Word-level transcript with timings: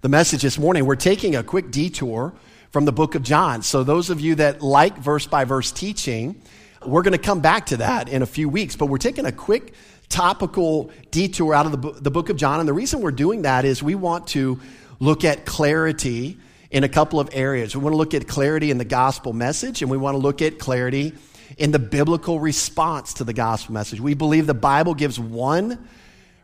the 0.00 0.08
message 0.08 0.40
this 0.40 0.58
morning, 0.58 0.86
we're 0.86 0.96
taking 0.96 1.36
a 1.36 1.42
quick 1.42 1.70
detour 1.70 2.32
from 2.70 2.86
the 2.86 2.92
book 2.92 3.14
of 3.14 3.22
John. 3.22 3.62
So, 3.62 3.84
those 3.84 4.08
of 4.08 4.18
you 4.18 4.36
that 4.36 4.62
like 4.62 4.96
verse 4.96 5.26
by 5.26 5.44
verse 5.44 5.70
teaching, 5.70 6.40
we're 6.86 7.02
going 7.02 7.12
to 7.12 7.18
come 7.18 7.40
back 7.40 7.66
to 7.66 7.76
that 7.78 8.08
in 8.08 8.22
a 8.22 8.26
few 8.26 8.48
weeks, 8.48 8.76
but 8.76 8.86
we're 8.86 8.96
taking 8.96 9.26
a 9.26 9.32
quick 9.32 9.74
topical 10.08 10.90
detour 11.10 11.52
out 11.52 11.66
of 11.66 11.82
the, 11.82 12.00
the 12.00 12.10
book 12.10 12.30
of 12.30 12.36
John. 12.36 12.60
And 12.60 12.68
the 12.68 12.72
reason 12.72 13.02
we're 13.02 13.10
doing 13.10 13.42
that 13.42 13.66
is 13.66 13.82
we 13.82 13.94
want 13.94 14.28
to 14.28 14.58
look 15.00 15.22
at 15.22 15.44
clarity 15.44 16.38
in 16.70 16.82
a 16.82 16.88
couple 16.88 17.20
of 17.20 17.28
areas. 17.32 17.76
We 17.76 17.82
want 17.82 17.92
to 17.92 17.98
look 17.98 18.14
at 18.14 18.26
clarity 18.26 18.70
in 18.70 18.78
the 18.78 18.86
gospel 18.86 19.34
message, 19.34 19.82
and 19.82 19.90
we 19.90 19.98
want 19.98 20.14
to 20.14 20.18
look 20.18 20.40
at 20.40 20.58
clarity 20.58 21.12
in 21.58 21.72
the 21.72 21.78
biblical 21.78 22.40
response 22.40 23.12
to 23.14 23.24
the 23.24 23.34
gospel 23.34 23.74
message. 23.74 24.00
We 24.00 24.14
believe 24.14 24.46
the 24.46 24.54
Bible 24.54 24.94
gives 24.94 25.20
one 25.20 25.86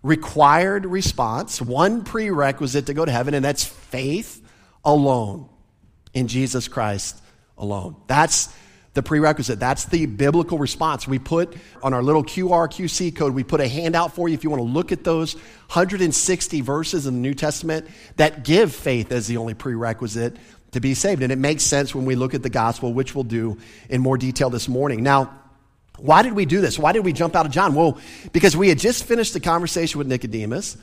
required 0.07 0.86
response, 0.86 1.61
one 1.61 2.04
prerequisite 2.04 2.86
to 2.86 2.95
go 2.95 3.04
to 3.04 3.11
heaven, 3.11 3.34
and 3.34 3.45
that's 3.45 3.64
faith 3.64 4.40
alone 4.84 5.49
in 6.14 6.29
Jesus 6.29 6.68
Christ 6.68 7.21
alone. 7.58 7.96
That's 8.07 8.54
the 8.94 9.03
prerequisite. 9.03 9.58
That's 9.58 9.85
the 9.86 10.07
biblical 10.07 10.58
response. 10.58 11.07
We 11.07 11.18
put 11.18 11.54
on 11.82 11.93
our 11.93 12.03
little 12.03 12.25
QR 12.25 12.68
QC 12.68 13.14
code, 13.14 13.35
we 13.35 13.44
put 13.44 13.61
a 13.61 13.68
handout 13.68 14.14
for 14.14 14.29
you 14.29 14.35
if 14.35 14.44
you 14.44 14.49
want 14.49 14.61
to 14.61 14.68
look 14.68 14.93
at 14.93 15.04
those 15.04 15.35
160 15.35 16.61
verses 16.63 17.07
in 17.07 17.14
the 17.14 17.21
New 17.21 17.35
Testament 17.35 17.88
that 18.14 18.44
give 18.44 18.75
faith 18.75 19.13
as 19.13 19.27
the 19.27 19.36
only 19.36 19.54
prerequisite 19.54 20.36
to 20.72 20.80
be 20.80 20.94
saved. 20.94 21.22
And 21.22 21.32
it 21.32 21.38
makes 21.38 21.64
sense 21.64 21.94
when 21.94 22.04
we 22.04 22.14
look 22.14 22.32
at 22.32 22.43
the 22.43 22.50
gospel, 22.50 22.93
which 22.94 23.14
we'll 23.14 23.25
do 23.25 23.58
in 23.91 24.00
more 24.00 24.16
detail 24.16 24.50
this 24.50 24.68
morning. 24.68 25.02
Now, 25.02 25.43
why 25.99 26.23
did 26.23 26.35
we 26.35 26.46
do 26.46 26.61
this? 26.61 26.79
Why 26.79 26.93
did 26.93 27.05
we 27.05 27.13
jump 27.13 27.35
out 27.35 27.46
of 27.46 27.53
John? 27.53 27.75
Well, 27.75 27.99
because 28.32 28.57
we 28.57 28.68
had 28.68 28.79
just 28.79 29.05
finished 29.05 29.32
the 29.32 29.41
conversation 29.41 29.99
with 29.99 30.07
Nicodemus 30.07 30.77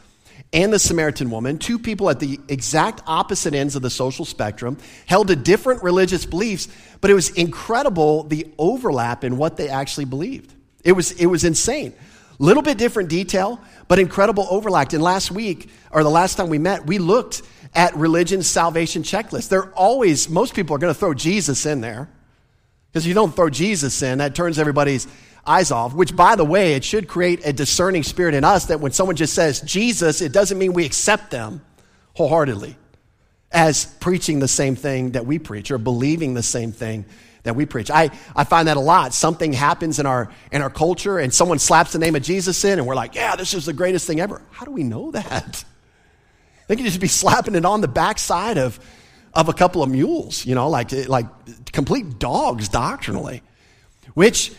and 0.52 0.72
the 0.72 0.80
Samaritan 0.80 1.32
woman, 1.32 1.58
two 1.58 1.80
people 1.80 2.10
at 2.10 2.20
the 2.20 2.40
exact 2.48 3.02
opposite 3.08 3.54
ends 3.54 3.76
of 3.76 3.82
the 3.82 3.90
social 3.90 4.26
spectrum, 4.26 4.78
held 5.08 5.28
to 5.28 5.36
different 5.36 5.84
religious 5.84 6.26
beliefs, 6.26 6.68
but 7.02 7.10
it 7.10 7.16
was 7.16 7.30
incredible 7.32 8.24
the 8.24 8.48
overlap 8.58 9.24
in 9.24 9.38
what 9.38 9.58
they 9.58 9.70
actually 9.70 10.06
believed. 10.06 10.54
It 10.84 10.92
was, 10.92 11.12
it 11.14 11.26
was 11.26 11.44
insane. 11.44 11.94
Little 12.40 12.64
bit 12.64 12.78
different 12.78 13.10
detail, 13.10 13.62
but 13.88 14.00
incredible 14.00 14.48
overlap. 14.50 14.94
And 14.94 15.04
last 15.04 15.32
week, 15.32 15.70
or 15.92 16.04
the 16.04 16.10
last 16.10 16.36
time 16.36 16.50
we 16.50 16.60
met, 16.60 16.86
we 16.86 16.98
looked 16.98 17.42
at 17.74 17.96
religion's 17.96 18.48
salvation 18.48 19.04
checklist. 19.04 19.50
They're 19.50 19.72
always, 19.74 20.30
most 20.30 20.54
people 20.54 20.76
are 20.76 20.80
going 20.80 20.94
to 20.94 21.00
throw 21.00 21.14
Jesus 21.14 21.66
in 21.66 21.82
there. 21.82 22.10
Because 22.94 23.08
you 23.08 23.16
don't 23.16 23.36
throw 23.36 23.50
Jesus 23.50 24.04
in, 24.04 24.20
that 24.20 24.36
turns 24.36 24.60
everybody's 24.60 25.08
eyes 25.48 25.72
off, 25.72 25.96
which, 25.96 26.16
by 26.16 26.36
the 26.36 26.46
way, 26.46 26.76
it 26.76 26.84
should 26.84 27.08
create 27.08 27.44
a 27.44 27.52
discerning 27.52 28.04
spirit 28.04 28.36
in 28.36 28.44
us 28.44 28.68
that 28.68 28.80
when 28.80 28.92
someone 28.92 29.16
just 29.16 29.34
says 29.34 29.62
Jesus, 29.62 30.22
it 30.22 30.32
doesn't 30.32 30.60
mean 30.60 30.74
we 30.74 30.86
accept 30.86 31.32
them 31.32 31.66
wholeheartedly 32.14 32.78
as 33.52 33.86
preaching 34.00 34.40
the 34.40 34.48
same 34.48 34.76
thing 34.76 35.12
that 35.12 35.26
we 35.26 35.40
preach 35.40 35.72
or 35.72 35.80
believing 35.80 36.36
the 36.36 36.44
same 36.44 36.72
thing 36.72 37.06
that 37.42 37.56
we 37.56 37.66
preach. 37.66 37.90
I, 37.90 38.12
I 38.36 38.44
find 38.44 38.68
that 38.68 38.78
a 38.78 38.82
lot. 38.82 39.12
Something 39.16 39.54
happens 39.54 40.00
in 40.00 40.06
our, 40.06 40.32
in 40.52 40.62
our 40.62 40.70
culture 40.70 41.18
and 41.18 41.34
someone 41.34 41.58
slaps 41.58 41.94
the 41.94 42.00
name 42.00 42.16
of 42.16 42.22
Jesus 42.22 42.64
in 42.64 42.78
and 42.78 42.88
we're 42.88 42.96
like, 42.96 43.16
yeah, 43.16 43.36
this 43.36 43.56
is 43.56 43.66
the 43.66 43.74
greatest 43.74 44.06
thing 44.06 44.20
ever. 44.20 44.40
How 44.52 44.66
do 44.66 44.72
we 44.72 44.84
know 44.84 45.10
that? 45.12 45.66
They 46.68 46.76
could 46.76 46.86
just 46.86 47.02
be 47.02 47.08
slapping 47.10 47.56
it 47.56 47.66
on 47.66 47.82
the 47.82 47.88
backside 47.88 48.58
of, 48.58 48.80
of 49.34 49.50
a 49.50 49.54
couple 49.54 49.82
of 49.82 49.90
mules, 49.90 50.46
you 50.46 50.56
know, 50.56 50.70
like, 50.70 50.92
like 51.08 51.26
complete 51.72 52.20
dogs 52.20 52.70
doctrinally, 52.70 53.42
which 54.14 54.52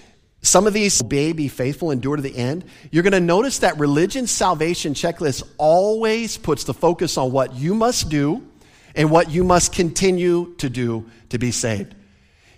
some 0.42 0.66
of 0.66 0.74
these 0.74 1.02
may 1.04 1.32
be 1.32 1.48
faithful, 1.48 1.90
endure 1.90 2.16
to 2.16 2.22
the 2.22 2.36
end. 2.36 2.64
You're 2.90 3.02
going 3.02 3.12
to 3.12 3.20
notice 3.20 3.60
that 3.60 3.78
religion 3.78 4.26
salvation 4.26 4.92
checklist 4.92 5.42
always 5.58 6.36
puts 6.36 6.64
the 6.64 6.74
focus 6.74 7.16
on 7.16 7.32
what 7.32 7.54
you 7.54 7.74
must 7.74 8.10
do 8.10 8.46
and 8.94 9.10
what 9.10 9.30
you 9.30 9.42
must 9.42 9.72
continue 9.72 10.54
to 10.56 10.68
do 10.68 11.08
to 11.30 11.38
be 11.38 11.50
saved. 11.50 11.94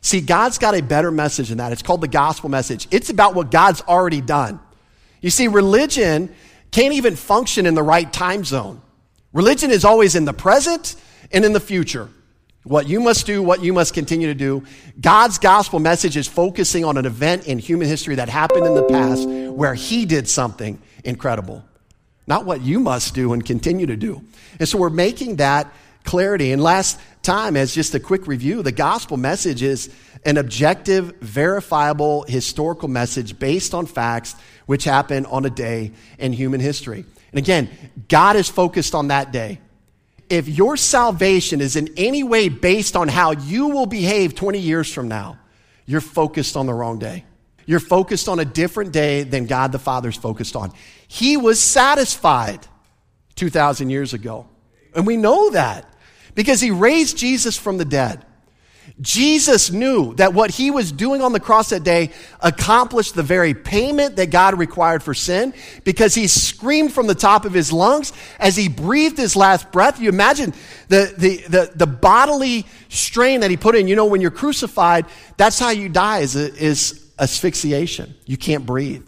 See, 0.01 0.21
God's 0.21 0.59
got 0.59 0.75
a 0.75 0.83
better 0.83 1.11
message 1.11 1.49
than 1.49 1.59
that. 1.59 1.73
It's 1.73 1.83
called 1.83 2.01
the 2.01 2.09
gospel 2.09 2.49
message. 2.49 2.89
It's 2.91 3.11
about 3.11 3.35
what 3.35 3.51
God's 3.51 3.83
already 3.83 4.21
done. 4.21 4.61
You 5.21 5.31
see, 5.31 5.49
religion 5.49 6.35
can't 6.71 6.95
even 6.95 7.17
function 7.17 7.67
in 7.67 7.75
the 7.75 7.83
right 7.83 8.11
time 8.13 8.45
zone. 8.45 8.81
Religion 9.33 9.71
is 9.71 9.85
always 9.85 10.15
in 10.15 10.25
the 10.25 10.33
present 10.33 10.97
and 11.33 11.45
in 11.45 11.53
the 11.53 11.61
future. 11.61 12.09
What 12.65 12.89
you 12.89 12.99
must 12.99 13.27
do, 13.27 13.45
what 13.45 13.63
you 13.63 13.73
must 13.73 13.95
continue 13.95 14.27
to 14.27 14.35
do. 14.35 14.65
God's 15.01 15.39
gospel 15.39 15.79
message 15.79 16.17
is 16.17 16.27
focusing 16.27 16.85
on 16.85 16.97
an 16.97 17.07
event 17.07 17.47
in 17.47 17.61
human 17.61 17.87
history 17.87 18.17
that 18.17 18.29
happened 18.29 18.67
in 18.67 18.75
the 18.75 18.83
past 18.83 19.29
where 19.29 19.75
He 19.75 20.05
did 20.05 20.29
something 20.29 20.83
incredible. 21.05 21.65
Not 22.27 22.45
what 22.45 22.63
you 22.63 22.81
must 22.81 23.15
do 23.15 23.33
and 23.33 23.45
continue 23.45 23.87
to 23.87 23.97
do. 23.97 24.21
And 24.59 24.69
so 24.69 24.79
we're 24.79 24.91
making 24.91 25.37
that 25.37 25.73
clarity. 26.03 26.51
And 26.51 26.61
last 26.63 26.99
time, 27.23 27.57
as 27.57 27.75
just 27.75 27.95
a 27.95 28.01
quick 28.01 28.27
review, 28.27 28.63
the 28.63 28.73
gospel 28.73 29.17
message 29.17 29.63
is 29.63 29.95
an 30.25 30.37
objective, 30.37 31.15
verifiable, 31.21 32.25
historical 32.25 32.89
message 32.89 33.39
based 33.39 33.75
on 33.75 33.87
facts 33.87 34.35
which 34.67 34.83
happened 34.83 35.27
on 35.27 35.45
a 35.45 35.51
day 35.51 35.93
in 36.19 36.33
human 36.33 36.61
history. 36.61 37.05
And 37.31 37.39
again, 37.39 37.69
God 38.09 38.35
is 38.35 38.49
focused 38.49 38.95
on 38.95 39.09
that 39.09 39.31
day. 39.31 39.61
If 40.29 40.49
your 40.49 40.77
salvation 40.77 41.61
is 41.61 41.77
in 41.77 41.95
any 41.97 42.23
way 42.23 42.49
based 42.49 42.97
on 42.97 43.09
how 43.09 43.31
you 43.33 43.69
will 43.69 43.87
behave 43.87 44.35
20 44.35 44.59
years 44.59 44.93
from 44.93 45.09
now, 45.09 45.39
you're 45.87 46.01
focused 46.01 46.57
on 46.57 46.67
the 46.67 46.75
wrong 46.75 46.99
day. 46.99 47.25
You're 47.65 47.81
focused 47.81 48.29
on 48.29 48.39
a 48.39 48.45
different 48.45 48.93
day 48.93 49.23
than 49.23 49.47
God 49.47 49.73
the 49.73 49.79
Father's 49.79 50.17
focused 50.17 50.57
on. 50.57 50.73
He 51.09 51.37
was 51.37 51.61
satisfied 51.61 52.67
2,000 53.37 53.91
years 53.91 54.15
ago. 54.15 54.49
And 54.95 55.07
we 55.07 55.17
know 55.17 55.51
that 55.51 55.89
because 56.35 56.61
he 56.61 56.71
raised 56.71 57.17
Jesus 57.17 57.57
from 57.57 57.79
the 57.79 57.85
dead. 57.85 58.26
Jesus 59.01 59.71
knew 59.71 60.15
that 60.15 60.33
what 60.33 60.51
he 60.51 60.71
was 60.71 60.91
doing 60.91 61.21
on 61.21 61.33
the 61.33 61.41
cross 61.41 61.69
that 61.69 61.85
day 61.85 62.13
accomplished 62.41 63.15
the 63.15 63.23
very 63.23 63.53
payment 63.53 64.17
that 64.17 64.31
God 64.31 64.59
required 64.59 65.03
for 65.03 65.13
sin 65.13 65.53
because 65.85 66.15
he 66.15 66.27
screamed 66.27 66.95
from 66.95 67.07
the 67.07 67.15
top 67.15 67.45
of 67.45 67.53
his 67.53 67.71
lungs 67.71 68.15
as 68.39 68.57
he 68.57 68.71
breathed 68.71 69.19
his 69.19 69.37
last 69.37 69.71
breath. 69.71 70.01
You 70.01 70.09
imagine 70.09 70.55
the, 70.89 71.13
the, 71.19 71.37
the, 71.49 71.73
the 71.75 71.87
bodily 71.87 72.65
strain 72.89 73.41
that 73.41 73.51
he 73.51 73.59
put 73.59 73.75
in. 73.75 73.87
You 73.87 73.97
know, 73.97 74.07
when 74.07 74.23
you're 74.23 74.31
crucified, 74.31 75.05
that's 75.37 75.59
how 75.59 75.71
you 75.71 75.91
die 75.91 76.21
is, 76.21 76.35
is 76.35 77.13
asphyxiation. 77.19 78.15
You 78.25 78.39
can't 78.39 78.65
breathe. 78.65 79.05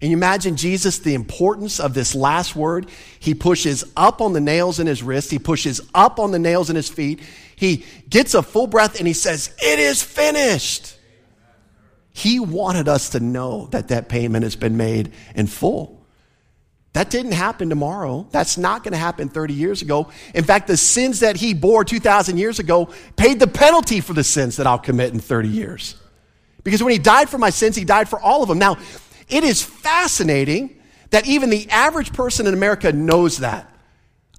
And 0.00 0.10
you 0.10 0.16
imagine 0.16 0.56
Jesus, 0.56 0.98
the 0.98 1.14
importance 1.14 1.78
of 1.78 1.92
this 1.92 2.14
last 2.14 2.56
word. 2.56 2.88
He 3.18 3.34
pushes 3.34 3.84
up 3.96 4.22
on 4.22 4.32
the 4.32 4.40
nails 4.40 4.80
in 4.80 4.86
his 4.86 5.02
wrist. 5.02 5.30
He 5.30 5.38
pushes 5.38 5.80
up 5.94 6.18
on 6.18 6.30
the 6.30 6.38
nails 6.38 6.70
in 6.70 6.76
his 6.76 6.88
feet. 6.88 7.20
He 7.54 7.84
gets 8.08 8.32
a 8.34 8.42
full 8.42 8.66
breath 8.66 8.98
and 8.98 9.06
he 9.06 9.12
says, 9.12 9.54
It 9.62 9.78
is 9.78 10.02
finished. 10.02 10.96
He 12.12 12.40
wanted 12.40 12.88
us 12.88 13.10
to 13.10 13.20
know 13.20 13.66
that 13.72 13.88
that 13.88 14.08
payment 14.08 14.44
has 14.44 14.56
been 14.56 14.76
made 14.76 15.12
in 15.34 15.46
full. 15.46 16.00
That 16.92 17.10
didn't 17.10 17.32
happen 17.32 17.68
tomorrow. 17.68 18.26
That's 18.32 18.58
not 18.58 18.82
going 18.82 18.92
to 18.92 18.98
happen 18.98 19.28
30 19.28 19.54
years 19.54 19.80
ago. 19.80 20.10
In 20.34 20.42
fact, 20.42 20.66
the 20.66 20.76
sins 20.76 21.20
that 21.20 21.36
he 21.36 21.54
bore 21.54 21.84
2,000 21.84 22.36
years 22.36 22.58
ago 22.58 22.88
paid 23.16 23.38
the 23.38 23.46
penalty 23.46 24.00
for 24.00 24.12
the 24.12 24.24
sins 24.24 24.56
that 24.56 24.66
I'll 24.66 24.78
commit 24.78 25.12
in 25.12 25.20
30 25.20 25.48
years. 25.48 25.94
Because 26.64 26.82
when 26.82 26.92
he 26.92 26.98
died 26.98 27.28
for 27.28 27.38
my 27.38 27.50
sins, 27.50 27.76
he 27.76 27.84
died 27.84 28.08
for 28.08 28.20
all 28.20 28.42
of 28.42 28.48
them. 28.48 28.58
Now, 28.58 28.76
it 29.32 29.44
is 29.44 29.62
fascinating 29.62 30.80
that 31.10 31.26
even 31.26 31.50
the 31.50 31.68
average 31.70 32.12
person 32.12 32.46
in 32.46 32.54
America 32.54 32.92
knows 32.92 33.38
that. 33.38 33.66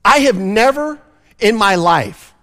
I 0.04 0.20
have 0.20 0.38
never 0.38 1.00
in 1.40 1.56
my 1.56 1.76
life 1.76 2.34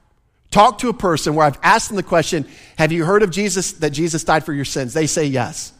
talked 0.50 0.80
to 0.80 0.88
a 0.88 0.94
person 0.94 1.34
where 1.34 1.46
I've 1.46 1.58
asked 1.62 1.88
them 1.88 1.96
the 1.96 2.02
question, 2.02 2.46
Have 2.76 2.92
you 2.92 3.04
heard 3.04 3.22
of 3.22 3.30
Jesus, 3.30 3.72
that 3.72 3.90
Jesus 3.90 4.24
died 4.24 4.44
for 4.44 4.52
your 4.52 4.64
sins? 4.64 4.94
They 4.94 5.06
say 5.06 5.24
yes. 5.24 5.72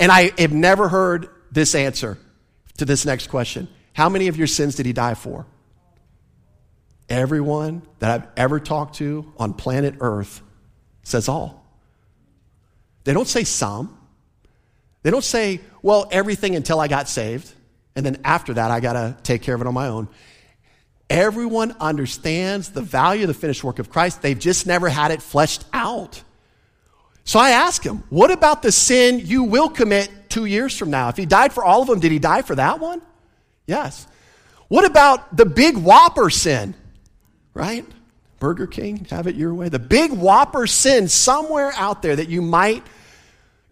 And 0.00 0.10
I 0.10 0.32
have 0.38 0.52
never 0.52 0.88
heard 0.88 1.28
this 1.52 1.74
answer 1.74 2.18
to 2.78 2.84
this 2.84 3.04
next 3.04 3.28
question 3.28 3.68
How 3.92 4.08
many 4.08 4.28
of 4.28 4.36
your 4.36 4.46
sins 4.46 4.74
did 4.74 4.86
he 4.86 4.92
die 4.92 5.14
for? 5.14 5.46
Everyone 7.08 7.82
that 7.98 8.10
I've 8.10 8.28
ever 8.36 8.58
talked 8.58 8.96
to 8.96 9.32
on 9.36 9.52
planet 9.54 9.96
Earth 10.00 10.40
says 11.02 11.28
all. 11.28 11.64
They 13.04 13.12
don't 13.12 13.28
say 13.28 13.44
some. 13.44 13.98
They 15.04 15.10
don't 15.10 15.22
say, 15.22 15.60
well, 15.82 16.08
everything 16.10 16.56
until 16.56 16.80
I 16.80 16.88
got 16.88 17.08
saved, 17.10 17.52
and 17.94 18.04
then 18.04 18.22
after 18.24 18.54
that, 18.54 18.70
I 18.70 18.80
got 18.80 18.94
to 18.94 19.16
take 19.22 19.42
care 19.42 19.54
of 19.54 19.60
it 19.60 19.66
on 19.66 19.74
my 19.74 19.88
own. 19.88 20.08
Everyone 21.10 21.76
understands 21.78 22.70
the 22.70 22.80
value 22.80 23.24
of 23.24 23.28
the 23.28 23.34
finished 23.34 23.62
work 23.62 23.78
of 23.78 23.90
Christ. 23.90 24.22
They've 24.22 24.38
just 24.38 24.66
never 24.66 24.88
had 24.88 25.10
it 25.10 25.20
fleshed 25.20 25.66
out. 25.74 26.22
So 27.24 27.38
I 27.38 27.50
ask 27.50 27.84
him, 27.84 28.02
what 28.08 28.30
about 28.30 28.62
the 28.62 28.72
sin 28.72 29.20
you 29.20 29.44
will 29.44 29.68
commit 29.68 30.10
two 30.30 30.46
years 30.46 30.76
from 30.76 30.88
now? 30.88 31.10
If 31.10 31.18
he 31.18 31.26
died 31.26 31.52
for 31.52 31.62
all 31.62 31.82
of 31.82 31.88
them, 31.88 32.00
did 32.00 32.10
he 32.10 32.18
die 32.18 32.40
for 32.40 32.54
that 32.54 32.80
one? 32.80 33.02
Yes. 33.66 34.06
What 34.68 34.86
about 34.86 35.36
the 35.36 35.44
big 35.44 35.76
whopper 35.76 36.30
sin? 36.30 36.74
Right? 37.52 37.86
Burger 38.38 38.66
King, 38.66 39.06
have 39.10 39.26
it 39.26 39.36
your 39.36 39.52
way. 39.52 39.68
The 39.68 39.78
big 39.78 40.12
whopper 40.12 40.66
sin 40.66 41.08
somewhere 41.08 41.72
out 41.76 42.00
there 42.00 42.16
that 42.16 42.30
you 42.30 42.40
might 42.40 42.82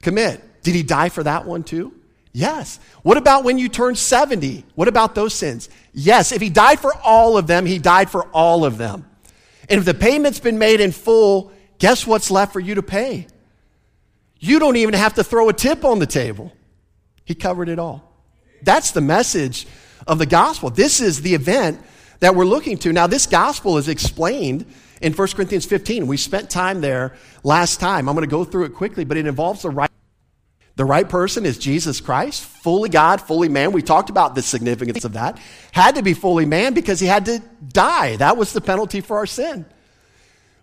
commit. 0.02 0.42
Did 0.62 0.74
he 0.74 0.82
die 0.82 1.08
for 1.08 1.22
that 1.22 1.44
one 1.44 1.62
too? 1.62 1.92
Yes. 2.32 2.80
What 3.02 3.16
about 3.16 3.44
when 3.44 3.58
you 3.58 3.68
turn 3.68 3.94
70? 3.94 4.64
What 4.74 4.88
about 4.88 5.14
those 5.14 5.34
sins? 5.34 5.68
Yes. 5.92 6.32
If 6.32 6.40
he 6.40 6.48
died 6.48 6.80
for 6.80 6.94
all 7.04 7.36
of 7.36 7.46
them, 7.46 7.66
he 7.66 7.78
died 7.78 8.10
for 8.10 8.24
all 8.28 8.64
of 8.64 8.78
them. 8.78 9.06
And 9.68 9.78
if 9.78 9.84
the 9.84 9.94
payment's 9.94 10.40
been 10.40 10.58
made 10.58 10.80
in 10.80 10.92
full, 10.92 11.52
guess 11.78 12.06
what's 12.06 12.30
left 12.30 12.52
for 12.52 12.60
you 12.60 12.74
to 12.76 12.82
pay? 12.82 13.26
You 14.38 14.58
don't 14.58 14.76
even 14.76 14.94
have 14.94 15.14
to 15.14 15.24
throw 15.24 15.48
a 15.48 15.52
tip 15.52 15.84
on 15.84 15.98
the 15.98 16.06
table. 16.06 16.52
He 17.24 17.34
covered 17.34 17.68
it 17.68 17.78
all. 17.78 18.12
That's 18.62 18.90
the 18.90 19.00
message 19.00 19.66
of 20.06 20.18
the 20.18 20.26
gospel. 20.26 20.70
This 20.70 21.00
is 21.00 21.22
the 21.22 21.34
event 21.34 21.80
that 22.20 22.34
we're 22.34 22.44
looking 22.44 22.76
to. 22.78 22.92
Now, 22.92 23.06
this 23.06 23.26
gospel 23.26 23.78
is 23.78 23.88
explained 23.88 24.66
in 25.00 25.12
1 25.12 25.28
Corinthians 25.28 25.64
15. 25.64 26.06
We 26.06 26.16
spent 26.16 26.50
time 26.50 26.80
there 26.80 27.14
last 27.44 27.78
time. 27.78 28.08
I'm 28.08 28.16
going 28.16 28.28
to 28.28 28.30
go 28.30 28.44
through 28.44 28.64
it 28.64 28.74
quickly, 28.74 29.04
but 29.04 29.16
it 29.16 29.26
involves 29.26 29.62
the 29.62 29.70
right. 29.70 29.91
The 30.76 30.84
right 30.84 31.06
person 31.06 31.44
is 31.44 31.58
Jesus 31.58 32.00
Christ, 32.00 32.44
fully 32.44 32.88
God, 32.88 33.20
fully 33.20 33.48
man. 33.48 33.72
We 33.72 33.82
talked 33.82 34.08
about 34.08 34.34
the 34.34 34.42
significance 34.42 35.04
of 35.04 35.12
that. 35.14 35.38
Had 35.70 35.96
to 35.96 36.02
be 36.02 36.14
fully 36.14 36.46
man 36.46 36.72
because 36.72 36.98
he 36.98 37.06
had 37.06 37.26
to 37.26 37.42
die. 37.66 38.16
That 38.16 38.36
was 38.36 38.52
the 38.52 38.62
penalty 38.62 39.02
for 39.02 39.18
our 39.18 39.26
sin. 39.26 39.66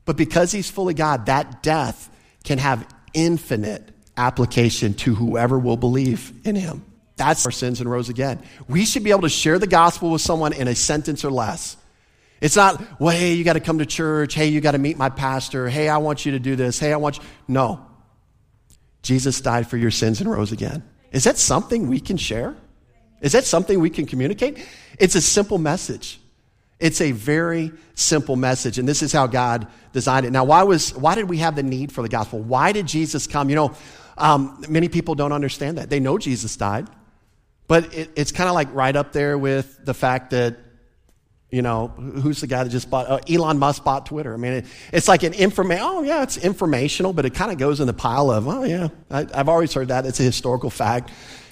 But 0.06 0.18
because 0.18 0.52
he's 0.52 0.70
fully 0.70 0.96
God, 0.96 1.28
that 1.28 1.62
death 1.62 2.10
can 2.44 2.58
have 2.58 2.88
infinite 3.14 3.88
application 4.18 4.96
to 4.96 5.14
whoever 5.14 5.60
will 5.60 5.78
believe 5.78 6.34
in 6.44 6.56
him. 6.56 6.84
That's 7.16 7.46
our 7.46 7.52
sins 7.52 7.80
and 7.80 7.92
rose 7.92 8.10
again. 8.10 8.42
We 8.68 8.86
should 8.86 9.04
be 9.04 9.12
able 9.12 9.22
to 9.22 9.30
share 9.30 9.60
the 9.60 9.68
gospel 9.68 10.10
with 10.10 10.22
someone 10.22 10.54
in 10.54 10.68
a 10.68 10.74
sentence 10.74 11.24
or 11.24 11.30
less. 11.30 11.78
It's 12.42 12.56
not, 12.56 12.82
well, 13.00 13.16
hey, 13.16 13.34
you 13.34 13.44
got 13.44 13.54
to 13.54 13.60
come 13.60 13.80
to 13.80 13.86
church. 13.86 14.34
Hey, 14.34 14.48
you 14.48 14.62
got 14.62 14.72
to 14.72 14.78
meet 14.78 14.98
my 14.98 15.10
pastor. 15.10 15.68
Hey, 15.68 15.90
I 15.90 15.98
want 15.98 16.26
you 16.26 16.32
to 16.32 16.40
do 16.40 16.56
this. 16.56 16.80
Hey, 16.80 16.94
I 16.94 16.98
want 16.98 17.18
you. 17.18 17.24
No. 17.48 17.86
Jesus 19.02 19.42
died 19.42 19.70
for 19.70 19.78
your 19.78 19.92
sins 19.92 20.22
and 20.22 20.30
rose 20.30 20.52
again. 20.52 20.84
Is 21.12 21.24
that 21.24 21.38
something 21.38 21.88
we 21.88 22.00
can 22.00 22.18
share? 22.18 22.56
Is 23.22 23.34
that 23.34 23.46
something 23.46 23.80
we 23.80 23.90
can 23.90 24.06
communicate? 24.06 24.66
It's 24.98 25.16
a 25.16 25.22
simple 25.22 25.58
message. 25.58 26.20
It's 26.80 27.02
a 27.02 27.12
very 27.12 27.74
simple 27.96 28.38
message, 28.38 28.80
and 28.80 28.88
this 28.88 29.02
is 29.02 29.12
how 29.12 29.28
God 29.28 29.68
designed 29.92 30.26
it. 30.26 30.32
Now, 30.32 30.46
why 30.46 30.64
was 30.64 30.96
why 30.96 31.16
did 31.16 31.28
we 31.30 31.38
have 31.38 31.56
the 31.56 31.64
need 31.64 31.92
for 31.92 32.02
the 32.02 32.08
gospel? 32.08 32.40
Why 32.40 32.72
did 32.72 32.88
Jesus 32.88 33.28
come? 33.28 33.50
You 33.50 33.56
know, 33.58 33.76
um, 34.18 34.64
many 34.70 34.88
people 34.88 35.14
don't 35.16 35.34
understand 35.34 35.78
that. 35.78 35.90
They 35.90 36.00
know 36.00 36.18
Jesus 36.18 36.56
died, 36.56 36.88
but 37.68 37.94
it, 37.94 38.12
it's 38.16 38.32
kind 38.32 38.48
of 38.48 38.56
like 38.56 38.74
right 38.74 38.96
up 38.96 39.12
there 39.12 39.38
with 39.38 39.84
the 39.84 39.94
fact 39.94 40.30
that 40.30 40.58
you 41.52 41.64
know, 41.64 41.88
who's 41.88 42.42
the 42.42 42.48
guy 42.48 42.64
that 42.64 42.70
just 42.70 42.90
bought, 42.90 43.10
uh, 43.10 43.20
Elon 43.28 43.58
Musk 43.58 43.84
bought 43.84 44.06
Twitter. 44.06 44.34
I 44.34 44.38
mean, 44.38 44.54
it, 44.54 44.66
it's 44.94 45.08
like 45.08 45.24
an 45.24 45.34
information, 45.34 45.84
oh 45.84 46.04
yeah, 46.04 46.22
it's 46.22 46.38
informational, 46.38 47.12
but 47.12 47.26
it 47.26 47.34
kind 47.34 47.52
of 47.52 47.58
goes 47.58 47.80
in 47.80 47.88
the 47.88 47.94
pile 47.94 48.30
of, 48.30 48.48
oh 48.48 48.64
yeah, 48.64 48.90
I, 49.10 49.26
have 49.34 49.50
always 49.50 49.74
heard 49.74 49.88
that. 49.88 50.06
It's 50.06 50.20
a 50.20 50.24
historical 50.24 50.70
fact. 50.70 51.10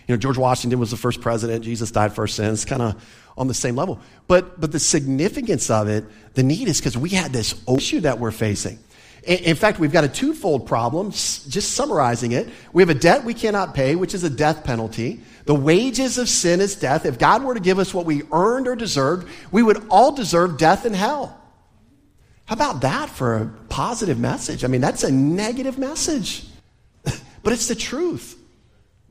You 0.08 0.14
know, 0.14 0.18
George 0.18 0.38
Washington 0.38 0.80
was 0.80 0.92
the 0.92 0.98
first 0.98 1.20
president. 1.20 1.66
Jesus 1.66 1.92
died 1.92 2.14
for 2.14 2.22
our 2.22 2.28
sins, 2.28 2.64
kind 2.64 2.82
of 2.82 3.04
on 3.38 3.48
the 3.48 3.54
same 3.54 3.76
level. 3.76 4.00
But, 4.28 4.60
but 4.62 4.72
the 4.72 4.80
significance 4.80 5.70
of 5.70 5.88
it, 5.88 6.06
the 6.36 6.44
need 6.44 6.68
is 6.68 6.80
because 6.80 6.98
we 6.98 7.10
had 7.10 7.34
this 7.34 7.56
issue 7.68 8.02
that 8.02 8.20
we're 8.20 8.32
facing. 8.32 8.80
In 9.28 9.58
fact, 9.58 9.78
we've 9.78 9.92
got 9.92 10.06
a 10.06 10.08
twofold 10.08 10.68
problem, 10.68 11.12
just 11.12 11.72
summarizing 11.72 12.32
it. 12.32 12.48
We 12.72 12.82
have 12.82 12.90
a 12.90 12.94
debt 12.94 13.26
we 13.26 13.34
cannot 13.34 13.76
pay, 13.76 13.94
which 13.96 14.14
is 14.14 14.24
a 14.24 14.30
death 14.30 14.64
penalty. 14.64 15.20
The 15.44 15.54
wages 15.54 16.18
of 16.18 16.30
sin 16.30 16.62
is 16.62 16.78
death. 16.78 17.06
If 17.06 17.20
God 17.20 17.44
were 17.44 17.54
to 17.54 17.60
give 17.60 17.78
us 17.78 17.94
what 17.94 18.06
we 18.06 18.24
earned 18.32 18.70
or 18.70 18.76
deserved, 18.78 19.28
we 19.52 19.62
would 19.62 19.86
all 19.90 20.14
deserve 20.14 20.58
death 20.58 20.86
and 20.86 20.96
hell. 20.96 21.38
How 22.46 22.56
about 22.56 22.82
that 22.82 23.10
for 23.10 23.36
a 23.36 23.46
positive 23.68 24.18
message? 24.18 24.64
I 24.64 24.68
mean, 24.68 24.80
that's 24.80 25.04
a 25.04 25.12
negative 25.12 25.78
message, 25.78 26.46
but 27.44 27.52
it's 27.52 27.68
the 27.68 27.76
truth. 27.76 28.40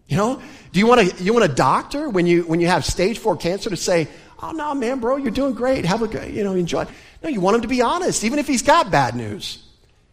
You 0.06 0.16
know, 0.16 0.40
do 0.72 0.80
you 0.80 0.86
want 0.86 1.02
a, 1.02 1.22
you 1.22 1.34
want 1.34 1.44
a 1.44 1.54
doctor 1.54 2.08
when 2.08 2.24
you, 2.24 2.44
when 2.44 2.60
you 2.60 2.68
have 2.68 2.86
stage 2.86 3.18
four 3.18 3.36
cancer 3.36 3.68
to 3.68 3.76
say, 3.76 4.08
oh, 4.42 4.52
no, 4.52 4.72
man, 4.72 4.98
bro, 4.98 5.16
you're 5.16 5.30
doing 5.30 5.52
great. 5.52 5.84
Have 5.84 6.00
a 6.00 6.08
good, 6.08 6.32
you 6.32 6.42
know, 6.42 6.54
enjoy. 6.54 6.86
No, 7.22 7.28
you 7.28 7.42
want 7.42 7.56
him 7.56 7.62
to 7.62 7.68
be 7.68 7.82
honest, 7.82 8.24
even 8.24 8.38
if 8.38 8.46
he's 8.46 8.62
got 8.62 8.90
bad 8.90 9.14
news 9.14 9.62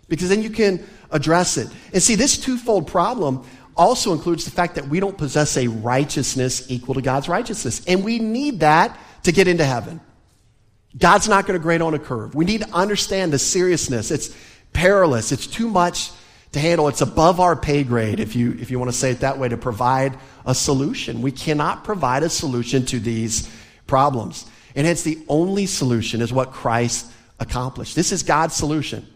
because 0.09 0.29
then 0.29 0.41
you 0.41 0.49
can 0.49 0.85
address 1.11 1.57
it. 1.57 1.67
And 1.93 2.01
see, 2.01 2.15
this 2.15 2.37
twofold 2.37 2.87
problem 2.87 3.45
also 3.75 4.13
includes 4.13 4.45
the 4.45 4.51
fact 4.51 4.75
that 4.75 4.87
we 4.87 4.99
don't 4.99 5.17
possess 5.17 5.57
a 5.57 5.67
righteousness 5.67 6.69
equal 6.69 6.95
to 6.95 7.01
God's 7.01 7.27
righteousness. 7.27 7.83
And 7.87 8.03
we 8.03 8.19
need 8.19 8.59
that 8.59 8.97
to 9.23 9.31
get 9.31 9.47
into 9.47 9.65
heaven. 9.65 9.99
God's 10.97 11.27
not 11.27 11.47
going 11.47 11.59
to 11.59 11.63
grade 11.63 11.81
on 11.81 11.93
a 11.93 11.99
curve. 11.99 12.35
We 12.35 12.45
need 12.45 12.61
to 12.61 12.69
understand 12.71 13.33
the 13.33 13.39
seriousness. 13.39 14.11
It's 14.11 14.35
perilous. 14.73 15.31
It's 15.31 15.47
too 15.47 15.67
much 15.67 16.11
to 16.51 16.59
handle. 16.59 16.87
It's 16.87 17.01
above 17.01 17.39
our 17.39 17.55
pay 17.55 17.83
grade, 17.83 18.19
if 18.19 18.35
you, 18.35 18.55
if 18.59 18.69
you 18.69 18.77
want 18.77 18.91
to 18.91 18.97
say 18.97 19.11
it 19.11 19.21
that 19.21 19.39
way, 19.39 19.49
to 19.49 19.57
provide 19.57 20.17
a 20.45 20.53
solution. 20.53 21.21
We 21.21 21.31
cannot 21.31 21.83
provide 21.83 22.21
a 22.21 22.29
solution 22.29 22.85
to 22.87 22.99
these 22.99 23.51
problems. 23.87 24.45
And 24.75 24.85
hence, 24.85 25.01
the 25.01 25.23
only 25.27 25.65
solution 25.65 26.21
is 26.21 26.31
what 26.31 26.51
Christ 26.51 27.11
accomplished. 27.39 27.95
This 27.95 28.11
is 28.11 28.21
God's 28.21 28.55
solution. 28.55 29.07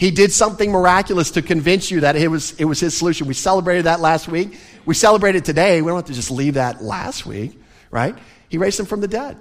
He 0.00 0.10
did 0.10 0.32
something 0.32 0.72
miraculous 0.72 1.32
to 1.32 1.42
convince 1.42 1.90
you 1.90 2.00
that 2.00 2.16
it 2.16 2.28
was, 2.28 2.52
it 2.58 2.64
was 2.64 2.80
his 2.80 2.96
solution. 2.96 3.26
We 3.26 3.34
celebrated 3.34 3.84
that 3.84 4.00
last 4.00 4.28
week. 4.28 4.58
We 4.86 4.94
celebrated 4.94 5.44
today. 5.44 5.82
We 5.82 5.88
don't 5.88 5.98
have 5.98 6.06
to 6.06 6.14
just 6.14 6.30
leave 6.30 6.54
that 6.54 6.82
last 6.82 7.26
week, 7.26 7.60
right? 7.90 8.16
He 8.48 8.56
raised 8.56 8.80
him 8.80 8.86
from 8.86 9.02
the 9.02 9.08
dead. 9.08 9.36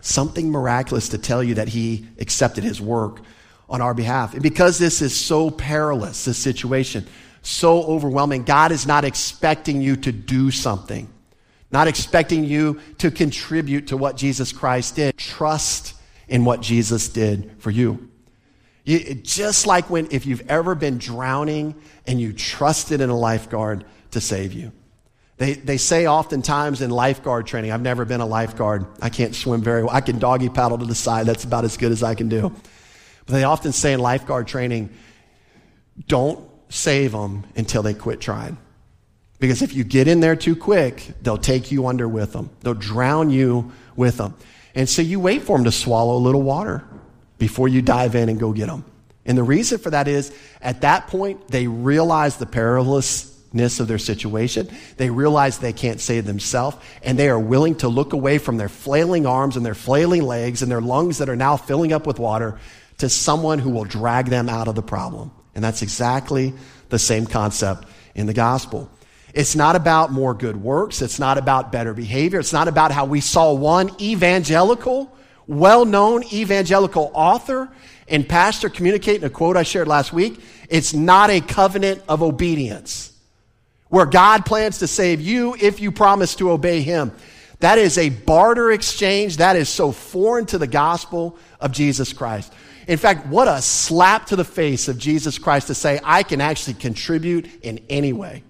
Something 0.00 0.52
miraculous 0.52 1.08
to 1.08 1.18
tell 1.18 1.42
you 1.42 1.54
that 1.56 1.66
he 1.66 2.06
accepted 2.20 2.62
his 2.62 2.80
work 2.80 3.22
on 3.68 3.80
our 3.82 3.94
behalf. 3.94 4.34
And 4.34 4.44
because 4.44 4.78
this 4.78 5.02
is 5.02 5.12
so 5.12 5.50
perilous, 5.50 6.26
this 6.26 6.38
situation, 6.38 7.04
so 7.42 7.82
overwhelming, 7.82 8.44
God 8.44 8.70
is 8.70 8.86
not 8.86 9.04
expecting 9.04 9.82
you 9.82 9.96
to 9.96 10.12
do 10.12 10.52
something, 10.52 11.12
not 11.72 11.88
expecting 11.88 12.44
you 12.44 12.80
to 12.98 13.10
contribute 13.10 13.88
to 13.88 13.96
what 13.96 14.16
Jesus 14.16 14.52
Christ 14.52 14.94
did. 14.94 15.18
Trust 15.18 15.94
in 16.28 16.44
what 16.44 16.60
Jesus 16.60 17.08
did 17.08 17.56
for 17.58 17.72
you. 17.72 18.08
You, 18.84 19.14
just 19.14 19.66
like 19.66 19.88
when, 19.88 20.08
if 20.10 20.26
you've 20.26 20.48
ever 20.48 20.74
been 20.74 20.98
drowning 20.98 21.74
and 22.06 22.20
you 22.20 22.32
trusted 22.32 23.00
in 23.00 23.08
a 23.10 23.16
lifeguard 23.16 23.84
to 24.10 24.20
save 24.20 24.52
you. 24.52 24.72
They, 25.36 25.54
they 25.54 25.78
say 25.78 26.06
oftentimes 26.06 26.80
in 26.80 26.90
lifeguard 26.90 27.46
training, 27.46 27.72
I've 27.72 27.82
never 27.82 28.04
been 28.04 28.20
a 28.20 28.26
lifeguard. 28.26 28.86
I 29.02 29.08
can't 29.08 29.34
swim 29.34 29.62
very 29.62 29.82
well. 29.82 29.94
I 29.94 30.00
can 30.00 30.18
doggy 30.18 30.48
paddle 30.48 30.78
to 30.78 30.84
the 30.84 30.94
side. 30.94 31.26
That's 31.26 31.44
about 31.44 31.64
as 31.64 31.76
good 31.76 31.90
as 31.90 32.02
I 32.02 32.14
can 32.14 32.28
do. 32.28 32.54
But 33.26 33.32
they 33.32 33.44
often 33.44 33.72
say 33.72 33.94
in 33.94 34.00
lifeguard 34.00 34.46
training, 34.46 34.90
don't 36.06 36.48
save 36.68 37.12
them 37.12 37.44
until 37.56 37.82
they 37.82 37.94
quit 37.94 38.20
trying. 38.20 38.58
Because 39.40 39.62
if 39.62 39.74
you 39.74 39.82
get 39.82 40.08
in 40.08 40.20
there 40.20 40.36
too 40.36 40.54
quick, 40.54 41.14
they'll 41.22 41.38
take 41.38 41.72
you 41.72 41.86
under 41.86 42.06
with 42.06 42.32
them. 42.32 42.50
They'll 42.60 42.74
drown 42.74 43.30
you 43.30 43.72
with 43.96 44.18
them. 44.18 44.34
And 44.74 44.88
so 44.88 45.02
you 45.02 45.18
wait 45.18 45.42
for 45.42 45.56
them 45.56 45.64
to 45.64 45.72
swallow 45.72 46.16
a 46.16 46.18
little 46.18 46.42
water 46.42 46.84
before 47.38 47.68
you 47.68 47.82
dive 47.82 48.14
in 48.14 48.28
and 48.28 48.38
go 48.38 48.52
get 48.52 48.66
them. 48.66 48.84
And 49.26 49.38
the 49.38 49.42
reason 49.42 49.78
for 49.78 49.90
that 49.90 50.08
is 50.08 50.36
at 50.60 50.82
that 50.82 51.08
point, 51.08 51.48
they 51.48 51.66
realize 51.66 52.36
the 52.36 52.46
perilousness 52.46 53.80
of 53.80 53.88
their 53.88 53.98
situation. 53.98 54.68
They 54.96 55.10
realize 55.10 55.58
they 55.58 55.72
can't 55.72 56.00
save 56.00 56.26
themselves, 56.26 56.76
and 57.02 57.18
they 57.18 57.28
are 57.28 57.38
willing 57.38 57.76
to 57.76 57.88
look 57.88 58.12
away 58.12 58.38
from 58.38 58.58
their 58.58 58.68
flailing 58.68 59.26
arms 59.26 59.56
and 59.56 59.64
their 59.64 59.74
flailing 59.74 60.22
legs 60.22 60.62
and 60.62 60.70
their 60.70 60.80
lungs 60.80 61.18
that 61.18 61.28
are 61.28 61.36
now 61.36 61.56
filling 61.56 61.92
up 61.92 62.06
with 62.06 62.18
water 62.18 62.58
to 62.98 63.08
someone 63.08 63.58
who 63.58 63.70
will 63.70 63.84
drag 63.84 64.26
them 64.26 64.48
out 64.48 64.68
of 64.68 64.74
the 64.74 64.82
problem. 64.82 65.30
And 65.54 65.64
that's 65.64 65.82
exactly 65.82 66.52
the 66.90 66.98
same 66.98 67.26
concept 67.26 67.86
in 68.14 68.26
the 68.26 68.34
gospel. 68.34 68.90
It's 69.32 69.56
not 69.56 69.74
about 69.74 70.12
more 70.12 70.32
good 70.32 70.56
works. 70.56 71.02
It's 71.02 71.18
not 71.18 71.38
about 71.38 71.72
better 71.72 71.92
behavior. 71.92 72.38
It's 72.38 72.52
not 72.52 72.68
about 72.68 72.92
how 72.92 73.04
we 73.04 73.20
saw 73.20 73.52
one 73.52 73.90
evangelical 74.00 75.10
well 75.46 75.84
known 75.84 76.24
evangelical 76.32 77.10
author 77.14 77.70
and 78.08 78.28
pastor 78.28 78.68
communicate 78.68 79.16
in 79.16 79.24
a 79.24 79.30
quote 79.30 79.56
I 79.56 79.62
shared 79.62 79.88
last 79.88 80.12
week. 80.12 80.40
It's 80.68 80.94
not 80.94 81.30
a 81.30 81.40
covenant 81.40 82.02
of 82.08 82.22
obedience 82.22 83.12
where 83.88 84.06
God 84.06 84.44
plans 84.44 84.78
to 84.78 84.86
save 84.86 85.20
you 85.20 85.56
if 85.60 85.80
you 85.80 85.92
promise 85.92 86.34
to 86.36 86.50
obey 86.50 86.82
Him. 86.82 87.12
That 87.60 87.78
is 87.78 87.96
a 87.96 88.08
barter 88.08 88.72
exchange. 88.72 89.38
That 89.38 89.56
is 89.56 89.68
so 89.68 89.92
foreign 89.92 90.46
to 90.46 90.58
the 90.58 90.66
gospel 90.66 91.38
of 91.60 91.72
Jesus 91.72 92.12
Christ. 92.12 92.52
In 92.86 92.98
fact, 92.98 93.26
what 93.26 93.48
a 93.48 93.62
slap 93.62 94.26
to 94.26 94.36
the 94.36 94.44
face 94.44 94.88
of 94.88 94.98
Jesus 94.98 95.38
Christ 95.38 95.68
to 95.68 95.74
say, 95.74 96.00
I 96.02 96.22
can 96.22 96.40
actually 96.40 96.74
contribute 96.74 97.48
in 97.62 97.80
any 97.88 98.12
way. 98.12 98.42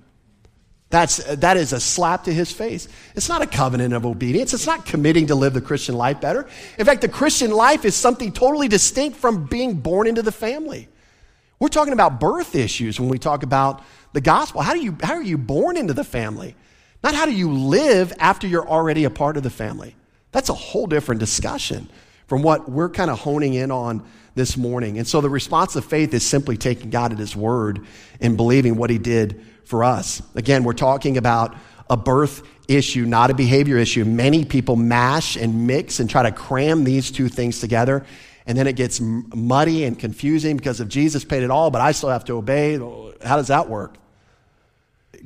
That's, 0.95 1.17
that 1.17 1.57
is 1.57 1.73
a 1.73 1.81
slap 1.81 2.23
to 2.23 2.33
his 2.33 2.53
face. 2.53 2.87
It's 3.17 3.29
not 3.29 3.43
a 3.43 3.49
covenant 3.49 3.95
of 3.95 4.07
obedience. 4.07 4.55
It's 4.55 4.65
not 4.65 4.87
committing 4.87 5.27
to 5.27 5.35
live 5.35 5.53
the 5.53 5.61
Christian 5.61 5.97
life 5.97 6.21
better. 6.21 6.47
In 6.79 6.87
fact, 6.87 7.01
the 7.01 7.09
Christian 7.09 7.51
life 7.51 7.85
is 7.85 7.97
something 7.97 8.31
totally 8.31 8.69
distinct 8.69 9.17
from 9.17 9.47
being 9.47 9.75
born 9.75 10.07
into 10.07 10.23
the 10.23 10.31
family. 10.31 10.87
We're 11.59 11.67
talking 11.67 11.95
about 11.95 12.21
birth 12.21 12.55
issues 12.55 13.01
when 13.01 13.09
we 13.09 13.19
talk 13.19 13.43
about 13.43 13.83
the 14.13 14.21
gospel. 14.21 14.61
How, 14.61 14.73
do 14.73 14.79
you, 14.79 14.97
how 15.03 15.15
are 15.15 15.23
you 15.23 15.37
born 15.37 15.77
into 15.77 15.95
the 15.95 16.05
family? 16.05 16.55
Not 17.03 17.17
how 17.17 17.27
do 17.27 17.33
you 17.33 17.51
live 17.51 18.13
after 18.21 18.47
you're 18.47 18.69
already 18.69 19.03
a 19.03 19.11
part 19.11 19.37
of 19.37 19.43
the 19.43 19.51
family. 19.51 19.97
That's 20.31 20.49
a 20.49 20.55
whole 20.55 20.87
different 20.87 21.19
discussion. 21.19 21.89
from 22.29 22.43
what 22.43 22.71
we're 22.71 22.89
kind 22.89 23.11
of 23.11 23.19
honing 23.19 23.55
in 23.55 23.73
on 23.73 24.07
this 24.37 24.57
morning. 24.57 24.99
And 24.99 25.09
so 25.09 25.21
the 25.21 25.29
response 25.29 25.75
of 25.75 25.85
faith 25.85 26.15
is 26.15 26.25
simply 26.25 26.57
taking 26.57 26.91
God 26.91 27.13
at 27.13 27.19
His 27.19 27.35
word 27.35 27.85
and 28.21 28.37
believing 28.37 28.77
what 28.77 28.91
He 28.91 28.99
did 28.99 29.45
for 29.65 29.85
us. 29.85 30.23
Again, 30.35 30.65
we're 30.65 30.73
talking 30.73 31.17
about 31.17 31.57
a 31.89 31.97
birth 31.97 32.43
issue, 32.69 33.05
not 33.05 33.31
a 33.31 33.35
behavior 33.35 33.77
issue. 33.77 34.05
Many 34.05 34.45
people 34.45 34.77
mash 34.77 35.37
and 35.37 35.67
mix 35.67 36.01
and 36.01 36.09
try 36.09 36.23
to 36.23 36.33
cram 36.33 36.85
these 36.85 37.11
two 37.11 37.29
things 37.29 37.61
together. 37.61 38.05
And 38.47 38.57
then 38.59 38.67
it 38.67 38.77
gets 38.77 39.01
muddy 39.01 39.85
and 39.85 39.99
confusing 39.99 40.57
because 40.57 40.81
if 40.81 40.89
Jesus 40.89 41.25
paid 41.25 41.43
it 41.43 41.51
all, 41.51 41.71
but 41.71 41.81
I 41.81 41.93
still 41.93 42.11
have 42.11 42.25
to 42.27 42.35
obey, 42.35 42.77
how 42.77 43.37
does 43.37 43.49
that 43.49 43.69
work? 43.69 43.97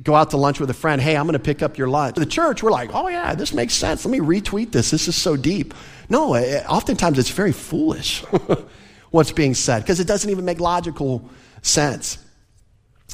Go 0.01 0.15
out 0.15 0.29
to 0.29 0.37
lunch 0.37 0.59
with 0.61 0.69
a 0.69 0.73
friend. 0.73 1.01
Hey, 1.01 1.17
I'm 1.17 1.25
going 1.25 1.33
to 1.33 1.39
pick 1.39 1.61
up 1.61 1.77
your 1.77 1.89
lunch. 1.89 2.15
The 2.15 2.25
church, 2.25 2.63
we're 2.63 2.71
like, 2.71 2.91
oh, 2.93 3.09
yeah, 3.09 3.35
this 3.35 3.53
makes 3.53 3.73
sense. 3.73 4.05
Let 4.05 4.11
me 4.11 4.19
retweet 4.19 4.71
this. 4.71 4.91
This 4.91 5.09
is 5.09 5.15
so 5.15 5.35
deep. 5.35 5.73
No, 6.07 6.35
eh, 6.35 6.41
eh, 6.41 6.63
oftentimes 6.67 7.19
it's 7.19 7.29
very 7.29 7.51
foolish 7.51 8.23
what's 9.11 9.33
being 9.33 9.53
said 9.53 9.81
because 9.81 9.99
it 9.99 10.07
doesn't 10.07 10.29
even 10.29 10.45
make 10.45 10.61
logical 10.61 11.29
sense. 11.61 12.17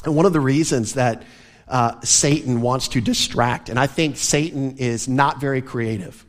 And 0.04 0.14
one 0.14 0.26
of 0.26 0.32
the 0.32 0.40
reasons 0.40 0.94
that 0.94 1.22
uh, 1.68 2.00
Satan 2.02 2.60
wants 2.60 2.88
to 2.88 3.00
distract. 3.00 3.68
And 3.68 3.78
I 3.78 3.86
think 3.86 4.16
Satan 4.16 4.76
is 4.78 5.08
not 5.08 5.40
very 5.40 5.62
creative. 5.62 6.24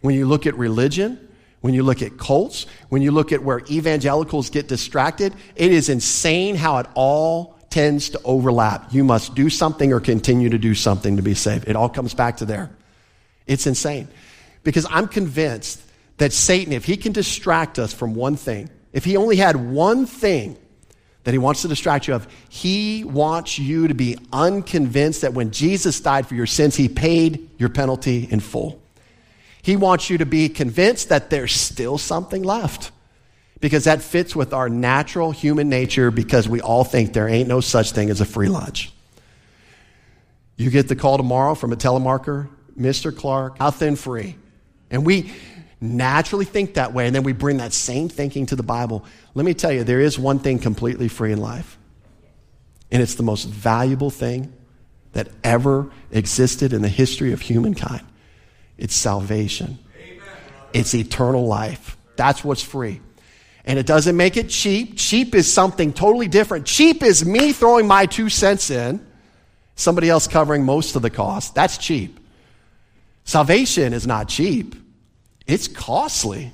When 0.00 0.14
you 0.14 0.26
look 0.26 0.46
at 0.46 0.56
religion, 0.56 1.28
when 1.60 1.74
you 1.74 1.82
look 1.82 2.02
at 2.02 2.16
cults, 2.16 2.66
when 2.88 3.02
you 3.02 3.10
look 3.10 3.32
at 3.32 3.42
where 3.42 3.60
evangelicals 3.70 4.50
get 4.50 4.68
distracted, 4.68 5.34
it 5.56 5.72
is 5.72 5.88
insane 5.88 6.54
how 6.56 6.78
it 6.78 6.86
all 6.94 7.58
tends 7.70 8.10
to 8.10 8.20
overlap. 8.24 8.92
You 8.94 9.04
must 9.04 9.34
do 9.34 9.50
something 9.50 9.92
or 9.92 10.00
continue 10.00 10.48
to 10.50 10.58
do 10.58 10.74
something 10.74 11.16
to 11.16 11.22
be 11.22 11.34
saved. 11.34 11.68
It 11.68 11.76
all 11.76 11.88
comes 11.88 12.14
back 12.14 12.38
to 12.38 12.44
there. 12.44 12.70
It's 13.46 13.66
insane. 13.66 14.08
Because 14.62 14.86
I'm 14.88 15.08
convinced 15.08 15.82
that 16.18 16.32
Satan, 16.32 16.72
if 16.72 16.84
he 16.84 16.96
can 16.96 17.12
distract 17.12 17.78
us 17.78 17.92
from 17.92 18.14
one 18.14 18.36
thing, 18.36 18.70
if 18.92 19.04
he 19.04 19.16
only 19.16 19.36
had 19.36 19.56
one 19.56 20.06
thing 20.06 20.56
that 21.26 21.32
he 21.32 21.38
wants 21.38 21.62
to 21.62 21.68
distract 21.68 22.06
you 22.06 22.14
of. 22.14 22.28
He 22.48 23.02
wants 23.02 23.58
you 23.58 23.88
to 23.88 23.94
be 23.94 24.16
unconvinced 24.32 25.22
that 25.22 25.34
when 25.34 25.50
Jesus 25.50 25.98
died 25.98 26.28
for 26.28 26.36
your 26.36 26.46
sins, 26.46 26.76
he 26.76 26.88
paid 26.88 27.50
your 27.58 27.68
penalty 27.68 28.28
in 28.30 28.38
full. 28.38 28.80
He 29.60 29.74
wants 29.74 30.08
you 30.08 30.18
to 30.18 30.24
be 30.24 30.48
convinced 30.48 31.08
that 31.08 31.28
there's 31.28 31.52
still 31.52 31.98
something 31.98 32.44
left 32.44 32.92
because 33.58 33.82
that 33.84 34.02
fits 34.02 34.36
with 34.36 34.52
our 34.52 34.68
natural 34.68 35.32
human 35.32 35.68
nature 35.68 36.12
because 36.12 36.48
we 36.48 36.60
all 36.60 36.84
think 36.84 37.12
there 37.12 37.28
ain't 37.28 37.48
no 37.48 37.60
such 37.60 37.90
thing 37.90 38.08
as 38.08 38.20
a 38.20 38.24
free 38.24 38.48
lunch. 38.48 38.92
You 40.56 40.70
get 40.70 40.86
the 40.86 40.94
call 40.94 41.16
tomorrow 41.16 41.56
from 41.56 41.72
a 41.72 41.76
telemarketer, 41.76 42.48
Mr. 42.78 43.14
Clark, 43.14 43.58
nothing 43.58 43.96
free. 43.96 44.36
And 44.92 45.04
we 45.04 45.32
naturally 45.80 46.44
think 46.44 46.74
that 46.74 46.92
way, 46.92 47.06
and 47.06 47.14
then 47.14 47.22
we 47.22 47.32
bring 47.32 47.58
that 47.58 47.72
same 47.72 48.08
thinking 48.08 48.46
to 48.46 48.56
the 48.56 48.62
Bible. 48.62 49.04
Let 49.34 49.44
me 49.44 49.54
tell 49.54 49.72
you, 49.72 49.84
there 49.84 50.00
is 50.00 50.18
one 50.18 50.38
thing 50.38 50.58
completely 50.58 51.08
free 51.08 51.32
in 51.32 51.40
life, 51.40 51.78
and 52.90 53.02
it's 53.02 53.14
the 53.14 53.22
most 53.22 53.44
valuable 53.44 54.10
thing 54.10 54.52
that 55.12 55.28
ever 55.42 55.90
existed 56.10 56.72
in 56.72 56.82
the 56.82 56.88
history 56.88 57.32
of 57.32 57.40
humankind. 57.40 58.02
It's 58.76 58.94
salvation. 58.94 59.78
It's 60.72 60.94
eternal 60.94 61.46
life. 61.46 61.96
That's 62.16 62.44
what's 62.44 62.62
free. 62.62 63.00
And 63.64 63.78
it 63.78 63.86
doesn't 63.86 64.16
make 64.16 64.36
it 64.36 64.48
cheap. 64.48 64.96
Cheap 64.96 65.34
is 65.34 65.52
something 65.52 65.92
totally 65.92 66.28
different. 66.28 66.66
Cheap 66.66 67.02
is 67.02 67.24
me 67.24 67.52
throwing 67.52 67.86
my 67.86 68.06
two 68.06 68.28
cents 68.28 68.70
in, 68.70 69.04
somebody 69.74 70.08
else 70.08 70.28
covering 70.28 70.64
most 70.64 70.96
of 70.96 71.02
the 71.02 71.10
cost. 71.10 71.54
That's 71.54 71.78
cheap. 71.78 72.20
Salvation 73.24 73.92
is 73.92 74.06
not 74.06 74.28
cheap. 74.28 74.76
It's 75.46 75.68
costly 75.68 76.52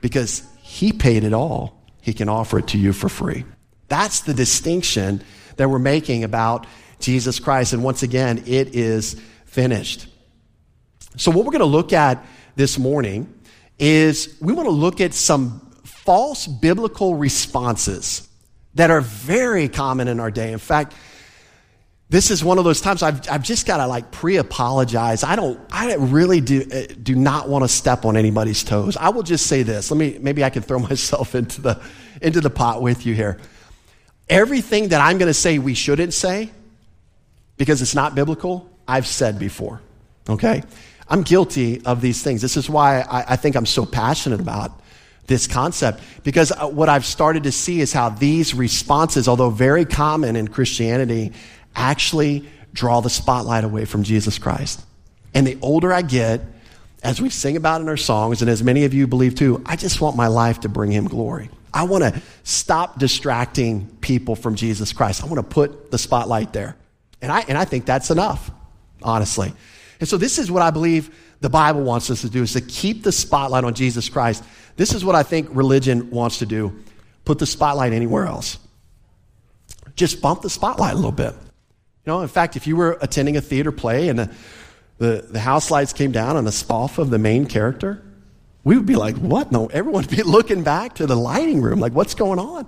because 0.00 0.42
he 0.60 0.92
paid 0.92 1.24
it 1.24 1.32
all. 1.32 1.82
He 2.00 2.12
can 2.12 2.28
offer 2.28 2.58
it 2.58 2.68
to 2.68 2.78
you 2.78 2.92
for 2.92 3.08
free. 3.08 3.44
That's 3.88 4.20
the 4.20 4.34
distinction 4.34 5.22
that 5.56 5.68
we're 5.68 5.78
making 5.78 6.24
about 6.24 6.66
Jesus 6.98 7.38
Christ. 7.38 7.72
And 7.72 7.84
once 7.84 8.02
again, 8.02 8.44
it 8.46 8.74
is 8.74 9.20
finished. 9.44 10.06
So, 11.16 11.30
what 11.30 11.44
we're 11.44 11.52
going 11.52 11.60
to 11.60 11.66
look 11.66 11.92
at 11.92 12.24
this 12.56 12.78
morning 12.78 13.32
is 13.78 14.36
we 14.40 14.52
want 14.52 14.66
to 14.66 14.72
look 14.72 15.00
at 15.00 15.12
some 15.12 15.60
false 15.84 16.46
biblical 16.46 17.14
responses 17.14 18.28
that 18.74 18.90
are 18.90 19.00
very 19.00 19.68
common 19.68 20.08
in 20.08 20.20
our 20.20 20.30
day. 20.30 20.52
In 20.52 20.58
fact, 20.58 20.94
this 22.12 22.30
is 22.30 22.44
one 22.44 22.58
of 22.58 22.64
those 22.64 22.82
times 22.82 23.02
I've, 23.02 23.26
I've 23.30 23.42
just 23.42 23.66
got 23.66 23.78
to 23.78 23.86
like 23.86 24.10
pre-apologize. 24.10 25.24
I 25.24 25.34
don't, 25.34 25.58
I 25.72 25.94
really 25.94 26.42
do, 26.42 26.62
uh, 26.70 26.92
do 27.02 27.14
not 27.14 27.48
want 27.48 27.64
to 27.64 27.68
step 27.68 28.04
on 28.04 28.18
anybody's 28.18 28.62
toes. 28.62 28.98
I 28.98 29.08
will 29.08 29.22
just 29.22 29.46
say 29.46 29.62
this. 29.62 29.90
Let 29.90 29.96
me, 29.96 30.18
maybe 30.20 30.44
I 30.44 30.50
can 30.50 30.62
throw 30.62 30.78
myself 30.90 31.34
into 31.34 31.62
the, 31.62 31.80
into 32.20 32.42
the 32.42 32.50
pot 32.50 32.82
with 32.82 33.06
you 33.06 33.14
here. 33.14 33.38
Everything 34.28 34.88
that 34.88 35.00
I'm 35.00 35.16
going 35.16 35.30
to 35.30 35.34
say 35.34 35.58
we 35.58 35.72
shouldn't 35.72 36.12
say 36.12 36.50
because 37.56 37.80
it's 37.80 37.94
not 37.94 38.14
biblical, 38.14 38.70
I've 38.86 39.06
said 39.06 39.38
before. 39.38 39.80
Okay? 40.28 40.64
I'm 41.08 41.22
guilty 41.22 41.82
of 41.86 42.02
these 42.02 42.22
things. 42.22 42.42
This 42.42 42.58
is 42.58 42.68
why 42.68 43.00
I, 43.00 43.32
I 43.32 43.36
think 43.36 43.56
I'm 43.56 43.64
so 43.64 43.86
passionate 43.86 44.38
about 44.38 44.82
this 45.28 45.46
concept 45.46 46.02
because 46.24 46.52
uh, 46.52 46.68
what 46.68 46.90
I've 46.90 47.06
started 47.06 47.44
to 47.44 47.52
see 47.52 47.80
is 47.80 47.90
how 47.90 48.10
these 48.10 48.52
responses, 48.52 49.28
although 49.28 49.48
very 49.48 49.86
common 49.86 50.36
in 50.36 50.48
Christianity, 50.48 51.32
actually 51.74 52.48
draw 52.72 53.00
the 53.00 53.10
spotlight 53.10 53.64
away 53.64 53.84
from 53.84 54.02
Jesus 54.02 54.38
Christ. 54.38 54.84
And 55.34 55.46
the 55.46 55.58
older 55.62 55.92
I 55.92 56.02
get, 56.02 56.40
as 57.02 57.20
we 57.20 57.30
sing 57.30 57.56
about 57.56 57.80
in 57.80 57.88
our 57.88 57.96
songs, 57.96 58.42
and 58.42 58.50
as 58.50 58.62
many 58.62 58.84
of 58.84 58.94
you 58.94 59.06
believe 59.06 59.34
too, 59.34 59.62
I 59.66 59.76
just 59.76 60.00
want 60.00 60.16
my 60.16 60.28
life 60.28 60.60
to 60.60 60.68
bring 60.68 60.90
him 60.90 61.08
glory. 61.08 61.50
I 61.74 61.84
want 61.84 62.04
to 62.04 62.20
stop 62.44 62.98
distracting 62.98 63.88
people 64.00 64.36
from 64.36 64.56
Jesus 64.56 64.92
Christ. 64.92 65.22
I 65.22 65.26
want 65.26 65.38
to 65.38 65.54
put 65.54 65.90
the 65.90 65.98
spotlight 65.98 66.52
there. 66.52 66.76
And 67.20 67.32
I, 67.32 67.40
and 67.48 67.56
I 67.56 67.64
think 67.64 67.86
that's 67.86 68.10
enough, 68.10 68.50
honestly. 69.02 69.52
And 70.00 70.08
so 70.08 70.16
this 70.16 70.38
is 70.38 70.50
what 70.50 70.62
I 70.62 70.70
believe 70.70 71.16
the 71.40 71.50
Bible 71.50 71.82
wants 71.82 72.10
us 72.10 72.20
to 72.22 72.30
do 72.30 72.42
is 72.42 72.52
to 72.52 72.60
keep 72.60 73.02
the 73.02 73.12
spotlight 73.12 73.64
on 73.64 73.74
Jesus 73.74 74.08
Christ. 74.08 74.44
This 74.76 74.94
is 74.94 75.04
what 75.04 75.14
I 75.14 75.22
think 75.22 75.48
religion 75.50 76.10
wants 76.10 76.38
to 76.38 76.46
do. 76.46 76.76
Put 77.24 77.38
the 77.38 77.46
spotlight 77.46 77.92
anywhere 77.92 78.26
else. 78.26 78.58
Just 79.96 80.20
bump 80.20 80.42
the 80.42 80.50
spotlight 80.50 80.92
a 80.92 80.96
little 80.96 81.12
bit. 81.12 81.34
You 82.04 82.12
know, 82.12 82.20
in 82.20 82.28
fact, 82.28 82.56
if 82.56 82.66
you 82.66 82.76
were 82.76 82.98
attending 83.00 83.36
a 83.36 83.40
theater 83.40 83.70
play 83.70 84.08
and 84.08 84.18
the, 84.18 84.30
the, 84.98 85.26
the 85.30 85.40
house 85.40 85.70
lights 85.70 85.92
came 85.92 86.10
down 86.10 86.36
on 86.36 86.44
the 86.44 86.52
spot 86.52 86.98
of 86.98 87.10
the 87.10 87.18
main 87.18 87.46
character, 87.46 88.02
we 88.64 88.76
would 88.76 88.86
be 88.86 88.96
like, 88.96 89.16
what? 89.16 89.52
No, 89.52 89.66
everyone 89.66 90.02
would 90.02 90.10
be 90.10 90.22
looking 90.24 90.64
back 90.64 90.96
to 90.96 91.06
the 91.06 91.16
lighting 91.16 91.62
room, 91.62 91.78
like, 91.78 91.92
what's 91.92 92.14
going 92.14 92.38
on? 92.38 92.66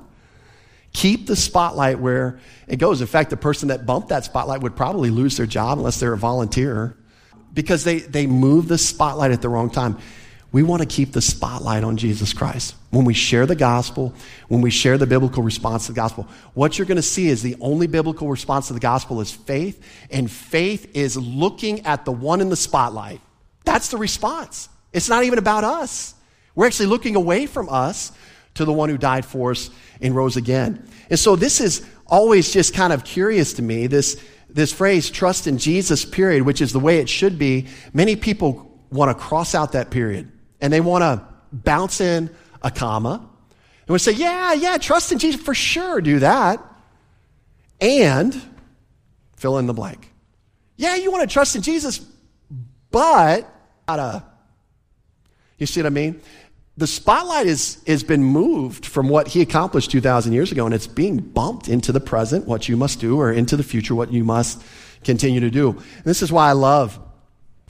Keep 0.92 1.26
the 1.26 1.34
spotlight 1.34 1.98
where 1.98 2.38
it 2.68 2.76
goes. 2.76 3.00
In 3.00 3.08
fact, 3.08 3.30
the 3.30 3.36
person 3.36 3.68
that 3.68 3.84
bumped 3.84 4.10
that 4.10 4.24
spotlight 4.24 4.60
would 4.60 4.76
probably 4.76 5.10
lose 5.10 5.36
their 5.36 5.46
job 5.46 5.78
unless 5.78 5.98
they're 5.98 6.12
a 6.12 6.18
volunteer 6.18 6.96
because 7.52 7.82
they, 7.82 7.98
they 7.98 8.28
move 8.28 8.68
the 8.68 8.78
spotlight 8.78 9.32
at 9.32 9.42
the 9.42 9.48
wrong 9.48 9.70
time. 9.70 9.98
We 10.54 10.62
want 10.62 10.82
to 10.82 10.86
keep 10.86 11.10
the 11.10 11.20
spotlight 11.20 11.82
on 11.82 11.96
Jesus 11.96 12.32
Christ. 12.32 12.76
When 12.90 13.04
we 13.04 13.12
share 13.12 13.44
the 13.44 13.56
gospel, 13.56 14.14
when 14.46 14.60
we 14.60 14.70
share 14.70 14.96
the 14.96 15.04
biblical 15.04 15.42
response 15.42 15.86
to 15.86 15.92
the 15.92 15.96
gospel, 15.96 16.28
what 16.54 16.78
you're 16.78 16.86
going 16.86 16.94
to 16.94 17.02
see 17.02 17.26
is 17.26 17.42
the 17.42 17.56
only 17.60 17.88
biblical 17.88 18.28
response 18.28 18.68
to 18.68 18.72
the 18.72 18.78
gospel 18.78 19.20
is 19.20 19.32
faith, 19.32 19.84
and 20.12 20.30
faith 20.30 20.92
is 20.94 21.16
looking 21.16 21.84
at 21.84 22.04
the 22.04 22.12
one 22.12 22.40
in 22.40 22.50
the 22.50 22.56
spotlight. 22.56 23.20
That's 23.64 23.88
the 23.88 23.96
response. 23.96 24.68
It's 24.92 25.08
not 25.08 25.24
even 25.24 25.40
about 25.40 25.64
us. 25.64 26.14
We're 26.54 26.66
actually 26.66 26.86
looking 26.86 27.16
away 27.16 27.46
from 27.46 27.68
us 27.68 28.12
to 28.54 28.64
the 28.64 28.72
one 28.72 28.90
who 28.90 28.96
died 28.96 29.24
for 29.24 29.50
us 29.50 29.70
and 30.00 30.14
rose 30.14 30.36
again. 30.36 30.88
And 31.10 31.18
so 31.18 31.34
this 31.34 31.60
is 31.60 31.84
always 32.06 32.52
just 32.52 32.74
kind 32.74 32.92
of 32.92 33.02
curious 33.02 33.54
to 33.54 33.62
me, 33.62 33.88
this, 33.88 34.22
this 34.48 34.72
phrase, 34.72 35.10
trust 35.10 35.48
in 35.48 35.58
Jesus, 35.58 36.04
period, 36.04 36.44
which 36.44 36.60
is 36.60 36.72
the 36.72 36.78
way 36.78 36.98
it 36.98 37.08
should 37.08 37.40
be. 37.40 37.66
Many 37.92 38.14
people 38.14 38.70
want 38.92 39.10
to 39.10 39.20
cross 39.20 39.56
out 39.56 39.72
that 39.72 39.90
period 39.90 40.30
and 40.64 40.72
they 40.72 40.80
want 40.80 41.02
to 41.02 41.24
bounce 41.52 42.00
in 42.00 42.28
a 42.62 42.70
comma 42.70 43.28
and 43.86 43.92
we 43.92 43.98
say, 43.98 44.12
yeah, 44.12 44.54
yeah, 44.54 44.78
trust 44.78 45.12
in 45.12 45.18
Jesus, 45.18 45.40
for 45.40 45.54
sure, 45.54 46.00
do 46.00 46.20
that. 46.20 46.62
And 47.80 48.34
fill 49.36 49.58
in 49.58 49.66
the 49.66 49.74
blank. 49.74 50.10
Yeah, 50.76 50.96
you 50.96 51.12
want 51.12 51.28
to 51.28 51.32
trust 51.32 51.54
in 51.54 51.62
Jesus, 51.62 52.00
but 52.90 53.48
gotta, 53.86 54.24
you 55.58 55.66
see 55.66 55.80
what 55.80 55.86
I 55.86 55.90
mean? 55.90 56.20
The 56.76 56.86
spotlight 56.86 57.46
is, 57.46 57.82
has 57.86 58.02
been 58.02 58.24
moved 58.24 58.86
from 58.86 59.08
what 59.08 59.28
he 59.28 59.42
accomplished 59.42 59.90
2,000 59.90 60.32
years 60.32 60.50
ago, 60.50 60.64
and 60.64 60.74
it's 60.74 60.86
being 60.86 61.18
bumped 61.18 61.68
into 61.68 61.92
the 61.92 62.00
present, 62.00 62.46
what 62.46 62.68
you 62.68 62.76
must 62.76 63.00
do, 63.00 63.20
or 63.20 63.30
into 63.30 63.56
the 63.56 63.62
future, 63.62 63.94
what 63.94 64.12
you 64.12 64.24
must 64.24 64.62
continue 65.04 65.40
to 65.40 65.50
do. 65.50 65.70
And 65.70 66.04
this 66.04 66.22
is 66.22 66.32
why 66.32 66.48
I 66.48 66.52
love 66.52 66.98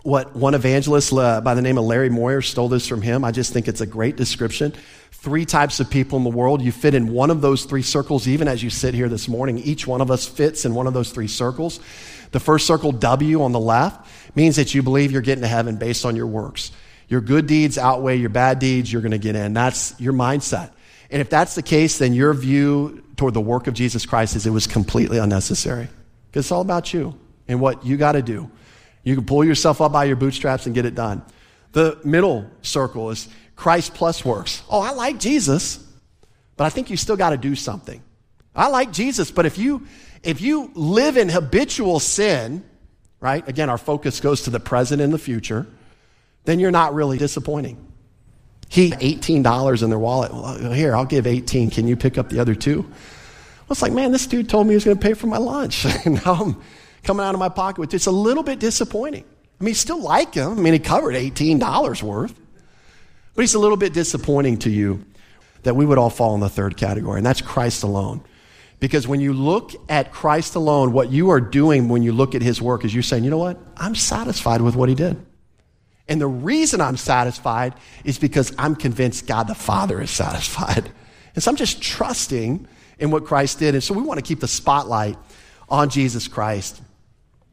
what 0.04 0.36
one 0.36 0.52
evangelist 0.52 1.14
uh, 1.14 1.40
by 1.40 1.54
the 1.54 1.62
name 1.62 1.78
of 1.78 1.84
Larry 1.84 2.10
Moyer 2.10 2.42
stole 2.42 2.68
this 2.68 2.86
from 2.86 3.00
him. 3.00 3.24
I 3.24 3.32
just 3.32 3.54
think 3.54 3.68
it's 3.68 3.80
a 3.80 3.86
great 3.86 4.16
description. 4.16 4.74
Three 5.10 5.46
types 5.46 5.80
of 5.80 5.88
people 5.88 6.18
in 6.18 6.24
the 6.24 6.30
world. 6.30 6.60
You 6.60 6.72
fit 6.72 6.94
in 6.94 7.08
one 7.08 7.30
of 7.30 7.40
those 7.40 7.64
three 7.64 7.80
circles, 7.80 8.28
even 8.28 8.46
as 8.46 8.62
you 8.62 8.68
sit 8.68 8.92
here 8.92 9.08
this 9.08 9.28
morning. 9.28 9.58
Each 9.58 9.86
one 9.86 10.02
of 10.02 10.10
us 10.10 10.26
fits 10.26 10.66
in 10.66 10.74
one 10.74 10.86
of 10.86 10.92
those 10.92 11.10
three 11.10 11.26
circles. 11.26 11.80
The 12.32 12.40
first 12.40 12.66
circle, 12.66 12.92
W 12.92 13.42
on 13.42 13.52
the 13.52 13.60
left, 13.60 14.06
means 14.36 14.56
that 14.56 14.74
you 14.74 14.82
believe 14.82 15.10
you're 15.10 15.22
getting 15.22 15.40
to 15.40 15.48
heaven 15.48 15.76
based 15.76 16.04
on 16.04 16.16
your 16.16 16.26
works. 16.26 16.70
Your 17.08 17.22
good 17.22 17.46
deeds 17.46 17.78
outweigh 17.78 18.16
your 18.16 18.28
bad 18.28 18.58
deeds, 18.58 18.92
you're 18.92 19.02
going 19.02 19.12
to 19.12 19.18
get 19.18 19.36
in. 19.36 19.54
That's 19.54 19.98
your 19.98 20.12
mindset. 20.12 20.72
And 21.10 21.22
if 21.22 21.30
that's 21.30 21.54
the 21.54 21.62
case, 21.62 21.96
then 21.96 22.12
your 22.12 22.34
view 22.34 23.02
toward 23.16 23.32
the 23.32 23.40
work 23.40 23.68
of 23.68 23.74
Jesus 23.74 24.04
Christ 24.04 24.36
is 24.36 24.46
it 24.46 24.50
was 24.50 24.66
completely 24.66 25.16
unnecessary. 25.16 25.88
Because 26.30 26.44
it's 26.44 26.52
all 26.52 26.60
about 26.60 26.92
you 26.92 27.18
and 27.48 27.58
what 27.58 27.86
you 27.86 27.96
got 27.96 28.12
to 28.12 28.22
do. 28.22 28.50
You 29.04 29.14
can 29.14 29.24
pull 29.24 29.44
yourself 29.44 29.80
up 29.80 29.92
by 29.92 30.04
your 30.04 30.16
bootstraps 30.16 30.66
and 30.66 30.74
get 30.74 30.86
it 30.86 30.94
done. 30.94 31.22
The 31.72 31.98
middle 32.04 32.50
circle 32.62 33.10
is 33.10 33.28
Christ 33.56 33.94
plus 33.94 34.24
works. 34.24 34.62
Oh, 34.68 34.80
I 34.80 34.92
like 34.92 35.20
Jesus, 35.20 35.84
but 36.56 36.64
I 36.64 36.70
think 36.70 36.90
you 36.90 36.96
still 36.96 37.16
got 37.16 37.30
to 37.30 37.36
do 37.36 37.54
something. 37.54 38.02
I 38.54 38.68
like 38.68 38.92
Jesus, 38.92 39.30
but 39.30 39.46
if 39.46 39.58
you 39.58 39.86
if 40.22 40.40
you 40.40 40.70
live 40.74 41.16
in 41.16 41.28
habitual 41.28 42.00
sin, 42.00 42.64
right? 43.20 43.46
Again, 43.48 43.68
our 43.68 43.78
focus 43.78 44.20
goes 44.20 44.42
to 44.42 44.50
the 44.50 44.60
present 44.60 45.02
and 45.02 45.12
the 45.12 45.18
future, 45.18 45.66
then 46.44 46.58
you're 46.58 46.70
not 46.70 46.94
really 46.94 47.18
disappointing. 47.18 47.92
He 48.68 48.90
$18 48.90 49.82
in 49.82 49.90
their 49.90 49.98
wallet. 49.98 50.32
Well, 50.32 50.72
here, 50.72 50.96
I'll 50.96 51.04
give 51.04 51.26
18. 51.26 51.70
Can 51.70 51.86
you 51.86 51.96
pick 51.96 52.16
up 52.16 52.30
the 52.30 52.40
other 52.40 52.54
two? 52.54 52.82
Well, 52.82 53.70
it's 53.70 53.82
like, 53.82 53.92
man, 53.92 54.12
this 54.12 54.26
dude 54.26 54.48
told 54.48 54.66
me 54.66 54.72
he 54.72 54.76
was 54.76 54.84
going 54.84 54.96
to 54.96 55.02
pay 55.02 55.14
for 55.14 55.26
my 55.26 55.38
lunch. 55.38 55.84
and 56.04 56.24
now 56.24 56.34
I'm 56.34 56.62
coming 57.04 57.24
out 57.24 57.34
of 57.34 57.38
my 57.38 57.48
pocket 57.48 57.78
with 57.80 57.94
It's 57.94 58.06
a 58.06 58.10
little 58.10 58.42
bit 58.42 58.58
disappointing. 58.58 59.24
I 59.60 59.64
mean, 59.64 59.74
still 59.74 60.00
like 60.00 60.34
him. 60.34 60.58
I 60.58 60.60
mean, 60.60 60.72
he 60.72 60.78
covered 60.78 61.14
$18 61.14 62.02
worth. 62.02 62.34
But 63.34 63.42
he's 63.42 63.54
a 63.54 63.58
little 63.58 63.76
bit 63.76 63.92
disappointing 63.92 64.58
to 64.60 64.70
you 64.70 65.04
that 65.62 65.74
we 65.74 65.84
would 65.84 65.98
all 65.98 66.10
fall 66.10 66.34
in 66.34 66.40
the 66.40 66.48
third 66.48 66.76
category, 66.76 67.18
and 67.18 67.26
that's 67.26 67.40
Christ 67.40 67.82
alone. 67.82 68.22
Because 68.80 69.08
when 69.08 69.20
you 69.20 69.32
look 69.32 69.72
at 69.88 70.12
Christ 70.12 70.54
alone, 70.56 70.92
what 70.92 71.10
you 71.10 71.30
are 71.30 71.40
doing 71.40 71.88
when 71.88 72.02
you 72.02 72.12
look 72.12 72.34
at 72.34 72.42
his 72.42 72.60
work 72.60 72.84
is 72.84 72.92
you're 72.92 73.02
saying, 73.02 73.24
you 73.24 73.30
know 73.30 73.38
what? 73.38 73.58
I'm 73.76 73.94
satisfied 73.94 74.60
with 74.60 74.76
what 74.76 74.88
he 74.88 74.94
did. 74.94 75.24
And 76.06 76.20
the 76.20 76.26
reason 76.26 76.80
I'm 76.80 76.98
satisfied 76.98 77.74
is 78.04 78.18
because 78.18 78.54
I'm 78.58 78.76
convinced 78.76 79.26
God 79.26 79.48
the 79.48 79.54
Father 79.54 80.02
is 80.02 80.10
satisfied. 80.10 80.90
And 81.34 81.42
so 81.42 81.50
I'm 81.50 81.56
just 81.56 81.82
trusting 81.82 82.68
in 82.98 83.10
what 83.10 83.24
Christ 83.24 83.58
did. 83.58 83.74
And 83.74 83.82
so 83.82 83.94
we 83.94 84.02
want 84.02 84.18
to 84.18 84.22
keep 84.22 84.40
the 84.40 84.48
spotlight 84.48 85.16
on 85.68 85.88
Jesus 85.88 86.28
Christ 86.28 86.82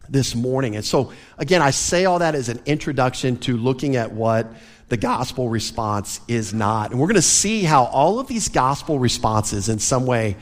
this 0.10 0.36
morning. 0.36 0.76
And 0.76 0.84
so, 0.84 1.14
again, 1.38 1.62
I 1.62 1.72
say 1.72 2.06
all 2.06 2.20
that 2.20 2.36
as 2.36 2.50
an 2.50 2.62
introduction 2.66 3.38
to 3.40 3.58
looking 3.58 3.96
at 3.96 4.12
what 4.12 4.52
the 4.90 4.98
gospel 4.98 5.48
response 5.48 6.20
is 6.28 6.54
not. 6.54 6.92
And 6.92 7.00
we're 7.00 7.08
going 7.08 7.16
to 7.16 7.22
see 7.22 7.64
how 7.64 7.86
all 7.86 8.20
of 8.20 8.28
these 8.28 8.50
gospel 8.50 9.00
responses, 9.00 9.70
in 9.70 9.80
some 9.80 10.06
way, 10.06 10.36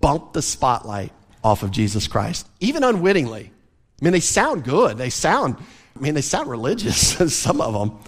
bump 0.00 0.34
the 0.34 0.42
spotlight 0.42 1.12
off 1.42 1.62
of 1.62 1.70
Jesus 1.70 2.06
Christ, 2.06 2.46
even 2.60 2.84
unwittingly. 2.84 3.50
I 3.50 4.04
mean, 4.04 4.12
they 4.12 4.20
sound 4.20 4.64
good. 4.64 4.98
They 4.98 5.10
sound, 5.10 5.56
I 5.96 6.00
mean, 6.00 6.14
they 6.14 6.20
sound 6.20 6.50
religious, 6.50 7.34
some 7.34 7.60
of 7.60 7.72
them, 7.72 7.98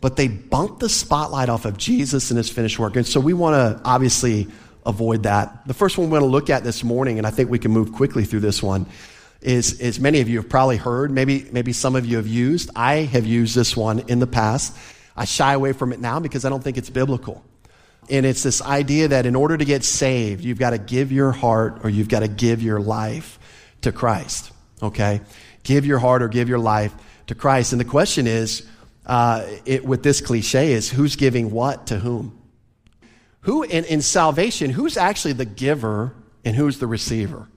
but 0.00 0.16
they 0.16 0.28
bump 0.28 0.80
the 0.80 0.88
spotlight 0.88 1.48
off 1.48 1.66
of 1.66 1.76
Jesus 1.76 2.30
and 2.30 2.38
his 2.38 2.50
finished 2.50 2.78
work. 2.78 2.96
And 2.96 3.06
so 3.06 3.20
we 3.20 3.32
want 3.32 3.54
to 3.54 3.80
obviously 3.84 4.48
avoid 4.86 5.24
that. 5.24 5.66
The 5.66 5.74
first 5.74 5.98
one 5.98 6.10
we're 6.10 6.18
going 6.18 6.28
to 6.28 6.32
look 6.32 6.50
at 6.50 6.64
this 6.64 6.82
morning, 6.82 7.18
and 7.18 7.26
I 7.26 7.30
think 7.30 7.50
we 7.50 7.58
can 7.58 7.70
move 7.70 7.92
quickly 7.92 8.24
through 8.24 8.40
this 8.40 8.62
one, 8.62 8.86
is, 9.42 9.80
is 9.80 9.98
many 9.98 10.20
of 10.20 10.28
you 10.28 10.38
have 10.38 10.48
probably 10.48 10.76
heard, 10.76 11.10
maybe, 11.10 11.46
maybe 11.50 11.72
some 11.72 11.96
of 11.96 12.04
you 12.04 12.16
have 12.16 12.26
used. 12.26 12.70
I 12.76 12.96
have 12.96 13.26
used 13.26 13.54
this 13.56 13.76
one 13.76 14.00
in 14.08 14.18
the 14.18 14.26
past. 14.26 14.76
I 15.16 15.24
shy 15.24 15.54
away 15.54 15.72
from 15.72 15.92
it 15.92 16.00
now 16.00 16.20
because 16.20 16.44
I 16.44 16.48
don't 16.48 16.62
think 16.62 16.76
it's 16.76 16.90
biblical. 16.90 17.44
And 18.08 18.26
it's 18.26 18.42
this 18.42 18.60
idea 18.60 19.08
that 19.08 19.26
in 19.26 19.36
order 19.36 19.56
to 19.56 19.64
get 19.64 19.84
saved, 19.84 20.44
you've 20.44 20.58
got 20.58 20.70
to 20.70 20.78
give 20.78 21.12
your 21.12 21.32
heart 21.32 21.80
or 21.84 21.90
you've 21.90 22.08
got 22.08 22.20
to 22.20 22.28
give 22.28 22.62
your 22.62 22.80
life 22.80 23.38
to 23.82 23.92
Christ. 23.92 24.52
Okay? 24.82 25.20
Give 25.62 25.86
your 25.86 25.98
heart 25.98 26.22
or 26.22 26.28
give 26.28 26.48
your 26.48 26.58
life 26.58 26.94
to 27.28 27.34
Christ. 27.34 27.72
And 27.72 27.80
the 27.80 27.84
question 27.84 28.26
is, 28.26 28.66
uh, 29.06 29.46
it, 29.64 29.84
with 29.84 30.02
this 30.02 30.20
cliche, 30.20 30.72
is 30.72 30.90
who's 30.90 31.16
giving 31.16 31.50
what 31.50 31.86
to 31.88 31.98
whom? 31.98 32.38
Who, 33.42 33.62
in, 33.62 33.84
in 33.84 34.02
salvation, 34.02 34.70
who's 34.70 34.96
actually 34.96 35.32
the 35.32 35.44
giver 35.46 36.14
and 36.44 36.54
who's 36.54 36.78
the 36.78 36.86
receiver? 36.86 37.48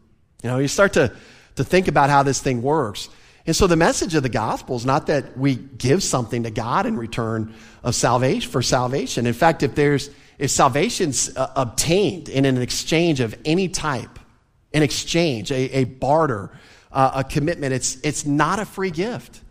You 0.41 0.49
know, 0.49 0.59
you 0.59 0.67
start 0.67 0.93
to, 0.93 1.15
to 1.55 1.63
think 1.63 1.87
about 1.87 2.09
how 2.09 2.23
this 2.23 2.41
thing 2.41 2.61
works. 2.61 3.09
And 3.45 3.55
so 3.55 3.67
the 3.67 3.75
message 3.75 4.15
of 4.15 4.23
the 4.23 4.29
gospel 4.29 4.75
is 4.75 4.85
not 4.85 5.07
that 5.07 5.37
we 5.37 5.55
give 5.55 6.01
something 6.01 6.43
to 6.43 6.51
God 6.51 6.85
in 6.85 6.95
return 6.97 7.53
of 7.83 7.93
salvation 7.93 8.49
for 8.49 8.61
salvation. 8.61 9.27
In 9.27 9.33
fact, 9.33 9.63
if 9.63 9.75
there's 9.75 10.09
if 10.39 10.49
salvation's 10.49 11.35
uh, 11.35 11.51
obtained 11.55 12.27
in 12.29 12.45
an 12.45 12.61
exchange 12.61 13.19
of 13.19 13.35
any 13.45 13.67
type, 13.67 14.19
an 14.73 14.81
exchange, 14.81 15.51
a, 15.51 15.77
a 15.77 15.83
barter, 15.83 16.51
uh, 16.91 17.11
a 17.15 17.23
commitment, 17.23 17.73
it's 17.73 17.97
it's 18.01 18.25
not 18.25 18.59
a 18.59 18.65
free 18.65 18.91
gift. 18.91 19.41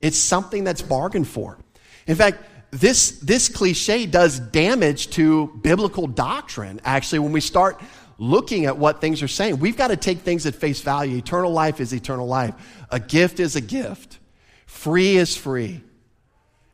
It's 0.00 0.18
something 0.18 0.64
that's 0.64 0.82
bargained 0.82 1.28
for. 1.28 1.58
In 2.06 2.14
fact, 2.14 2.38
this 2.70 3.18
this 3.20 3.48
cliche 3.48 4.06
does 4.06 4.38
damage 4.38 5.10
to 5.10 5.48
biblical 5.62 6.06
doctrine. 6.06 6.80
Actually, 6.84 7.20
when 7.20 7.32
we 7.32 7.40
start 7.40 7.80
looking 8.18 8.66
at 8.66 8.78
what 8.78 9.00
things 9.00 9.22
are 9.22 9.28
saying. 9.28 9.58
We've 9.58 9.76
got 9.76 9.88
to 9.88 9.96
take 9.96 10.20
things 10.20 10.46
at 10.46 10.54
face 10.54 10.80
value. 10.80 11.16
Eternal 11.16 11.50
life 11.50 11.80
is 11.80 11.92
eternal 11.92 12.26
life. 12.26 12.54
A 12.90 13.00
gift 13.00 13.40
is 13.40 13.56
a 13.56 13.60
gift. 13.60 14.18
Free 14.66 15.16
is 15.16 15.36
free. 15.36 15.82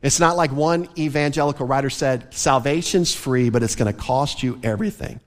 It's 0.01 0.19
not 0.19 0.35
like 0.35 0.51
one 0.51 0.89
evangelical 0.97 1.67
writer 1.67 1.89
said, 1.89 2.33
salvation's 2.33 3.13
free, 3.13 3.49
but 3.49 3.61
it's 3.61 3.75
going 3.75 3.91
to 3.91 3.99
cost 3.99 4.41
you 4.41 4.59
everything. 4.63 5.19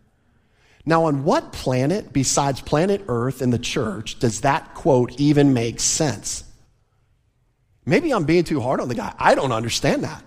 Now, 0.87 1.05
on 1.05 1.25
what 1.25 1.53
planet 1.53 2.13
besides 2.13 2.61
planet 2.61 3.05
Earth 3.09 3.41
and 3.41 3.53
the 3.53 3.59
church 3.59 4.19
does 4.19 4.43
that 4.43 4.75
quote 4.75 5.19
even 5.19 5.55
make 5.55 5.81
sense? 5.81 6.45
Maybe 7.87 8.13
I'm 8.13 8.25
being 8.25 8.45
too 8.45 8.61
hard 8.61 8.81
on 8.81 8.89
the 8.89 8.95
guy. 8.95 9.15
I 9.19 9.35
don't 9.35 9.53
understand 9.53 10.05
that. 10.05 10.23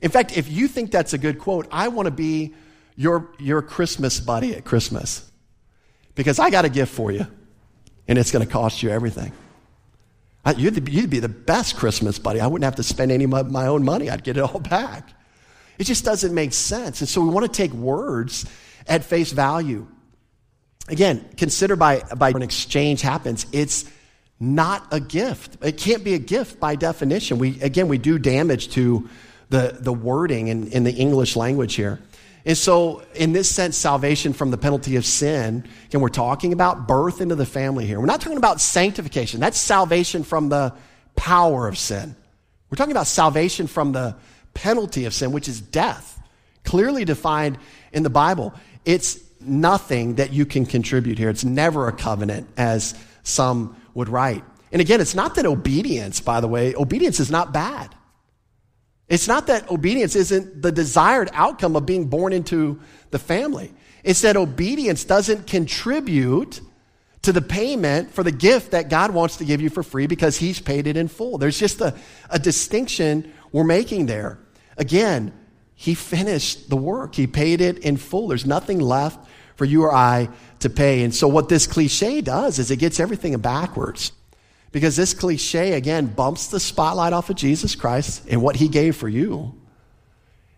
In 0.00 0.10
fact, 0.10 0.36
if 0.36 0.50
you 0.50 0.66
think 0.66 0.90
that's 0.90 1.12
a 1.12 1.18
good 1.18 1.38
quote, 1.38 1.68
I 1.70 1.88
want 1.88 2.06
to 2.06 2.10
be 2.10 2.54
your, 2.96 3.28
your 3.38 3.62
Christmas 3.62 4.20
buddy 4.20 4.54
at 4.54 4.64
Christmas 4.64 5.30
because 6.14 6.38
I 6.38 6.50
got 6.50 6.64
a 6.64 6.68
gift 6.68 6.92
for 6.92 7.10
you 7.10 7.26
and 8.08 8.18
it's 8.18 8.30
going 8.30 8.44
to 8.44 8.50
cost 8.50 8.82
you 8.82 8.90
everything. 8.90 9.32
I, 10.44 10.52
you'd, 10.52 10.88
you'd, 10.88 11.10
be 11.10 11.20
the 11.20 11.28
best 11.28 11.76
Christmas 11.76 12.18
buddy. 12.18 12.40
I 12.40 12.46
wouldn't 12.46 12.64
have 12.64 12.76
to 12.76 12.82
spend 12.82 13.12
any 13.12 13.24
of 13.24 13.50
my 13.50 13.66
own 13.66 13.84
money, 13.84 14.10
I'd 14.10 14.24
get 14.24 14.36
it 14.36 14.40
all 14.40 14.60
back. 14.70 15.08
It 15.78 15.84
just 15.84 16.04
doesn't 16.04 16.34
make 16.34 16.52
sense. 16.52 17.00
And 17.00 17.08
so 17.08 17.20
we 17.20 17.30
want 17.30 17.46
to 17.46 17.52
take 17.52 17.72
words 17.72 18.44
at 18.86 19.04
face 19.04 19.32
value. 19.32 19.86
Again, 20.88 21.24
consider 21.36 21.76
by, 21.76 22.00
by 22.16 22.30
an 22.30 22.42
exchange 22.42 23.02
happens, 23.02 23.46
it's 23.52 23.84
not 24.40 24.86
a 24.90 24.98
gift. 24.98 25.56
It 25.62 25.78
can't 25.78 26.02
be 26.02 26.14
a 26.14 26.18
gift 26.18 26.58
by 26.58 26.74
definition. 26.74 27.38
We, 27.38 27.60
again, 27.62 27.86
we 27.86 27.98
do 27.98 28.18
damage 28.18 28.70
to 28.70 29.08
the, 29.48 29.76
the 29.78 29.92
wording 29.92 30.48
in, 30.48 30.68
in 30.68 30.82
the 30.82 30.92
English 30.92 31.36
language 31.36 31.74
here. 31.74 32.00
And 32.44 32.58
so, 32.58 33.02
in 33.14 33.32
this 33.32 33.48
sense, 33.48 33.76
salvation 33.76 34.32
from 34.32 34.50
the 34.50 34.58
penalty 34.58 34.96
of 34.96 35.06
sin, 35.06 35.68
and 35.92 36.02
we're 36.02 36.08
talking 36.08 36.52
about 36.52 36.88
birth 36.88 37.20
into 37.20 37.36
the 37.36 37.46
family 37.46 37.86
here. 37.86 38.00
We're 38.00 38.06
not 38.06 38.20
talking 38.20 38.38
about 38.38 38.60
sanctification. 38.60 39.38
That's 39.38 39.58
salvation 39.58 40.24
from 40.24 40.48
the 40.48 40.74
power 41.14 41.68
of 41.68 41.78
sin. 41.78 42.16
We're 42.68 42.76
talking 42.76 42.92
about 42.92 43.06
salvation 43.06 43.68
from 43.68 43.92
the 43.92 44.16
penalty 44.54 45.04
of 45.04 45.14
sin, 45.14 45.30
which 45.30 45.46
is 45.46 45.60
death, 45.60 46.20
clearly 46.64 47.04
defined 47.04 47.58
in 47.92 48.02
the 48.02 48.10
Bible. 48.10 48.54
It's 48.84 49.18
nothing 49.40 50.16
that 50.16 50.32
you 50.32 50.44
can 50.44 50.66
contribute 50.66 51.18
here. 51.18 51.30
It's 51.30 51.44
never 51.44 51.86
a 51.86 51.92
covenant, 51.92 52.48
as 52.56 52.94
some 53.22 53.76
would 53.94 54.08
write. 54.08 54.42
And 54.72 54.80
again, 54.80 55.00
it's 55.00 55.14
not 55.14 55.36
that 55.36 55.46
obedience, 55.46 56.20
by 56.20 56.40
the 56.40 56.48
way, 56.48 56.74
obedience 56.74 57.20
is 57.20 57.30
not 57.30 57.52
bad. 57.52 57.94
It's 59.12 59.28
not 59.28 59.48
that 59.48 59.70
obedience 59.70 60.16
isn't 60.16 60.62
the 60.62 60.72
desired 60.72 61.28
outcome 61.34 61.76
of 61.76 61.84
being 61.84 62.06
born 62.06 62.32
into 62.32 62.80
the 63.10 63.18
family. 63.18 63.70
It's 64.02 64.22
that 64.22 64.38
obedience 64.38 65.04
doesn't 65.04 65.46
contribute 65.46 66.62
to 67.20 67.30
the 67.30 67.42
payment 67.42 68.14
for 68.14 68.22
the 68.22 68.32
gift 68.32 68.70
that 68.70 68.88
God 68.88 69.10
wants 69.10 69.36
to 69.36 69.44
give 69.44 69.60
you 69.60 69.68
for 69.68 69.82
free 69.82 70.06
because 70.06 70.38
He's 70.38 70.60
paid 70.60 70.86
it 70.86 70.96
in 70.96 71.08
full. 71.08 71.36
There's 71.36 71.58
just 71.58 71.82
a, 71.82 71.94
a 72.30 72.38
distinction 72.38 73.30
we're 73.52 73.64
making 73.64 74.06
there. 74.06 74.38
Again, 74.78 75.34
He 75.74 75.92
finished 75.92 76.70
the 76.70 76.76
work, 76.76 77.14
He 77.14 77.26
paid 77.26 77.60
it 77.60 77.80
in 77.80 77.98
full. 77.98 78.28
There's 78.28 78.46
nothing 78.46 78.80
left 78.80 79.28
for 79.56 79.66
you 79.66 79.82
or 79.82 79.94
I 79.94 80.30
to 80.60 80.70
pay. 80.70 81.04
And 81.04 81.14
so, 81.14 81.28
what 81.28 81.50
this 81.50 81.66
cliche 81.66 82.22
does 82.22 82.58
is 82.58 82.70
it 82.70 82.78
gets 82.78 82.98
everything 82.98 83.36
backwards. 83.36 84.12
Because 84.72 84.96
this 84.96 85.14
cliche, 85.14 85.74
again, 85.74 86.06
bumps 86.06 86.48
the 86.48 86.58
spotlight 86.58 87.12
off 87.12 87.30
of 87.30 87.36
Jesus 87.36 87.74
Christ 87.74 88.24
and 88.28 88.42
what 88.42 88.56
he 88.56 88.68
gave 88.68 88.96
for 88.96 89.08
you 89.08 89.54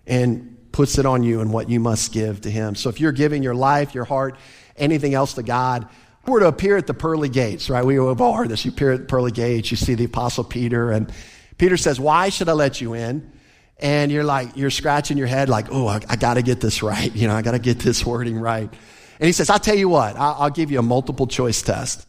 and 0.06 0.56
puts 0.72 0.98
it 0.98 1.06
on 1.06 1.22
you 1.22 1.40
and 1.40 1.52
what 1.52 1.68
you 1.68 1.80
must 1.80 2.12
give 2.12 2.40
to 2.42 2.50
him. 2.50 2.74
So 2.74 2.88
if 2.88 3.00
you're 3.00 3.12
giving 3.12 3.42
your 3.42 3.54
life, 3.54 3.94
your 3.94 4.04
heart, 4.04 4.36
anything 4.76 5.14
else 5.14 5.34
to 5.34 5.42
God, 5.42 5.88
we're 6.26 6.40
to 6.40 6.46
appear 6.46 6.76
at 6.76 6.86
the 6.86 6.94
pearly 6.94 7.28
gates, 7.28 7.68
right? 7.68 7.84
We 7.84 7.96
have 7.96 8.20
all 8.20 8.34
heard 8.34 8.48
this. 8.48 8.64
You 8.64 8.70
appear 8.70 8.92
at 8.92 9.00
the 9.00 9.06
pearly 9.06 9.32
gates, 9.32 9.70
you 9.70 9.76
see 9.76 9.94
the 9.94 10.04
apostle 10.04 10.44
Peter, 10.44 10.90
and 10.90 11.12
Peter 11.58 11.76
says, 11.76 12.00
Why 12.00 12.28
should 12.30 12.48
I 12.48 12.52
let 12.52 12.80
you 12.80 12.94
in? 12.94 13.30
And 13.78 14.10
you're 14.10 14.24
like, 14.24 14.56
you're 14.56 14.70
scratching 14.70 15.18
your 15.18 15.26
head, 15.26 15.48
like, 15.48 15.66
oh, 15.70 15.88
I, 15.88 16.00
I 16.08 16.16
got 16.16 16.34
to 16.34 16.42
get 16.42 16.60
this 16.60 16.82
right. 16.82 17.12
You 17.14 17.26
know, 17.28 17.34
I 17.34 17.42
got 17.42 17.52
to 17.52 17.58
get 17.58 17.80
this 17.80 18.06
wording 18.06 18.38
right. 18.38 18.72
And 19.18 19.26
he 19.26 19.32
says, 19.32 19.50
I'll 19.50 19.58
tell 19.58 19.74
you 19.74 19.88
what, 19.88 20.16
I'll, 20.16 20.36
I'll 20.38 20.50
give 20.50 20.70
you 20.70 20.78
a 20.78 20.82
multiple 20.82 21.26
choice 21.26 21.60
test. 21.62 22.06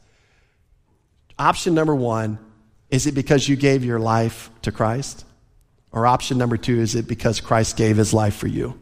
Option 1.37 1.73
number 1.73 1.95
one 1.95 2.39
is 2.89 3.07
it 3.07 3.13
because 3.13 3.49
you 3.49 3.55
gave 3.55 3.83
your 3.83 3.99
life 3.99 4.49
to 4.61 4.71
Christ? 4.71 5.25
Or 5.91 6.05
option 6.05 6.37
number 6.37 6.57
two, 6.57 6.79
is 6.79 6.95
it 6.95 7.07
because 7.07 7.41
Christ 7.41 7.77
gave 7.77 7.97
his 7.97 8.13
life 8.13 8.35
for 8.35 8.47
you? 8.47 8.79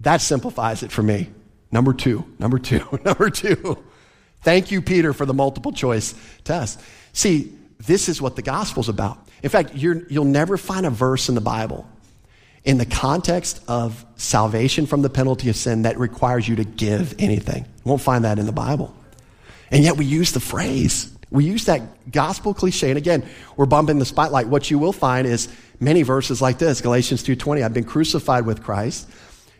That 0.00 0.20
simplifies 0.20 0.82
it 0.82 0.92
for 0.92 1.02
me. 1.02 1.30
Number 1.72 1.92
two, 1.92 2.24
number 2.38 2.58
two, 2.58 2.84
number 3.04 3.30
two. 3.30 3.82
Thank 4.42 4.70
you, 4.70 4.82
Peter, 4.82 5.12
for 5.12 5.24
the 5.24 5.34
multiple 5.34 5.72
choice 5.72 6.14
test. 6.44 6.80
See, 7.12 7.52
this 7.78 8.08
is 8.08 8.20
what 8.20 8.36
the 8.36 8.42
gospel's 8.42 8.88
about. 8.88 9.18
In 9.42 9.50
fact, 9.50 9.74
you 9.74 10.06
will 10.10 10.24
never 10.24 10.56
find 10.56 10.86
a 10.86 10.90
verse 10.90 11.28
in 11.28 11.34
the 11.34 11.40
Bible 11.40 11.88
in 12.64 12.78
the 12.78 12.86
context 12.86 13.62
of 13.68 14.04
salvation 14.16 14.86
from 14.86 15.00
the 15.00 15.08
penalty 15.08 15.48
of 15.48 15.56
sin 15.56 15.82
that 15.82 15.98
requires 15.98 16.48
you 16.48 16.56
to 16.56 16.64
give 16.64 17.14
anything. 17.20 17.62
You 17.62 17.82
won't 17.84 18.02
find 18.02 18.24
that 18.24 18.40
in 18.40 18.46
the 18.46 18.52
Bible. 18.52 18.94
And 19.70 19.82
yet 19.82 19.96
we 19.96 20.04
use 20.04 20.32
the 20.32 20.40
phrase. 20.40 21.12
We 21.30 21.44
use 21.44 21.64
that 21.64 22.10
gospel 22.10 22.54
cliche. 22.54 22.90
And 22.90 22.98
again, 22.98 23.28
we're 23.56 23.66
bumping 23.66 23.98
the 23.98 24.04
spotlight. 24.04 24.48
What 24.48 24.70
you 24.70 24.78
will 24.78 24.92
find 24.92 25.26
is 25.26 25.48
many 25.80 26.02
verses 26.02 26.40
like 26.40 26.58
this 26.58 26.80
Galatians 26.80 27.24
2.20, 27.24 27.64
I've 27.64 27.74
been 27.74 27.84
crucified 27.84 28.46
with 28.46 28.62
Christ. 28.62 29.08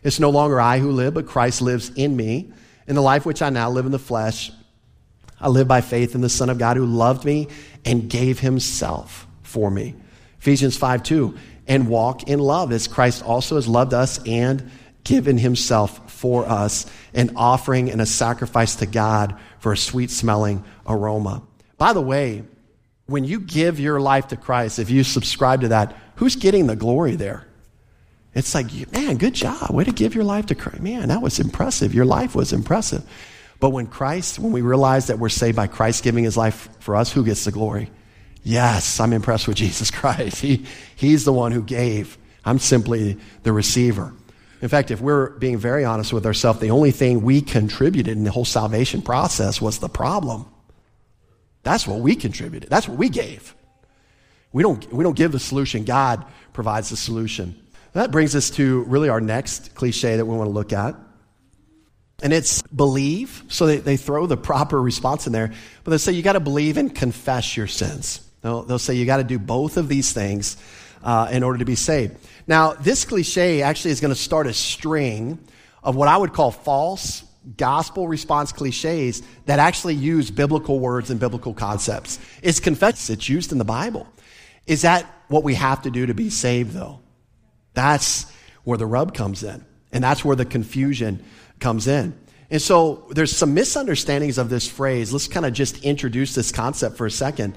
It's 0.03 0.21
no 0.21 0.31
longer 0.31 0.61
I 0.61 0.79
who 0.79 0.93
live, 0.93 1.15
but 1.15 1.27
Christ 1.27 1.63
lives 1.63 1.91
in 1.91 2.17
me. 2.17 2.53
In 2.87 2.95
the 2.95 3.03
life 3.03 3.27
which 3.27 3.43
I 3.43 3.51
now 3.51 3.69
live 3.69 3.87
in 3.87 3.93
the 3.93 3.99
flesh, 3.99 4.53
I 5.41 5.49
live 5.49 5.67
by 5.67 5.81
faith 5.81 6.15
in 6.15 6.21
the 6.21 6.29
Son 6.29 6.49
of 6.49 6.59
God 6.59 6.77
who 6.77 6.87
loved 6.87 7.25
me 7.25 7.49
and 7.85 8.09
gave 8.09 8.39
himself 8.39 9.27
for 9.43 9.71
me. 9.71 9.97
Ephesians 10.39 10.77
5 10.77 11.03
2, 11.03 11.37
and 11.67 11.89
walk 11.89 12.29
in 12.29 12.39
love 12.39 12.71
as 12.71 12.87
Christ 12.87 13.25
also 13.25 13.57
has 13.57 13.67
loved 13.67 13.93
us 13.93 14.25
and 14.25 14.71
given 15.03 15.39
himself 15.39 16.11
for 16.11 16.49
us, 16.49 16.87
an 17.15 17.33
offering 17.37 17.91
and 17.91 18.01
a 18.01 18.07
sacrifice 18.07 18.77
to 18.77 18.87
God 18.87 19.37
for 19.67 19.73
a 19.73 19.77
sweet 19.77 20.13
smelling 20.13 20.63
aroma. 20.87 21.43
By 21.77 21.93
the 21.93 22.01
way, 22.01 22.45
when 23.07 23.25
you 23.25 23.41
give 23.41 23.81
your 23.81 23.99
life 23.99 24.29
to 24.29 24.37
Christ, 24.37 24.79
if 24.79 24.91
you 24.91 25.03
subscribe 25.03 25.63
to 25.63 25.69
that, 25.71 25.97
who's 26.15 26.37
getting 26.37 26.69
the 26.69 26.77
glory 26.77 27.17
there? 27.17 27.49
It's 28.33 28.55
like, 28.55 28.69
man, 28.93 29.17
good 29.17 29.35
job. 29.35 29.75
Way 29.75 29.83
to 29.83 29.91
give 29.91 30.15
your 30.15 30.23
life 30.23 30.47
to 30.47 30.55
Christ. 30.55 30.79
Man, 30.79 31.09
that 31.09 31.21
was 31.21 31.41
impressive. 31.41 31.95
Your 31.95 32.05
life 32.05 32.37
was 32.37 32.53
impressive. 32.53 33.03
But 33.59 33.71
when 33.71 33.89
Christ, 33.89 34.39
when 34.39 34.53
we 34.53 34.61
realize 34.61 35.09
that 35.09 35.19
we're 35.19 35.31
saved 35.31 35.57
by 35.57 35.67
Christ 35.67 36.05
giving 36.05 36.23
his 36.23 36.37
life 36.37 36.69
for 36.79 36.95
us, 36.95 37.11
who 37.11 37.25
gets 37.25 37.45
the 37.45 37.51
glory? 37.51 37.91
Yes, 38.45 39.01
I'm 39.01 39.13
impressed 39.13 39.49
with 39.49 39.57
Jesus 39.67 39.91
Christ. 39.91 40.41
He, 40.41 40.65
he's 40.95 41.25
the 41.25 41.33
one 41.33 41.51
who 41.51 41.63
gave. 41.63 42.19
I'm 42.45 42.61
simply 42.61 43.19
the 43.43 43.53
receiver. 43.53 44.13
In 44.67 44.71
fact, 44.71 44.91
if 44.91 45.01
we're 45.01 45.31
being 45.39 45.59
very 45.59 45.85
honest 45.85 46.13
with 46.13 46.27
ourselves, 46.27 46.59
the 46.59 46.73
only 46.73 46.91
thing 46.91 47.23
we 47.23 47.41
contributed 47.41 48.17
in 48.17 48.25
the 48.25 48.33
whole 48.33 48.45
salvation 48.45 49.01
process 49.01 49.61
was 49.61 49.79
the 49.79 49.89
problem. 49.89 50.45
That's 51.63 51.87
what 51.87 52.01
we 52.01 52.17
contributed. 52.17 52.69
That's 52.69 52.89
what 52.89 52.99
we 52.99 53.09
gave. 53.09 53.55
We 54.53 54.65
don't, 54.65 54.93
we 54.93 55.05
don't 55.05 55.17
give 55.17 55.31
the 55.31 55.39
solution. 55.39 55.85
God 55.85 56.25
provides 56.53 56.91
the 56.91 56.97
solution. 56.97 57.55
That 57.93 58.11
brings 58.11 58.35
us 58.35 58.51
to 58.57 58.83
really 58.89 59.09
our 59.09 59.21
next 59.21 59.77
cliche 59.77 60.17
that 60.17 60.27
we 60.27 60.37
want 60.37 60.49
to 60.49 60.53
look 60.53 60.73
at. 60.73 60.97
And 62.21 62.33
it's 62.33 62.61
believe. 62.63 63.45
So 63.47 63.67
they, 63.67 63.77
they 63.77 63.97
throw 63.97 64.27
the 64.27 64.37
proper 64.37 64.83
response 64.83 65.29
in 65.29 65.33
there. 65.33 65.53
But 65.85 65.93
they 65.93 65.99
say 65.99 66.11
you 66.11 66.23
got 66.23 66.33
to 66.33 66.41
believe 66.41 66.77
and 66.77 66.93
confess 66.93 67.57
your 67.57 67.69
sins. 67.69 68.21
They'll, 68.43 68.65
they'll 68.65 68.81
say 68.81 68.95
you 68.95 69.07
got 69.07 69.19
to 69.19 69.25
do 69.25 69.39
both 69.39 69.77
of 69.77 69.87
these 69.87 70.13
things 70.13 70.57
uh, 71.07 71.29
in 71.31 71.45
order 71.45 71.61
to 71.61 71.65
be 71.65 71.77
saved. 71.77 72.17
Now, 72.49 72.73
this 72.73 73.05
cliche 73.05 73.63
actually 73.63 73.93
is 73.93 74.01
going 74.01 74.13
to 74.13 74.21
start 74.21 74.49
a 74.49 74.53
string 74.53 75.39
of 75.83 75.95
what 75.95 76.09
I 76.09 76.17
would 76.17 76.33
call 76.33 76.51
false 76.51 77.25
gospel 77.57 78.09
response 78.09 78.51
cliches 78.51 79.23
that 79.47 79.61
actually 79.61 79.95
use 79.95 80.33
biblical 80.33 80.81
words 80.81 81.11
and 81.11 81.21
biblical 81.21 81.55
concepts. 81.55 82.19
It's 82.43 82.59
confess, 82.59 83.09
it's 83.09 83.29
used 83.29 83.53
in 83.53 83.59
the 83.59 83.65
Bible. 83.65 84.09
Is 84.67 84.83
that 84.83 85.07
what 85.29 85.45
we 85.45 85.55
have 85.55 85.83
to 85.83 85.91
do 85.91 86.07
to 86.07 86.15
be 86.15 86.29
saved, 86.29 86.73
though? 86.73 86.99
That's 87.75 88.27
where 88.65 88.77
the 88.77 88.87
rub 88.87 89.15
comes 89.15 89.45
in. 89.45 89.65
And 89.93 90.03
that's 90.03 90.25
where 90.25 90.35
the 90.35 90.45
confusion 90.45 91.25
comes 91.61 91.87
in. 91.87 92.19
And 92.51 92.61
so 92.61 93.07
there's 93.11 93.35
some 93.35 93.55
misunderstandings 93.55 94.39
of 94.39 94.49
this 94.49 94.69
phrase. 94.69 95.13
Let's 95.13 95.29
kind 95.29 95.47
of 95.47 95.53
just 95.53 95.85
introduce 95.85 96.35
this 96.35 96.51
concept 96.51 96.97
for 96.97 97.07
a 97.07 97.11
second. 97.13 97.55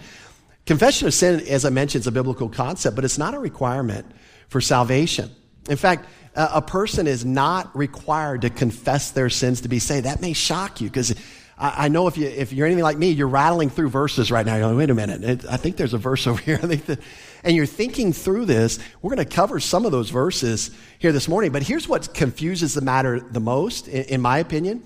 Confession 0.70 1.08
of 1.08 1.16
sin, 1.16 1.40
as 1.48 1.66
I 1.66 1.72
mentioned, 1.72 2.02
is 2.02 2.06
a 2.06 2.12
biblical 2.12 2.48
concept, 2.48 2.96
but 2.96 3.04
it's 3.04 3.18
not 3.18 3.34
a 3.34 3.40
requirement 3.40 4.06
for 4.50 4.62
salvation. 4.62 5.32
In 5.68 5.78
fact, 5.78 6.06
a 6.36 6.62
person 6.62 7.08
is 7.08 7.26
not 7.26 7.76
required 7.76 8.44
to 8.44 8.52
confess 8.52 9.10
their 9.10 9.32
sins 9.32 9.62
to 9.62 9.68
be 9.68 9.80
saved. 9.80 10.06
That 10.06 10.22
may 10.22 10.34
shock 10.34 10.80
you 10.80 10.88
because 10.88 11.16
I 11.58 11.88
know 11.88 12.06
if, 12.06 12.20
you, 12.20 12.28
if 12.28 12.54
you're 12.54 12.68
anything 12.68 12.84
like 12.84 13.00
me, 13.00 13.10
you're 13.10 13.28
rattling 13.28 13.72
through 13.72 13.90
verses 13.90 14.30
right 14.30 14.46
now. 14.46 14.58
You're 14.58 14.68
like, 14.68 14.78
wait 14.78 14.92
a 14.92 14.94
minute. 14.94 15.44
I 15.50 15.58
think 15.58 15.76
there's 15.76 15.96
a 15.96 15.98
verse 15.98 16.28
over 16.28 16.40
here. 16.40 16.60
And 16.62 17.56
you're 17.56 17.66
thinking 17.66 18.14
through 18.14 18.46
this. 18.46 18.78
We're 19.02 19.16
going 19.16 19.28
to 19.28 19.36
cover 19.36 19.60
some 19.60 19.88
of 19.88 19.92
those 19.92 20.12
verses 20.12 20.70
here 21.00 21.12
this 21.12 21.28
morning. 21.28 21.52
But 21.52 21.64
here's 21.64 21.88
what 21.88 22.14
confuses 22.14 22.76
the 22.76 22.82
matter 22.82 23.20
the 23.20 23.40
most, 23.40 23.88
in 23.88 24.22
my 24.22 24.38
opinion, 24.38 24.84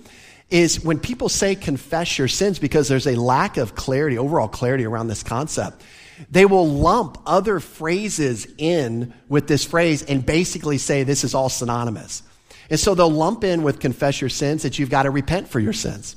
is 0.50 0.84
when 0.84 0.98
people 0.98 1.28
say 1.28 1.54
confess 1.54 2.18
your 2.18 2.28
sins 2.28 2.58
because 2.58 2.88
there's 2.88 3.06
a 3.06 3.16
lack 3.20 3.56
of 3.56 3.74
clarity, 3.74 4.18
overall 4.18 4.48
clarity 4.48 4.84
around 4.84 5.08
this 5.08 5.22
concept. 5.22 5.82
They 6.30 6.46
will 6.46 6.68
lump 6.68 7.18
other 7.26 7.60
phrases 7.60 8.46
in 8.58 9.14
with 9.28 9.48
this 9.48 9.64
phrase 9.64 10.02
and 10.02 10.24
basically 10.24 10.78
say 10.78 11.02
this 11.02 11.24
is 11.24 11.34
all 11.34 11.48
synonymous. 11.48 12.22
And 12.70 12.78
so 12.78 12.94
they'll 12.94 13.10
lump 13.10 13.44
in 13.44 13.62
with 13.62 13.80
confess 13.80 14.20
your 14.20 14.30
sins 14.30 14.62
that 14.62 14.78
you've 14.78 14.90
got 14.90 15.02
to 15.02 15.10
repent 15.10 15.48
for 15.48 15.60
your 15.60 15.72
sins, 15.72 16.16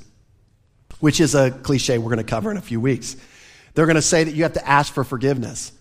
which 1.00 1.20
is 1.20 1.34
a 1.34 1.50
cliche 1.50 1.98
we're 1.98 2.04
going 2.04 2.18
to 2.18 2.24
cover 2.24 2.50
in 2.50 2.56
a 2.56 2.62
few 2.62 2.80
weeks. 2.80 3.16
They're 3.74 3.86
going 3.86 3.96
to 3.96 4.02
say 4.02 4.24
that 4.24 4.34
you 4.34 4.44
have 4.44 4.54
to 4.54 4.66
ask 4.66 4.92
for 4.92 5.04
forgiveness. 5.04 5.72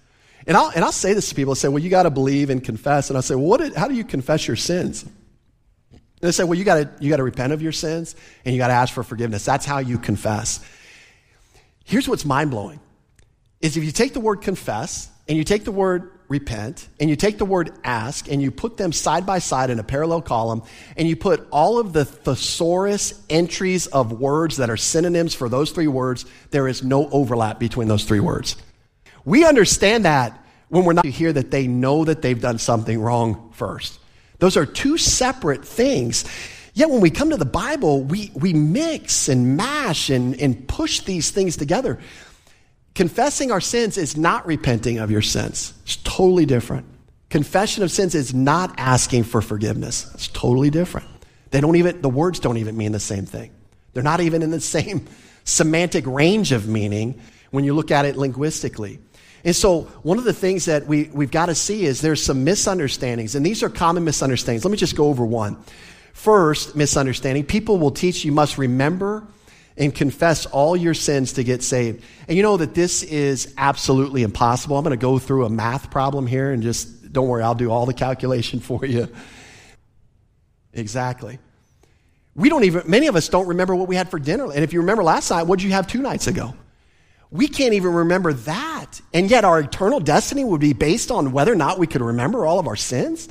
And 0.46 0.56
I'll, 0.56 0.70
and 0.70 0.84
I'll 0.84 0.92
say 0.92 1.14
this 1.14 1.30
to 1.30 1.36
people. 1.36 1.52
I 1.52 1.56
say, 1.56 1.68
well, 1.68 1.84
you 1.84 1.90
got 1.90 2.04
to 2.04 2.10
believe 2.10 2.50
and 2.50 2.64
confess. 2.64 3.10
And 3.10 3.18
I'll 3.18 3.24
say, 3.24 3.36
well, 3.36 3.46
what 3.46 3.60
did, 3.60 3.76
how 3.76 3.88
do 3.88 3.94
you 3.94 4.04
confess 4.04 4.48
your 4.48 4.58
sins? 4.58 5.06
They 6.20 6.32
say, 6.32 6.44
well, 6.44 6.58
you 6.58 6.64
got 6.64 6.76
to 6.76 6.90
you 7.00 7.10
got 7.10 7.18
to 7.18 7.24
repent 7.24 7.54
of 7.54 7.62
your 7.62 7.72
sins 7.72 8.16
and 8.44 8.54
you 8.54 8.60
got 8.60 8.68
to 8.68 8.74
ask 8.74 8.94
for 8.94 9.04
forgiveness. 9.04 9.46
That's 9.46 9.66
how 9.66 9.80
you 9.80 9.98
confess. 9.98 10.64
Here's 11.86 12.08
what's 12.08 12.26
mind 12.26 12.52
blowing 12.52 12.80
is 13.62 13.78
if 13.78 13.84
you 13.84 13.92
take 13.92 14.14
the 14.14 14.20
word 14.20 14.42
confess 14.42 15.10
and 15.28 15.38
you 15.38 15.44
take 15.44 15.64
the 15.64 15.72
word 15.72 16.12
repent 16.28 16.88
and 17.00 17.10
you 17.10 17.16
take 17.16 17.38
the 17.38 17.46
word 17.46 17.72
ask 17.84 18.30
and 18.30 18.42
you 18.42 18.52
put 18.52 18.78
them 18.78 18.92
side 18.92 19.26
by 19.26 19.40
side 19.40 19.70
in 19.70 19.80
a 19.80 19.84
parallel 19.84 20.22
column 20.22 20.62
and 20.98 21.08
you 21.08 21.16
put 21.16 21.48
all 21.52 21.80
of 21.80 21.94
the 21.94 22.04
thesaurus 22.04 23.24
entries 23.30 23.88
of 23.88 24.12
words 24.12 24.58
that 24.58 24.70
are 24.70 24.78
synonyms 24.78 25.34
for 25.34 25.48
those 25.48 25.72
three 25.72 25.88
words, 25.88 26.26
there 26.52 26.68
is 26.68 26.84
no 26.84 27.10
overlap 27.10 27.60
between 27.60 27.88
those 27.88 28.04
three 28.04 28.20
words. 28.20 28.58
We 29.24 29.46
understand 29.46 30.06
that 30.06 30.38
when 30.70 30.84
we're 30.84 30.94
not 30.94 31.06
hear 31.06 31.32
that 31.32 31.52
they 31.52 31.68
know 31.68 32.04
that 32.04 32.22
they've 32.22 32.40
done 32.40 32.58
something 32.58 33.00
wrong 33.00 33.52
first. 33.54 34.00
Those 34.40 34.58
are 34.58 34.66
two 34.66 34.98
separate 34.98 35.66
things. 35.66 36.26
Yet 36.74 36.90
when 36.90 37.02
we 37.02 37.10
come 37.10 37.32
to 37.32 37.38
the 37.38 37.46
Bible, 37.46 38.04
we, 38.04 38.32
we 38.36 38.54
mix 38.54 39.30
and 39.30 39.58
mash 39.58 40.10
and, 40.10 40.40
and 40.40 40.68
push 40.68 41.02
these 41.02 41.32
things 41.32 41.58
together. 41.58 42.00
Confessing 42.94 43.52
our 43.52 43.62
sins 43.62 43.98
is 43.98 44.16
not 44.16 44.46
repenting 44.46 45.00
of 45.00 45.10
your 45.10 45.22
sins. 45.22 45.74
It's 45.84 45.98
totally 45.98 46.46
different. 46.46 46.86
Confession 47.30 47.84
of 47.84 47.92
sins 47.92 48.16
is 48.16 48.34
not 48.34 48.74
asking 48.78 49.24
for 49.24 49.42
forgiveness. 49.42 50.10
It's 50.14 50.28
totally 50.30 50.70
different. 50.70 51.08
They 51.52 51.62
don't 51.62 51.76
even, 51.76 52.02
the 52.02 52.10
words 52.10 52.40
don't 52.40 52.58
even 52.58 52.78
mean 52.78 52.92
the 52.92 53.00
same 53.00 53.26
thing. 53.26 53.52
They're 53.94 54.04
not 54.04 54.22
even 54.22 54.42
in 54.42 54.52
the 54.52 54.62
same 54.78 55.08
semantic 55.44 56.06
range 56.06 56.52
of 56.52 56.68
meaning 56.68 57.20
when 57.52 57.64
you 57.64 57.74
look 57.74 57.92
at 57.92 58.06
it 58.06 58.18
linguistically. 58.18 59.00
And 59.48 59.56
so, 59.56 59.84
one 60.04 60.18
of 60.18 60.26
the 60.26 60.34
things 60.34 60.66
that 60.66 60.88
we, 60.88 61.06
we've 61.14 61.32
got 61.32 61.46
to 61.46 61.56
see 61.56 61.86
is 61.86 62.02
there's 62.02 62.22
some 62.22 62.44
misunderstandings, 62.44 63.34
and 63.34 63.46
these 63.46 63.64
are 63.64 63.70
common 63.70 64.04
misunderstandings. 64.04 64.66
Let 64.66 64.72
me 64.72 64.78
just 64.78 64.98
go 64.98 65.06
over 65.06 65.26
one. 65.26 65.56
First, 66.12 66.76
misunderstanding 66.76 67.46
people 67.46 67.78
will 67.78 67.92
teach 67.92 68.26
you 68.26 68.34
must 68.34 68.58
remember 68.58 69.26
and 69.78 69.96
confess 69.96 70.46
all 70.48 70.76
your 70.76 70.94
sins 70.94 71.32
to 71.34 71.46
get 71.46 71.64
saved. 71.64 72.04
And 72.28 72.36
you 72.36 72.44
know 72.44 72.58
that 72.58 72.76
this 72.76 73.04
is 73.04 73.54
absolutely 73.58 74.24
impossible. 74.24 74.78
I'm 74.78 74.84
going 74.84 74.92
to 74.92 75.02
go 75.02 75.18
through 75.18 75.46
a 75.46 75.50
math 75.50 75.92
problem 75.92 76.28
here 76.28 76.52
and 76.52 76.62
just 76.62 77.14
don't 77.14 77.30
worry, 77.30 77.42
I'll 77.42 77.56
do 77.56 77.72
all 77.72 77.86
the 77.86 77.94
calculation 77.94 78.60
for 78.60 78.86
you. 78.86 79.08
Exactly. 80.74 81.40
We 82.36 82.50
don't 82.50 82.66
even, 82.66 82.84
many 82.86 83.08
of 83.08 83.16
us 83.16 83.30
don't 83.30 83.48
remember 83.48 83.76
what 83.76 83.88
we 83.88 83.96
had 83.96 84.10
for 84.12 84.20
dinner. 84.20 84.52
And 84.52 84.66
if 84.66 84.74
you 84.74 84.82
remember 84.82 85.04
last 85.04 85.32
night, 85.32 85.44
what 85.44 85.60
did 85.60 85.66
you 85.68 85.72
have 85.72 85.88
two 85.88 86.02
nights 86.02 86.28
ago? 86.28 86.54
We 87.30 87.48
can't 87.48 87.74
even 87.74 87.92
remember 87.94 88.34
that. 88.34 89.02
And 89.14 89.30
yet 89.30 89.44
our 89.44 89.60
eternal 89.60 90.00
destiny 90.00 90.44
would 90.44 90.62
be 90.62 90.74
based 90.74 91.12
on 91.12 91.32
whether 91.32 91.52
or 91.52 91.58
not 91.58 91.80
we 91.80 91.88
could 91.88 92.02
remember 92.02 92.46
all 92.46 92.60
of 92.60 92.68
our 92.68 92.76
sins. 92.76 93.28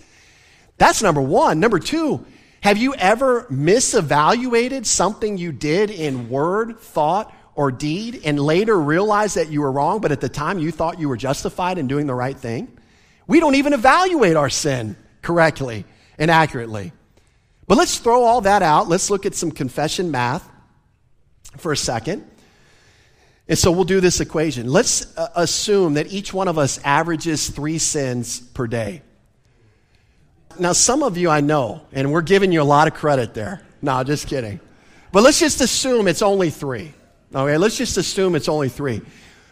That's 0.78 1.02
number 1.02 1.22
one. 1.22 1.60
Number 1.60 1.78
two, 1.78 2.24
have 2.60 2.76
you 2.76 2.94
ever 2.94 3.44
misevaluated 3.44 4.84
something 4.86 5.38
you 5.38 5.52
did 5.52 5.90
in 5.90 6.28
word, 6.28 6.78
thought, 6.78 7.34
or 7.54 7.72
deed 7.72 8.20
and 8.24 8.38
later 8.38 8.78
realized 8.78 9.36
that 9.36 9.50
you 9.50 9.62
were 9.62 9.72
wrong, 9.72 10.00
but 10.00 10.12
at 10.12 10.20
the 10.20 10.28
time 10.28 10.58
you 10.58 10.70
thought 10.70 11.00
you 11.00 11.08
were 11.08 11.16
justified 11.16 11.78
in 11.78 11.86
doing 11.86 12.06
the 12.06 12.14
right 12.14 12.36
thing? 12.36 12.76
We 13.26 13.40
don't 13.40 13.54
even 13.54 13.72
evaluate 13.72 14.36
our 14.36 14.50
sin 14.50 14.96
correctly 15.22 15.86
and 16.18 16.30
accurately. 16.30 16.92
But 17.66 17.78
let's 17.78 17.98
throw 17.98 18.24
all 18.24 18.42
that 18.42 18.62
out. 18.62 18.88
Let's 18.88 19.10
look 19.10 19.26
at 19.26 19.34
some 19.34 19.50
confession 19.50 20.10
math 20.10 20.48
for 21.56 21.72
a 21.72 21.76
second. 21.76 22.28
And 23.48 23.58
so 23.58 23.70
we'll 23.70 23.84
do 23.84 24.00
this 24.00 24.20
equation. 24.20 24.68
Let's 24.68 25.16
uh, 25.16 25.28
assume 25.36 25.94
that 25.94 26.12
each 26.12 26.34
one 26.34 26.48
of 26.48 26.58
us 26.58 26.80
averages 26.84 27.48
three 27.48 27.78
sins 27.78 28.40
per 28.40 28.66
day. 28.66 29.02
Now, 30.58 30.72
some 30.72 31.02
of 31.02 31.16
you 31.16 31.30
I 31.30 31.40
know, 31.40 31.82
and 31.92 32.12
we're 32.12 32.22
giving 32.22 32.50
you 32.50 32.62
a 32.62 32.64
lot 32.64 32.88
of 32.88 32.94
credit 32.94 33.34
there. 33.34 33.62
No, 33.82 34.02
just 34.02 34.26
kidding. 34.26 34.58
But 35.12 35.22
let's 35.22 35.38
just 35.38 35.60
assume 35.60 36.08
it's 36.08 36.22
only 36.22 36.50
three. 36.50 36.92
Okay, 37.34 37.56
let's 37.56 37.76
just 37.76 37.96
assume 37.96 38.34
it's 38.34 38.48
only 38.48 38.68
three 38.68 39.02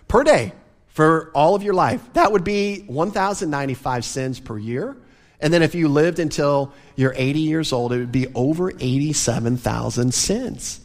per 0.09 0.25
day 0.25 0.53
for 0.89 1.31
all 1.35 1.55
of 1.55 1.63
your 1.63 1.75
life. 1.75 2.01
That 2.15 2.33
would 2.33 2.45
be 2.45 2.81
1,095 2.87 4.05
sins 4.05 4.41
per 4.41 4.59
year. 4.59 4.97
And 5.41 5.53
then 5.53 5.63
if 5.63 5.75
you 5.75 5.89
lived 5.89 6.19
until 6.19 6.73
you're 6.97 7.15
80 7.15 7.41
years 7.41 7.73
old, 7.73 7.93
it 7.93 7.99
would 7.99 8.13
be 8.13 8.29
over 8.35 8.71
87,000 8.71 10.15
sins. 10.15 10.81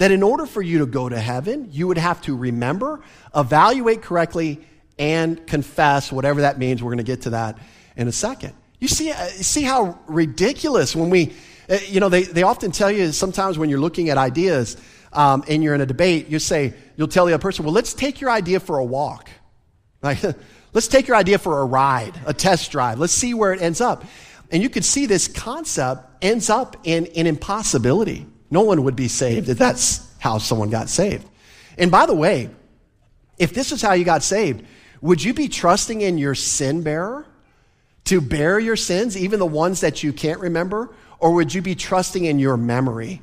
That 0.00 0.10
in 0.10 0.22
order 0.22 0.46
for 0.46 0.62
you 0.62 0.78
to 0.78 0.86
go 0.86 1.10
to 1.10 1.20
heaven, 1.20 1.68
you 1.70 1.86
would 1.86 1.98
have 1.98 2.22
to 2.22 2.34
remember, 2.34 3.02
evaluate 3.36 4.00
correctly, 4.00 4.66
and 4.98 5.46
confess, 5.46 6.10
whatever 6.10 6.40
that 6.40 6.58
means. 6.58 6.82
We're 6.82 6.88
going 6.88 7.04
to 7.04 7.04
get 7.04 7.20
to 7.22 7.30
that 7.30 7.58
in 7.96 8.08
a 8.08 8.12
second. 8.12 8.54
You 8.78 8.88
see, 8.88 9.10
uh, 9.10 9.26
see 9.26 9.62
how 9.62 9.98
ridiculous 10.06 10.96
when 10.96 11.10
we, 11.10 11.34
uh, 11.68 11.76
you 11.86 12.00
know, 12.00 12.08
they, 12.08 12.22
they 12.22 12.44
often 12.44 12.70
tell 12.70 12.90
you 12.90 13.12
sometimes 13.12 13.58
when 13.58 13.68
you're 13.68 13.78
looking 13.78 14.08
at 14.08 14.16
ideas 14.16 14.78
um, 15.12 15.44
and 15.46 15.62
you're 15.62 15.74
in 15.74 15.82
a 15.82 15.86
debate, 15.86 16.28
you 16.28 16.38
say, 16.38 16.72
you'll 16.96 17.06
tell 17.06 17.26
the 17.26 17.34
other 17.34 17.42
person, 17.42 17.66
well, 17.66 17.74
let's 17.74 17.92
take 17.92 18.22
your 18.22 18.30
idea 18.30 18.58
for 18.58 18.78
a 18.78 18.84
walk. 18.84 19.28
Like, 20.02 20.22
let's 20.72 20.88
take 20.88 21.08
your 21.08 21.16
idea 21.18 21.36
for 21.36 21.60
a 21.60 21.64
ride, 21.66 22.18
a 22.24 22.32
test 22.32 22.72
drive. 22.72 22.98
Let's 22.98 23.12
see 23.12 23.34
where 23.34 23.52
it 23.52 23.60
ends 23.60 23.82
up. 23.82 24.02
And 24.50 24.62
you 24.62 24.70
can 24.70 24.82
see 24.82 25.04
this 25.04 25.28
concept 25.28 26.06
ends 26.22 26.48
up 26.48 26.78
in 26.84 27.06
an 27.08 27.26
impossibility. 27.26 28.26
No 28.50 28.62
one 28.62 28.82
would 28.84 28.96
be 28.96 29.08
saved 29.08 29.48
if 29.48 29.58
that's 29.58 30.06
how 30.18 30.38
someone 30.38 30.70
got 30.70 30.88
saved. 30.88 31.26
And 31.78 31.90
by 31.90 32.06
the 32.06 32.14
way, 32.14 32.50
if 33.38 33.54
this 33.54 33.72
is 33.72 33.80
how 33.80 33.92
you 33.92 34.04
got 34.04 34.22
saved, 34.22 34.64
would 35.00 35.22
you 35.22 35.32
be 35.32 35.48
trusting 35.48 36.00
in 36.00 36.18
your 36.18 36.34
sin 36.34 36.82
bearer 36.82 37.26
to 38.04 38.20
bear 38.20 38.58
your 38.58 38.76
sins, 38.76 39.16
even 39.16 39.38
the 39.38 39.46
ones 39.46 39.80
that 39.80 40.02
you 40.02 40.12
can't 40.12 40.40
remember? 40.40 40.90
Or 41.18 41.32
would 41.34 41.54
you 41.54 41.62
be 41.62 41.74
trusting 41.74 42.24
in 42.24 42.38
your 42.38 42.56
memory, 42.56 43.22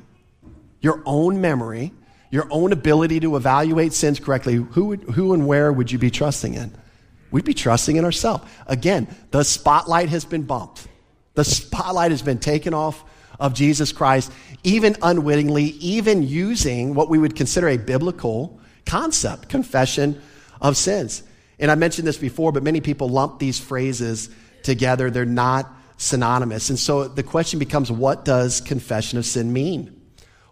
your 0.80 1.02
own 1.04 1.40
memory, 1.40 1.92
your 2.30 2.46
own 2.50 2.72
ability 2.72 3.20
to 3.20 3.36
evaluate 3.36 3.92
sins 3.92 4.18
correctly? 4.18 4.54
Who, 4.54 4.86
would, 4.86 5.02
who 5.02 5.34
and 5.34 5.46
where 5.46 5.72
would 5.72 5.92
you 5.92 5.98
be 5.98 6.10
trusting 6.10 6.54
in? 6.54 6.74
We'd 7.30 7.44
be 7.44 7.54
trusting 7.54 7.96
in 7.96 8.04
ourselves. 8.04 8.48
Again, 8.66 9.06
the 9.30 9.44
spotlight 9.44 10.08
has 10.08 10.24
been 10.24 10.44
bumped. 10.44 10.88
The 11.34 11.44
spotlight 11.44 12.10
has 12.10 12.22
been 12.22 12.38
taken 12.38 12.72
off 12.74 13.04
of 13.38 13.54
Jesus 13.54 13.92
Christ, 13.92 14.32
even 14.64 14.96
unwittingly, 15.02 15.64
even 15.80 16.22
using 16.22 16.94
what 16.94 17.08
we 17.08 17.18
would 17.18 17.36
consider 17.36 17.68
a 17.68 17.76
biblical 17.76 18.60
concept, 18.84 19.48
confession 19.48 20.20
of 20.60 20.76
sins. 20.76 21.22
And 21.58 21.70
I 21.70 21.74
mentioned 21.74 22.06
this 22.06 22.18
before, 22.18 22.52
but 22.52 22.62
many 22.62 22.80
people 22.80 23.08
lump 23.08 23.38
these 23.38 23.58
phrases 23.58 24.30
together. 24.62 25.10
They're 25.10 25.24
not 25.24 25.70
synonymous. 25.96 26.70
And 26.70 26.78
so 26.78 27.08
the 27.08 27.22
question 27.22 27.58
becomes 27.58 27.90
what 27.90 28.24
does 28.24 28.60
confession 28.60 29.18
of 29.18 29.26
sin 29.26 29.52
mean? 29.52 30.00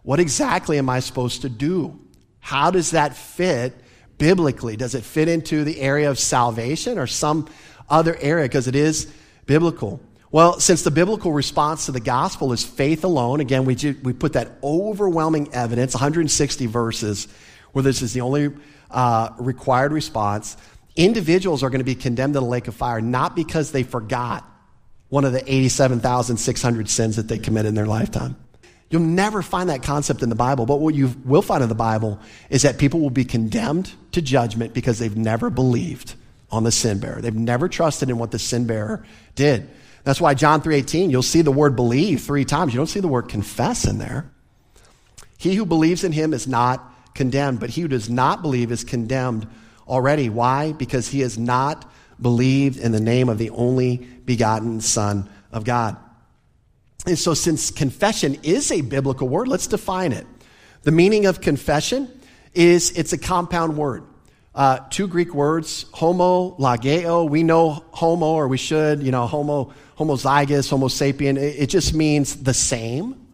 What 0.02 0.20
exactly 0.20 0.78
am 0.78 0.88
I 0.88 1.00
supposed 1.00 1.42
to 1.42 1.48
do? 1.48 1.98
How 2.40 2.70
does 2.70 2.92
that 2.92 3.16
fit 3.16 3.74
biblically? 4.18 4.76
Does 4.76 4.94
it 4.94 5.02
fit 5.02 5.28
into 5.28 5.64
the 5.64 5.80
area 5.80 6.10
of 6.10 6.18
salvation 6.18 6.98
or 6.98 7.06
some 7.06 7.48
other 7.88 8.16
area? 8.20 8.44
Because 8.44 8.68
it 8.68 8.76
is 8.76 9.12
biblical. 9.46 10.00
Well, 10.30 10.60
since 10.60 10.82
the 10.82 10.90
biblical 10.90 11.32
response 11.32 11.86
to 11.86 11.92
the 11.92 12.00
gospel 12.00 12.52
is 12.52 12.64
faith 12.64 13.04
alone, 13.04 13.40
again, 13.40 13.64
we, 13.64 13.76
we 14.02 14.12
put 14.12 14.32
that 14.32 14.58
overwhelming 14.62 15.54
evidence, 15.54 15.94
160 15.94 16.66
verses, 16.66 17.28
where 17.72 17.82
this 17.82 18.02
is 18.02 18.12
the 18.12 18.22
only 18.22 18.52
uh, 18.90 19.30
required 19.38 19.92
response 19.92 20.56
individuals 20.96 21.62
are 21.62 21.70
going 21.70 21.80
to 21.80 21.84
be 21.84 21.94
condemned 21.94 22.34
to 22.34 22.40
the 22.40 22.46
lake 22.46 22.68
of 22.68 22.74
fire 22.74 23.00
not 23.00 23.36
because 23.36 23.70
they 23.70 23.82
forgot 23.82 24.44
one 25.08 25.24
of 25.24 25.32
the 25.32 25.52
87,600 25.52 26.88
sins 26.88 27.16
that 27.16 27.28
they 27.28 27.38
committed 27.38 27.68
in 27.68 27.74
their 27.74 27.86
lifetime. 27.86 28.36
You'll 28.90 29.02
never 29.02 29.42
find 29.42 29.68
that 29.70 29.82
concept 29.82 30.22
in 30.22 30.28
the 30.30 30.34
Bible, 30.34 30.66
but 30.66 30.80
what 30.80 30.94
you 30.94 31.14
will 31.24 31.42
find 31.42 31.62
in 31.62 31.68
the 31.68 31.74
Bible 31.74 32.18
is 32.50 32.62
that 32.62 32.78
people 32.78 33.00
will 33.00 33.10
be 33.10 33.24
condemned 33.24 33.92
to 34.12 34.22
judgment 34.22 34.74
because 34.74 34.98
they've 34.98 35.16
never 35.16 35.50
believed 35.50 36.14
on 36.50 36.64
the 36.64 36.72
sin 36.72 36.98
bearer. 36.98 37.20
They've 37.20 37.34
never 37.34 37.68
trusted 37.68 38.10
in 38.10 38.18
what 38.18 38.30
the 38.30 38.38
sin 38.38 38.66
bearer 38.66 39.04
did. 39.34 39.68
That's 40.06 40.20
why 40.20 40.34
John 40.34 40.62
3:18, 40.62 41.10
you'll 41.10 41.20
see 41.24 41.42
the 41.42 41.50
word 41.50 41.74
believe 41.74 42.20
3 42.20 42.44
times. 42.44 42.72
You 42.72 42.78
don't 42.78 42.86
see 42.86 43.00
the 43.00 43.08
word 43.08 43.28
confess 43.28 43.84
in 43.84 43.98
there. 43.98 44.30
He 45.36 45.56
who 45.56 45.66
believes 45.66 46.04
in 46.04 46.12
him 46.12 46.32
is 46.32 46.46
not 46.46 46.94
condemned, 47.12 47.58
but 47.58 47.70
he 47.70 47.80
who 47.80 47.88
does 47.88 48.08
not 48.08 48.40
believe 48.40 48.70
is 48.70 48.84
condemned 48.84 49.48
already. 49.88 50.28
Why? 50.28 50.70
Because 50.70 51.08
he 51.08 51.20
has 51.22 51.36
not 51.36 51.90
believed 52.22 52.78
in 52.78 52.92
the 52.92 53.00
name 53.00 53.28
of 53.28 53.38
the 53.38 53.50
only 53.50 53.96
begotten 53.96 54.80
Son 54.80 55.28
of 55.50 55.64
God. 55.64 55.96
And 57.04 57.18
so, 57.18 57.34
since 57.34 57.72
confession 57.72 58.38
is 58.44 58.70
a 58.70 58.82
biblical 58.82 59.28
word, 59.28 59.48
let's 59.48 59.66
define 59.66 60.12
it. 60.12 60.26
The 60.84 60.92
meaning 60.92 61.26
of 61.26 61.40
confession 61.40 62.08
is 62.54 62.92
it's 62.92 63.12
a 63.12 63.18
compound 63.18 63.76
word. 63.76 64.04
Uh, 64.56 64.78
two 64.88 65.06
Greek 65.06 65.34
words, 65.34 65.84
homo, 65.92 66.56
logeo. 66.56 67.28
We 67.28 67.42
know 67.42 67.84
homo, 67.92 68.32
or 68.32 68.48
we 68.48 68.56
should, 68.56 69.02
you 69.02 69.12
know, 69.12 69.26
homo, 69.26 69.74
homozygous, 69.98 70.70
homo 70.70 70.88
sapien. 70.88 71.36
It, 71.36 71.56
it 71.58 71.66
just 71.66 71.92
means 71.92 72.36
the 72.36 72.54
same. 72.54 73.26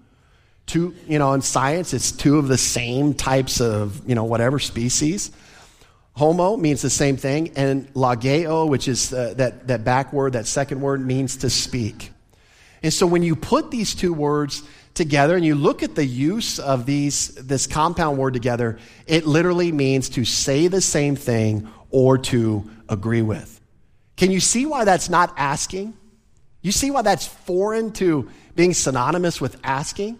Two, 0.66 0.96
you 1.06 1.20
know, 1.20 1.32
in 1.34 1.40
science, 1.40 1.94
it's 1.94 2.10
two 2.10 2.38
of 2.38 2.48
the 2.48 2.58
same 2.58 3.14
types 3.14 3.60
of, 3.60 4.02
you 4.08 4.16
know, 4.16 4.24
whatever 4.24 4.58
species. 4.58 5.30
Homo 6.14 6.56
means 6.56 6.82
the 6.82 6.90
same 6.90 7.16
thing, 7.16 7.52
and 7.54 7.86
logeo, 7.94 8.68
which 8.68 8.88
is 8.88 9.12
uh, 9.14 9.34
that, 9.36 9.68
that 9.68 9.84
back 9.84 10.12
word, 10.12 10.32
that 10.32 10.48
second 10.48 10.80
word, 10.80 11.06
means 11.06 11.36
to 11.36 11.50
speak. 11.50 12.10
And 12.82 12.92
so 12.92 13.06
when 13.06 13.22
you 13.22 13.36
put 13.36 13.70
these 13.70 13.94
two 13.94 14.12
words 14.12 14.64
together 14.94 15.36
and 15.36 15.44
you 15.44 15.54
look 15.54 15.82
at 15.82 15.94
the 15.94 16.04
use 16.04 16.58
of 16.58 16.86
these, 16.86 17.28
this 17.34 17.66
compound 17.66 18.18
word 18.18 18.34
together, 18.34 18.78
it 19.06 19.26
literally 19.26 19.72
means 19.72 20.08
to 20.10 20.24
say 20.24 20.68
the 20.68 20.80
same 20.80 21.16
thing 21.16 21.68
or 21.90 22.18
to 22.18 22.68
agree 22.88 23.22
with. 23.22 23.60
Can 24.16 24.30
you 24.30 24.40
see 24.40 24.66
why 24.66 24.84
that's 24.84 25.08
not 25.08 25.32
asking? 25.36 25.94
You 26.60 26.72
see 26.72 26.90
why 26.90 27.02
that's 27.02 27.26
foreign 27.26 27.92
to 27.94 28.28
being 28.54 28.74
synonymous 28.74 29.40
with 29.40 29.58
asking? 29.64 30.18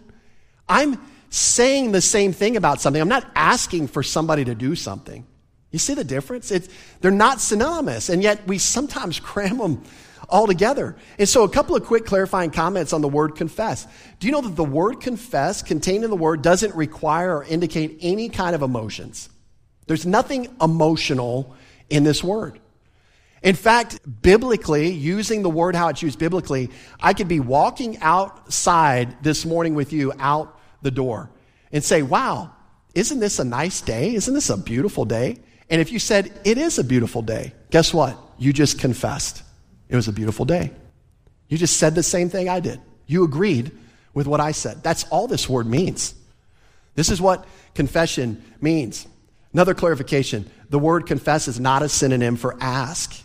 I'm 0.67 0.99
saying 1.29 1.91
the 1.91 2.01
same 2.01 2.33
thing 2.33 2.57
about 2.57 2.81
something. 2.81 3.01
I'm 3.01 3.07
not 3.07 3.29
asking 3.35 3.87
for 3.87 4.03
somebody 4.03 4.45
to 4.45 4.55
do 4.55 4.75
something. 4.75 5.25
You 5.71 5.79
see 5.79 5.95
the 5.95 6.03
difference? 6.03 6.51
It's, 6.51 6.69
they're 7.01 7.11
not 7.11 7.41
synonymous, 7.41 8.09
and 8.09 8.21
yet 8.21 8.45
we 8.47 8.59
sometimes 8.59 9.19
cram 9.19 9.57
them 9.57 9.83
all 10.29 10.47
together. 10.47 10.95
And 11.17 11.27
so, 11.27 11.43
a 11.43 11.49
couple 11.49 11.75
of 11.75 11.85
quick 11.85 12.05
clarifying 12.05 12.51
comments 12.51 12.93
on 12.93 13.01
the 13.01 13.07
word 13.07 13.35
confess. 13.35 13.87
Do 14.19 14.27
you 14.27 14.33
know 14.33 14.41
that 14.41 14.55
the 14.55 14.63
word 14.63 14.99
confess 15.01 15.61
contained 15.61 16.03
in 16.03 16.09
the 16.09 16.15
word 16.15 16.41
doesn't 16.41 16.75
require 16.75 17.37
or 17.37 17.43
indicate 17.43 17.97
any 18.01 18.29
kind 18.29 18.55
of 18.55 18.61
emotions? 18.61 19.29
There's 19.87 20.05
nothing 20.05 20.55
emotional 20.61 21.55
in 21.89 22.03
this 22.03 22.23
word. 22.23 22.59
In 23.43 23.55
fact, 23.55 23.99
biblically, 24.21 24.91
using 24.91 25.43
the 25.43 25.49
word 25.49 25.75
how 25.75 25.89
it's 25.89 26.01
used 26.01 26.17
biblically, 26.17 26.69
I 27.01 27.13
could 27.13 27.27
be 27.27 27.41
walking 27.41 27.97
outside 27.99 29.21
this 29.21 29.45
morning 29.45 29.75
with 29.75 29.91
you 29.91 30.13
out 30.17 30.57
the 30.81 30.91
door 30.91 31.29
and 31.71 31.83
say, 31.83 32.01
Wow, 32.01 32.51
isn't 32.95 33.19
this 33.19 33.39
a 33.39 33.43
nice 33.43 33.81
day? 33.81 34.15
Isn't 34.15 34.33
this 34.33 34.49
a 34.49 34.57
beautiful 34.57 35.03
day? 35.03 35.39
And 35.69 35.81
if 35.81 35.91
you 35.91 35.99
said, 35.99 36.31
It 36.45 36.57
is 36.57 36.79
a 36.79 36.83
beautiful 36.85 37.21
day, 37.21 37.53
guess 37.69 37.93
what? 37.93 38.17
You 38.37 38.53
just 38.53 38.79
confessed. 38.79 39.43
It 39.93 39.95
was 39.95 40.07
a 40.07 40.11
beautiful 40.11 40.43
day. 40.43 40.71
You 41.49 41.57
just 41.59 41.77
said 41.77 41.93
the 41.93 42.01
same 42.01 42.27
thing 42.27 42.49
I 42.49 42.59
did. 42.59 42.81
You 43.05 43.23
agreed 43.25 43.71
with 44.15 44.25
what 44.25 44.39
I 44.39 44.51
said. 44.51 44.81
That's 44.81 45.03
all 45.05 45.27
this 45.27 45.47
word 45.47 45.67
means. 45.67 46.15
This 46.95 47.09
is 47.09 47.21
what 47.21 47.45
confession 47.75 48.43
means. 48.59 49.07
Another 49.53 49.75
clarification 49.75 50.49
the 50.71 50.79
word 50.79 51.05
confess 51.05 51.47
is 51.47 51.59
not 51.59 51.83
a 51.83 51.89
synonym 51.89 52.37
for 52.37 52.57
ask. 52.59 53.23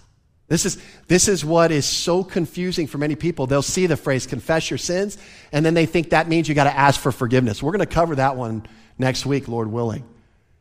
This 0.48 0.66
is, 0.66 0.76
this 1.06 1.26
is 1.26 1.42
what 1.42 1.72
is 1.72 1.86
so 1.86 2.22
confusing 2.22 2.86
for 2.86 2.98
many 2.98 3.14
people. 3.14 3.46
They'll 3.46 3.62
see 3.62 3.86
the 3.86 3.96
phrase 3.96 4.26
confess 4.26 4.70
your 4.70 4.76
sins, 4.76 5.16
and 5.52 5.64
then 5.64 5.72
they 5.72 5.86
think 5.86 6.10
that 6.10 6.28
means 6.28 6.50
you 6.50 6.54
got 6.54 6.64
to 6.64 6.76
ask 6.76 7.00
for 7.00 7.12
forgiveness. 7.12 7.62
We're 7.62 7.72
going 7.72 7.80
to 7.80 7.86
cover 7.86 8.16
that 8.16 8.36
one 8.36 8.66
next 8.98 9.24
week, 9.24 9.48
Lord 9.48 9.72
willing. 9.72 10.04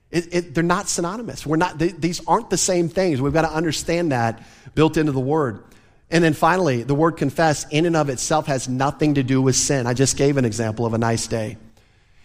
It, 0.09 0.33
it, 0.33 0.53
they're 0.55 0.63
not 0.63 0.87
synonymous. 0.87 1.45
We're 1.45 1.57
not, 1.57 1.77
they, 1.77 1.89
these 1.89 2.25
aren't 2.25 2.49
the 2.49 2.57
same 2.57 2.87
things. 2.87 3.19
We've 3.19 3.33
got 3.33 3.41
to 3.41 3.53
understand 3.53 4.13
that 4.13 4.41
built 4.73 4.95
into 4.95 5.11
the 5.11 5.19
word. 5.19 5.65
And 6.09 6.23
then 6.23 6.33
finally, 6.33 6.83
the 6.83 6.95
word 6.95 7.17
confess 7.17 7.67
in 7.69 7.85
and 7.85 7.95
of 7.95 8.09
itself 8.09 8.47
has 8.47 8.69
nothing 8.69 9.15
to 9.15 9.23
do 9.23 9.41
with 9.41 9.55
sin. 9.55 9.87
I 9.87 9.93
just 9.93 10.17
gave 10.17 10.37
an 10.37 10.45
example 10.45 10.85
of 10.85 10.93
a 10.93 10.97
nice 10.97 11.27
day. 11.27 11.57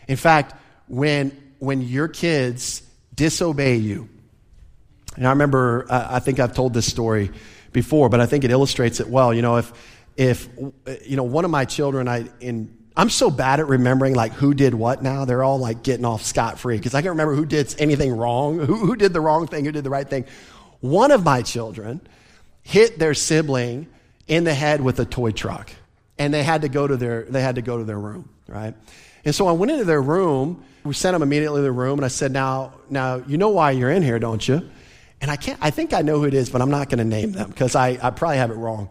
In 0.07 0.17
fact, 0.17 0.55
when, 0.89 1.31
when 1.59 1.83
your 1.83 2.09
kids 2.09 2.83
disobey 3.15 3.77
you, 3.77 4.09
and 5.17 5.27
I 5.27 5.31
remember, 5.31 5.87
uh, 5.91 6.09
I 6.11 6.21
think 6.21 6.39
I've 6.41 6.55
told 6.55 6.75
this 6.75 6.87
story 6.87 7.31
before, 7.73 8.09
but 8.09 8.21
I 8.21 8.27
think 8.27 8.45
it 8.45 8.51
illustrates 8.51 9.01
it 9.01 9.09
well. 9.09 9.35
You 9.35 9.43
know, 9.43 9.57
if, 9.57 9.73
if, 10.17 10.49
you 11.05 11.17
know, 11.17 11.25
one 11.25 11.45
of 11.45 11.51
my 11.51 11.65
children, 11.65 12.09
I, 12.09 12.29
in 12.41 12.83
I'm 12.97 13.09
so 13.09 13.31
bad 13.31 13.61
at 13.61 13.69
remembering 13.69 14.15
like 14.15 14.33
who 14.33 14.55
did 14.55 14.75
what 14.75 15.03
now. 15.03 15.25
They're 15.25 15.43
all 15.43 15.59
like 15.59 15.83
getting 15.83 16.05
off 16.05 16.23
scot 16.23 16.59
free 16.59 16.77
because 16.77 16.95
I 16.95 17.01
can't 17.01 17.11
remember 17.11 17.35
who 17.35 17.47
did 17.47 17.75
anything 17.79 18.15
wrong, 18.17 18.59
who, 18.67 18.77
who 18.77 18.97
did 18.97 19.13
the 19.13 19.21
wrong 19.21 19.47
thing, 19.47 19.65
who 19.65 19.73
did 19.73 19.85
the 19.85 19.91
right 19.91 20.09
thing. 20.09 20.27
One 20.81 21.11
of 21.11 21.25
my 21.25 21.43
children 21.43 22.01
hit 22.63 22.99
their 22.99 23.15
sibling 23.15 23.89
in 24.27 24.45
the 24.45 24.55
head 24.55 24.81
with 24.81 24.99
a 25.01 25.05
toy 25.05 25.31
truck 25.31 25.71
and 26.19 26.33
they 26.33 26.43
had 26.43 26.63
to 26.63 26.69
go 26.69 26.87
to 26.87 26.97
their, 26.97 27.25
they 27.25 27.43
had 27.43 27.57
to 27.57 27.63
go 27.63 27.79
to 27.79 27.85
their 27.85 27.99
room, 27.99 28.29
right? 28.47 28.75
And 29.25 29.35
so 29.35 29.49
I 29.49 29.53
went 29.53 29.73
into 29.73 29.85
their 29.85 30.03
room. 30.03 30.65
We 30.85 30.95
sent 30.95 31.15
them 31.15 31.23
immediately 31.23 31.59
to 31.59 31.65
the 31.65 31.73
room 31.73 31.99
and 31.99 32.05
I 32.05 32.09
said, 32.09 32.33
now, 32.33 32.75
now, 32.91 33.17
you 33.27 33.37
know 33.37 33.51
why 33.51 33.73
you're 33.73 33.91
in 33.91 34.03
here, 34.03 34.19
don't 34.19 34.47
you? 34.47 34.69
And 35.21 35.31
I 35.31 35.37
can't, 35.37 35.59
I 35.63 35.71
think 35.71 35.93
I 35.93 36.03
know 36.03 36.19
who 36.19 36.25
it 36.25 36.35
is, 36.35 36.51
but 36.51 36.61
I'm 36.61 36.71
not 36.71 36.89
going 36.89 36.99
to 36.99 37.05
name 37.05 37.33
them 37.33 37.49
because 37.49 37.77
I, 37.77 37.99
I 38.03 38.11
probably 38.11 38.39
have 38.39 38.51
it 38.51 38.57
wrong. 38.57 38.91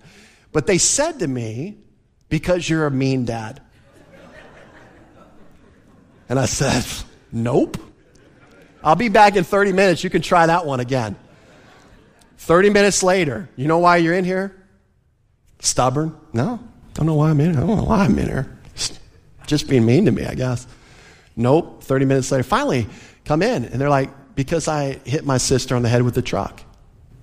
But 0.52 0.68
they 0.68 0.78
said 0.78 1.20
to 1.20 1.28
me, 1.28 1.78
because 2.32 2.68
you're 2.68 2.88
a 2.88 2.92
mean 2.92 3.26
dad. 3.26 3.62
And 6.28 6.40
I 6.40 6.46
said, 6.46 6.86
Nope. 7.32 7.78
I'll 8.84 8.96
be 8.96 9.10
back 9.10 9.36
in 9.36 9.44
30 9.44 9.74
minutes. 9.74 10.04
You 10.04 10.10
can 10.10 10.24
try 10.24 10.48
that 10.48 10.66
one 10.66 10.80
again. 10.80 11.16
30 12.42 12.72
minutes 12.72 13.04
later, 13.04 13.48
you 13.56 13.68
know 13.68 13.78
why 13.78 13.98
you're 13.98 14.16
in 14.16 14.26
here? 14.26 14.56
Stubborn? 15.60 16.18
No. 16.34 16.60
Don't 16.96 17.06
know 17.06 17.14
why 17.14 17.30
I'm 17.30 17.40
in 17.40 17.54
here. 17.54 17.64
I 17.64 17.68
don't 17.68 17.78
know 17.78 17.84
why 17.84 18.00
I'm 18.06 18.18
in 18.18 18.26
here. 18.26 18.58
Just 19.46 19.70
being 19.70 19.86
mean 19.86 20.06
to 20.06 20.12
me, 20.12 20.26
I 20.26 20.34
guess. 20.34 20.66
Nope. 21.36 21.84
30 21.84 22.06
minutes 22.06 22.32
later, 22.32 22.44
finally 22.44 22.88
come 23.26 23.44
in. 23.44 23.66
And 23.66 23.80
they're 23.80 23.92
like, 23.92 24.10
Because 24.34 24.68
I 24.68 24.94
hit 25.06 25.24
my 25.24 25.38
sister 25.38 25.76
on 25.76 25.84
the 25.84 25.90
head 25.90 26.02
with 26.02 26.16
the 26.16 26.24
truck. 26.24 26.64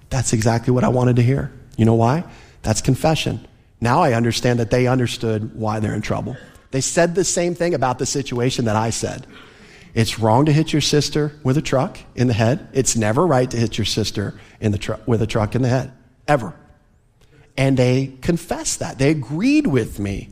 That's 0.09 0.33
exactly 0.33 0.73
what 0.73 0.85
I 0.85 0.89
wanted 0.89 1.17
to 1.17 1.23
hear. 1.23 1.53
You 1.77 1.85
know 1.85 1.95
why? 1.95 2.23
That's 2.63 2.81
confession. 2.81 3.45
Now 3.81 4.03
I 4.03 4.13
understand 4.13 4.61
that 4.61 4.71
they 4.71 4.87
understood 4.87 5.57
why 5.57 5.81
they're 5.81 5.95
in 5.95 6.03
trouble. 6.03 6.37
They 6.71 6.81
said 6.81 7.17
the 7.17 7.25
same 7.25 7.57
thing 7.57 7.75
about 7.75 7.99
the 7.99 8.07
situation 8.07 8.67
that 8.67 8.77
I 8.77 8.91
said. 8.91 9.27
It's 9.99 10.21
wrong 10.21 10.45
to 10.45 10.53
hit 10.53 10.73
your 10.73 10.81
sister 10.81 11.33
with 11.43 11.59
a 11.59 11.61
truck 11.61 11.99
in 12.15 12.29
the 12.29 12.33
head. 12.33 12.69
It's 12.73 12.95
never 12.95 13.27
right 13.27 13.51
to 13.51 13.57
hit 13.57 13.79
your 13.79 13.85
sister 13.85 14.39
in 14.61 14.71
the 14.71 14.79
tr- 14.79 14.93
with 15.07 15.21
a 15.23 15.27
truck 15.27 15.57
in 15.57 15.63
the 15.63 15.69
head, 15.69 15.93
ever. 16.29 16.55
And 17.57 17.77
they 17.77 18.13
confessed 18.23 18.79
that. 18.79 19.01
They 19.01 19.11
agreed 19.11 19.67
with 19.67 19.99
me 19.99 20.29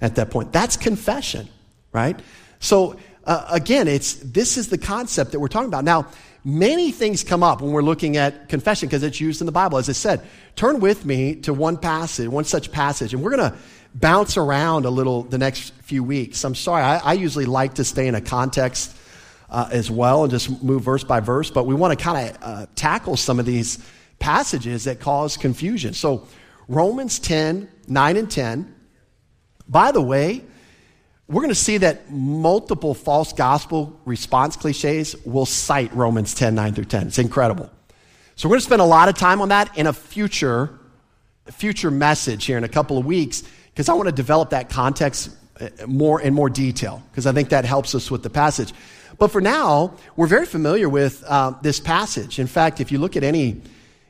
at 0.00 0.16
that 0.16 0.30
point. 0.30 0.52
That's 0.52 0.76
confession, 0.76 1.48
right? 1.92 2.18
So 2.58 2.96
uh, 3.22 3.46
again, 3.52 3.86
it's 3.86 4.14
this 4.14 4.56
is 4.56 4.68
the 4.68 4.78
concept 4.78 5.30
that 5.30 5.38
we're 5.38 5.46
talking 5.46 5.68
about. 5.68 5.84
Now, 5.84 6.08
many 6.42 6.90
things 6.90 7.22
come 7.22 7.44
up 7.44 7.62
when 7.62 7.70
we're 7.70 7.82
looking 7.82 8.16
at 8.16 8.48
confession 8.48 8.88
because 8.88 9.04
it's 9.04 9.20
used 9.20 9.40
in 9.40 9.46
the 9.46 9.52
Bible. 9.52 9.78
As 9.78 9.88
I 9.88 9.92
said, 9.92 10.22
turn 10.56 10.80
with 10.80 11.04
me 11.04 11.36
to 11.42 11.54
one 11.54 11.76
passage, 11.76 12.26
one 12.26 12.46
such 12.46 12.72
passage, 12.72 13.14
and 13.14 13.22
we're 13.22 13.36
going 13.36 13.52
to 13.52 13.56
bounce 13.94 14.36
around 14.36 14.86
a 14.86 14.90
little 14.90 15.22
the 15.22 15.38
next 15.38 15.72
few 15.84 16.02
weeks. 16.02 16.42
I'm 16.42 16.56
sorry, 16.56 16.82
I, 16.82 16.98
I 16.98 17.12
usually 17.12 17.46
like 17.46 17.74
to 17.74 17.84
stay 17.84 18.08
in 18.08 18.16
a 18.16 18.20
context 18.20 18.96
uh, 19.54 19.68
as 19.70 19.88
well 19.88 20.24
and 20.24 20.32
just 20.32 20.62
move 20.64 20.82
verse 20.82 21.04
by 21.04 21.20
verse, 21.20 21.48
but 21.48 21.64
we 21.64 21.76
want 21.76 21.96
to 21.96 22.04
kind 22.04 22.28
of 22.28 22.42
uh, 22.42 22.66
tackle 22.74 23.16
some 23.16 23.38
of 23.38 23.46
these 23.46 23.78
passages 24.18 24.84
that 24.84 24.98
cause 24.98 25.36
confusion. 25.36 25.94
So, 25.94 26.26
Romans 26.66 27.20
10, 27.20 27.68
9 27.86 28.16
and 28.16 28.28
10. 28.28 28.74
By 29.68 29.92
the 29.92 30.00
way, 30.00 30.42
we're 31.28 31.42
going 31.42 31.50
to 31.50 31.54
see 31.54 31.78
that 31.78 32.10
multiple 32.10 32.94
false 32.94 33.32
gospel 33.32 34.00
response 34.04 34.56
cliches 34.56 35.14
will 35.24 35.46
cite 35.46 35.94
Romans 35.94 36.34
10, 36.34 36.54
9 36.56 36.74
through 36.74 36.84
10. 36.86 37.06
It's 37.06 37.18
incredible. 37.18 37.70
So 38.34 38.48
we're 38.48 38.54
going 38.54 38.60
to 38.60 38.66
spend 38.66 38.82
a 38.82 38.86
lot 38.86 39.08
of 39.08 39.14
time 39.14 39.40
on 39.40 39.50
that 39.50 39.78
in 39.78 39.86
a 39.86 39.92
future, 39.92 40.80
future 41.52 41.92
message 41.92 42.44
here 42.44 42.58
in 42.58 42.64
a 42.64 42.68
couple 42.68 42.98
of 42.98 43.06
weeks 43.06 43.44
because 43.72 43.88
I 43.88 43.94
want 43.94 44.08
to 44.08 44.14
develop 44.14 44.50
that 44.50 44.68
context 44.68 45.30
uh, 45.60 45.68
more 45.86 46.20
in 46.20 46.34
more 46.34 46.50
detail 46.50 47.02
because 47.10 47.26
I 47.26 47.32
think 47.32 47.50
that 47.50 47.64
helps 47.64 47.94
us 47.94 48.10
with 48.10 48.24
the 48.24 48.30
passage. 48.30 48.72
But 49.18 49.28
for 49.28 49.40
now, 49.40 49.94
we're 50.16 50.26
very 50.26 50.46
familiar 50.46 50.88
with 50.88 51.22
uh, 51.26 51.54
this 51.62 51.80
passage. 51.80 52.38
In 52.38 52.46
fact, 52.46 52.80
if 52.80 52.90
you 52.92 52.98
look 52.98 53.16
at 53.16 53.24
any 53.24 53.62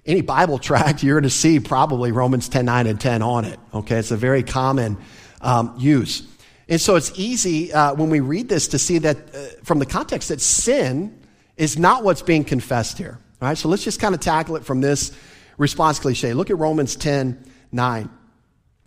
any 0.07 0.21
Bible 0.21 0.59
tract, 0.59 1.03
you're 1.03 1.14
going 1.14 1.29
to 1.29 1.31
see 1.31 1.61
probably 1.61 2.12
Romans 2.12 2.49
10, 2.49 2.64
9, 2.67 2.87
and 2.87 3.01
10 3.01 3.23
on 3.23 3.45
it. 3.45 3.59
Okay, 3.73 3.97
it's 3.97 4.11
a 4.11 4.17
very 4.17 4.43
common 4.43 4.99
um, 5.40 5.75
use. 5.79 6.29
And 6.69 6.81
so 6.81 6.97
it's 6.97 7.12
easy 7.19 7.73
uh, 7.73 7.95
when 7.95 8.11
we 8.11 8.21
read 8.21 8.49
this 8.49 8.69
to 8.69 8.79
see 8.79 8.99
that 8.99 9.17
uh, 9.35 9.38
from 9.64 9.79
the 9.79 9.87
context 9.87 10.29
that 10.31 10.40
sin 10.40 11.19
is 11.57 11.79
not 11.79 12.05
what's 12.05 12.23
being 12.23 12.45
confessed 12.45 12.99
here. 12.99 13.19
All 13.40 13.49
right, 13.49 13.59
so 13.59 13.69
let's 13.69 13.85
just 13.85 14.01
kind 14.01 14.14
of 14.14 14.21
tackle 14.21 14.57
it 14.57 14.64
from 14.64 14.81
this 14.81 15.12
response 15.59 15.99
cliche. 15.99 16.33
Look 16.33 16.51
at 16.51 16.59
Romans 16.59 16.97
10 16.97 17.45
9. 17.73 18.11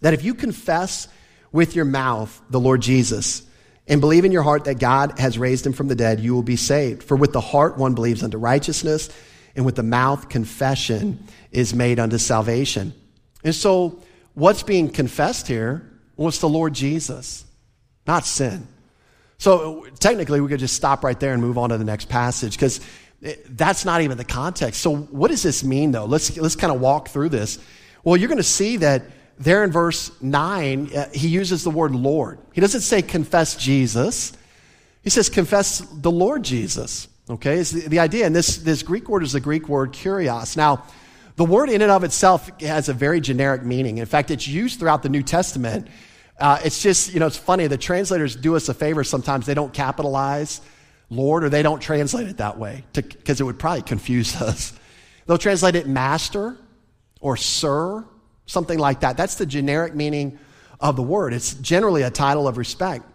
That 0.02 0.14
if 0.14 0.24
you 0.24 0.34
confess 0.34 1.08
with 1.52 1.76
your 1.76 1.86
mouth 1.86 2.42
the 2.50 2.60
Lord 2.60 2.82
Jesus 2.82 3.47
and 3.88 4.02
believe 4.02 4.26
in 4.26 4.32
your 4.32 4.44
heart 4.44 4.66
that 4.66 4.80
God 4.80 5.18
has 5.20 5.38
raised 5.38 5.66
him 5.66 5.74
from 5.74 5.88
the 5.88 5.96
dead, 5.96 6.20
you 6.20 6.34
will 6.34 6.44
be 6.44 6.56
saved. 6.56 7.04
For 7.04 7.16
with 7.16 7.34
the 7.34 7.42
heart 7.42 7.78
one 7.78 7.96
believes 7.96 8.24
unto 8.24 8.38
righteousness, 8.38 9.10
and 9.56 9.66
with 9.66 9.76
the 9.76 9.84
mouth 9.84 10.30
confession 10.30 11.26
is 11.52 11.74
made 11.74 12.00
unto 12.00 12.18
salvation. 12.18 12.94
And 13.44 13.56
so, 13.56 14.00
what's 14.34 14.64
being 14.64 14.90
confessed 14.90 15.48
here? 15.48 15.90
It's 16.18 16.40
the 16.40 16.50
Lord 16.50 16.74
Jesus 16.74 17.46
not 18.08 18.26
sin. 18.26 18.68
So 19.38 19.86
technically, 20.00 20.42
we 20.42 20.48
could 20.48 20.60
just 20.60 20.76
stop 20.76 21.04
right 21.04 21.20
there 21.20 21.34
and 21.34 21.42
move 21.42 21.58
on 21.58 21.70
to 21.70 21.78
the 21.78 21.84
next 21.84 22.10
passage 22.10 22.54
because 22.54 22.80
that's 23.50 23.86
not 23.86 24.02
even 24.02 24.18
the 24.18 24.24
context. 24.24 24.82
So, 24.82 24.96
what 24.96 25.30
does 25.30 25.44
this 25.44 25.64
mean, 25.64 25.92
though? 25.92 26.06
Let's, 26.06 26.36
let's 26.38 26.56
kind 26.56 26.74
of 26.74 26.80
walk 26.80 27.10
through 27.10 27.30
this. 27.30 27.60
Well, 28.04 28.18
you're 28.18 28.30
going 28.30 28.38
to 28.38 28.44
see 28.44 28.78
that 28.78 29.04
there 29.40 29.64
in 29.64 29.72
verse 29.72 30.12
9, 30.22 30.96
uh, 30.96 31.10
he 31.14 31.28
uses 31.28 31.64
the 31.64 31.70
word 31.70 31.94
Lord. 31.94 32.40
He 32.54 32.62
doesn't 32.62 32.82
say 32.82 33.02
confess 33.02 33.56
Jesus, 33.56 34.34
he 35.04 35.10
says 35.10 35.30
confess 35.30 35.80
the 35.80 36.12
Lord 36.12 36.44
Jesus. 36.44 37.08
Okay, 37.30 37.60
it's 37.60 37.72
the, 37.72 37.88
the 37.88 38.00
idea. 38.00 38.26
And 38.26 38.36
this, 38.36 38.58
this 38.58 38.84
Greek 38.84 39.10
word 39.10 39.24
is 39.24 39.34
the 39.34 39.42
Greek 39.42 39.68
word 39.68 39.92
kurios. 39.92 40.56
Now, 40.56 40.84
the 41.36 41.46
word 41.46 41.70
in 41.70 41.82
and 41.82 41.92
of 41.92 42.04
itself 42.04 42.50
has 42.62 42.90
a 42.90 42.94
very 42.94 43.20
generic 43.22 43.64
meaning. 43.64 43.98
In 43.98 44.06
fact, 44.06 44.32
it's 44.32 44.48
used 44.48 44.80
throughout 44.80 45.04
the 45.04 45.10
New 45.10 45.24
Testament 45.24 45.88
uh, 46.40 46.60
it's 46.64 46.82
just, 46.82 47.14
you 47.14 47.20
know, 47.20 47.28
it's 47.28 47.38
funny. 47.38 47.68
The 47.68 47.78
translators 47.78 48.36
do 48.36 48.56
us 48.56 48.70
a 48.70 48.74
favor 48.74 49.04
sometimes. 49.04 49.46
They 49.46 49.54
don't 49.54 49.74
capitalize 49.74 50.62
Lord 51.10 51.44
or 51.44 51.50
they 51.50 51.64
don't 51.64 51.80
translate 51.80 52.28
it 52.28 52.38
that 52.38 52.58
way 52.58 52.84
because 52.94 53.42
it 53.42 53.44
would 53.44 53.58
probably 53.58 53.82
confuse 53.82 54.36
us. 54.42 54.74
They'll 55.26 55.38
translate 55.38 55.76
it 55.76 55.88
master 55.88 56.58
or 57.20 57.38
sir, 57.38 58.06
something 58.48 58.80
like 58.80 59.02
that. 59.02 59.16
That's 59.16 59.36
the 59.36 59.46
generic 59.46 59.94
meaning 59.94 60.40
of 60.80 60.96
the 60.96 61.04
word. 61.04 61.34
It's 61.34 61.54
generally 61.54 62.02
a 62.02 62.10
title 62.10 62.48
of 62.48 62.58
respect. 62.58 63.06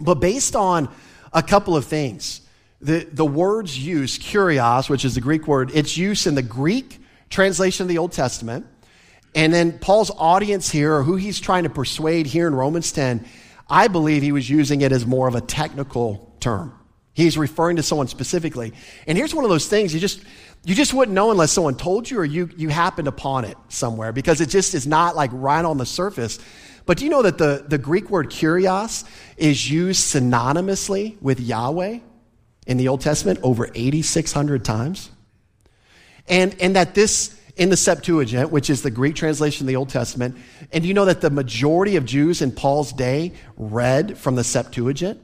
But 0.00 0.16
based 0.16 0.56
on 0.56 0.88
a 1.32 1.42
couple 1.42 1.76
of 1.76 1.84
things, 1.84 2.40
the, 2.80 3.08
the 3.12 3.24
word's 3.24 3.78
use, 3.78 4.18
kurios, 4.18 4.90
which 4.90 5.04
is 5.04 5.14
the 5.14 5.20
Greek 5.20 5.46
word, 5.46 5.70
its 5.72 5.96
use 5.96 6.26
in 6.26 6.34
the 6.34 6.42
Greek 6.42 7.00
translation 7.30 7.84
of 7.84 7.88
the 7.88 7.98
Old 7.98 8.10
Testament 8.10 8.66
and 9.34 9.52
then 9.52 9.78
Paul's 9.78 10.10
audience 10.16 10.70
here, 10.70 10.94
or 10.94 11.02
who 11.02 11.16
he's 11.16 11.40
trying 11.40 11.64
to 11.64 11.70
persuade 11.70 12.26
here 12.26 12.46
in 12.46 12.54
Romans 12.54 12.92
10, 12.92 13.24
I 13.68 13.88
believe 13.88 14.22
he 14.22 14.32
was 14.32 14.48
using 14.48 14.80
it 14.80 14.92
as 14.92 15.06
more 15.06 15.28
of 15.28 15.34
a 15.34 15.40
technical 15.40 16.34
term. 16.40 16.74
He's 17.12 17.36
referring 17.36 17.76
to 17.76 17.82
someone 17.82 18.08
specifically. 18.08 18.72
And 19.06 19.18
here's 19.18 19.34
one 19.34 19.44
of 19.44 19.50
those 19.50 19.66
things 19.66 19.92
you 19.92 20.00
just 20.00 20.22
you 20.64 20.74
just 20.74 20.92
wouldn't 20.92 21.14
know 21.14 21.30
unless 21.30 21.52
someone 21.52 21.76
told 21.76 22.10
you 22.10 22.18
or 22.18 22.24
you 22.24 22.50
you 22.56 22.68
happened 22.68 23.08
upon 23.08 23.44
it 23.44 23.56
somewhere 23.68 24.12
because 24.12 24.40
it 24.40 24.48
just 24.48 24.74
is 24.74 24.86
not 24.86 25.16
like 25.16 25.30
right 25.32 25.64
on 25.64 25.78
the 25.78 25.86
surface. 25.86 26.38
But 26.84 26.98
do 26.98 27.04
you 27.04 27.10
know 27.10 27.22
that 27.22 27.36
the, 27.36 27.64
the 27.68 27.76
Greek 27.76 28.08
word 28.08 28.30
kurios 28.30 29.04
is 29.36 29.70
used 29.70 30.14
synonymously 30.14 31.20
with 31.20 31.38
Yahweh 31.38 31.98
in 32.66 32.76
the 32.78 32.88
Old 32.88 33.02
Testament 33.02 33.40
over 33.42 33.66
8,600 33.74 34.64
times? 34.64 35.10
And, 36.28 36.56
and 36.60 36.76
that 36.76 36.94
this 36.94 37.38
in 37.58 37.70
the 37.70 37.76
Septuagint, 37.76 38.50
which 38.50 38.70
is 38.70 38.82
the 38.82 38.90
Greek 38.90 39.16
translation 39.16 39.64
of 39.64 39.68
the 39.68 39.76
Old 39.76 39.88
Testament. 39.88 40.36
And 40.72 40.82
do 40.82 40.88
you 40.88 40.94
know 40.94 41.04
that 41.04 41.20
the 41.20 41.28
majority 41.28 41.96
of 41.96 42.06
Jews 42.06 42.40
in 42.40 42.52
Paul's 42.52 42.92
day 42.92 43.32
read 43.56 44.16
from 44.16 44.36
the 44.36 44.44
Septuagint? 44.44 45.20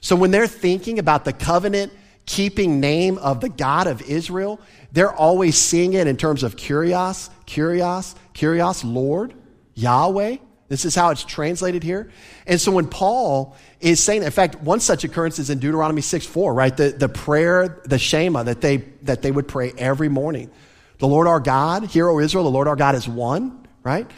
So 0.00 0.14
when 0.14 0.30
they're 0.30 0.46
thinking 0.46 0.98
about 0.98 1.24
the 1.24 1.32
covenant 1.32 1.92
keeping 2.28 2.78
name 2.78 3.16
of 3.18 3.40
the 3.40 3.48
God 3.48 3.86
of 3.86 4.02
Israel, 4.02 4.60
they're 4.92 5.12
always 5.12 5.56
seeing 5.56 5.94
it 5.94 6.06
in 6.06 6.16
terms 6.16 6.42
of 6.42 6.56
kurios, 6.56 7.30
kurios, 7.46 8.14
kurios, 8.34 8.84
Lord, 8.84 9.34
Yahweh. 9.74 10.36
This 10.68 10.84
is 10.84 10.94
how 10.94 11.08
it's 11.08 11.24
translated 11.24 11.82
here. 11.82 12.12
And 12.46 12.60
so 12.60 12.70
when 12.70 12.86
Paul 12.86 13.56
is 13.80 14.02
saying, 14.02 14.22
in 14.22 14.30
fact, 14.30 14.60
one 14.60 14.80
such 14.80 15.04
occurrence 15.04 15.38
is 15.38 15.48
in 15.48 15.58
Deuteronomy 15.58 16.02
6 16.02 16.26
4, 16.26 16.52
right? 16.52 16.76
The, 16.76 16.90
the 16.90 17.08
prayer, 17.08 17.80
the 17.86 17.98
Shema 17.98 18.42
that 18.42 18.60
they, 18.60 18.78
that 19.02 19.22
they 19.22 19.30
would 19.30 19.48
pray 19.48 19.72
every 19.78 20.10
morning. 20.10 20.50
The 20.98 21.08
Lord 21.08 21.26
our 21.26 21.40
God, 21.40 21.84
hear, 21.84 22.08
O 22.08 22.18
Israel, 22.18 22.44
the 22.44 22.50
Lord 22.50 22.68
our 22.68 22.76
God 22.76 22.94
is 22.94 23.08
one, 23.08 23.66
right? 23.82 24.08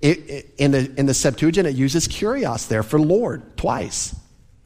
It, 0.00 0.18
it, 0.30 0.54
in, 0.58 0.70
the, 0.70 0.94
in 0.96 1.06
the 1.06 1.14
Septuagint, 1.14 1.66
it 1.66 1.74
uses 1.74 2.06
kurios 2.06 2.68
there 2.68 2.84
for 2.84 3.00
Lord 3.00 3.56
twice. 3.56 4.14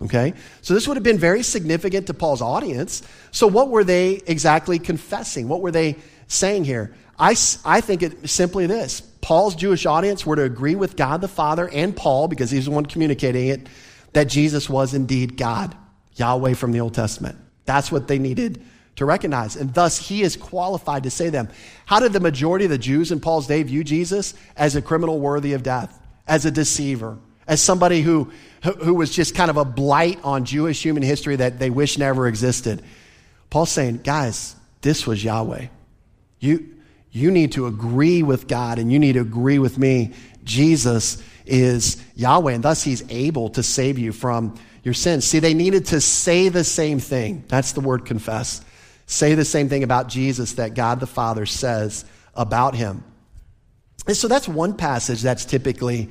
Okay? 0.02 0.34
So 0.60 0.74
this 0.74 0.88
would 0.88 0.96
have 0.96 1.04
been 1.04 1.18
very 1.18 1.42
significant 1.42 2.08
to 2.08 2.14
Paul's 2.14 2.42
audience. 2.42 3.02
So 3.30 3.46
what 3.46 3.68
were 3.68 3.84
they 3.84 4.22
exactly 4.26 4.78
confessing? 4.78 5.48
What 5.48 5.60
were 5.60 5.70
they 5.70 5.96
saying 6.26 6.64
here? 6.64 6.94
I, 7.18 7.36
I 7.64 7.80
think 7.80 8.02
it 8.02 8.28
simply 8.28 8.66
this. 8.66 9.00
Paul's 9.00 9.54
Jewish 9.54 9.86
audience 9.86 10.26
were 10.26 10.36
to 10.36 10.42
agree 10.42 10.74
with 10.74 10.96
God 10.96 11.20
the 11.20 11.28
Father 11.28 11.68
and 11.68 11.96
Paul, 11.96 12.26
because 12.26 12.50
he's 12.50 12.64
the 12.64 12.72
one 12.72 12.86
communicating 12.86 13.48
it, 13.48 13.68
that 14.12 14.24
Jesus 14.24 14.68
was 14.68 14.94
indeed 14.94 15.36
God, 15.36 15.76
Yahweh 16.14 16.54
from 16.54 16.72
the 16.72 16.80
Old 16.80 16.94
Testament. 16.94 17.38
That's 17.64 17.92
what 17.92 18.08
they 18.08 18.18
needed 18.18 18.64
to 18.96 19.04
recognize. 19.04 19.54
And 19.54 19.72
thus, 19.72 20.08
he 20.08 20.22
is 20.22 20.36
qualified 20.36 21.04
to 21.04 21.10
say 21.10 21.28
them. 21.28 21.48
How 21.86 22.00
did 22.00 22.12
the 22.12 22.20
majority 22.20 22.64
of 22.64 22.72
the 22.72 22.78
Jews 22.78 23.12
in 23.12 23.20
Paul's 23.20 23.46
day 23.46 23.62
view 23.62 23.84
Jesus? 23.84 24.34
As 24.56 24.74
a 24.74 24.82
criminal 24.82 25.20
worthy 25.20 25.52
of 25.52 25.62
death, 25.62 25.98
as 26.26 26.44
a 26.44 26.50
deceiver, 26.50 27.18
as 27.52 27.60
somebody 27.60 28.00
who, 28.00 28.32
who 28.62 28.94
was 28.94 29.10
just 29.10 29.34
kind 29.34 29.50
of 29.50 29.58
a 29.58 29.64
blight 29.64 30.18
on 30.24 30.46
Jewish 30.46 30.82
human 30.82 31.02
history 31.02 31.36
that 31.36 31.58
they 31.58 31.68
wish 31.68 31.98
never 31.98 32.26
existed. 32.26 32.82
Paul's 33.50 33.70
saying, 33.70 33.98
guys, 33.98 34.56
this 34.80 35.06
was 35.06 35.22
Yahweh. 35.22 35.66
You, 36.40 36.74
you 37.10 37.30
need 37.30 37.52
to 37.52 37.66
agree 37.66 38.22
with 38.22 38.48
God 38.48 38.78
and 38.78 38.90
you 38.90 38.98
need 38.98 39.12
to 39.12 39.20
agree 39.20 39.58
with 39.58 39.76
me. 39.76 40.14
Jesus 40.44 41.22
is 41.44 42.02
Yahweh, 42.16 42.54
and 42.54 42.64
thus 42.64 42.82
he's 42.82 43.04
able 43.10 43.50
to 43.50 43.62
save 43.62 43.98
you 43.98 44.12
from 44.12 44.58
your 44.82 44.94
sins. 44.94 45.26
See, 45.26 45.38
they 45.38 45.52
needed 45.52 45.84
to 45.88 46.00
say 46.00 46.48
the 46.48 46.64
same 46.64 47.00
thing. 47.00 47.44
That's 47.48 47.72
the 47.72 47.80
word 47.80 48.06
confess. 48.06 48.64
Say 49.04 49.34
the 49.34 49.44
same 49.44 49.68
thing 49.68 49.82
about 49.82 50.08
Jesus 50.08 50.54
that 50.54 50.72
God 50.72 51.00
the 51.00 51.06
Father 51.06 51.44
says 51.44 52.06
about 52.34 52.74
him. 52.74 53.04
And 54.06 54.16
so 54.16 54.26
that's 54.26 54.48
one 54.48 54.74
passage 54.74 55.20
that's 55.20 55.44
typically 55.44 56.08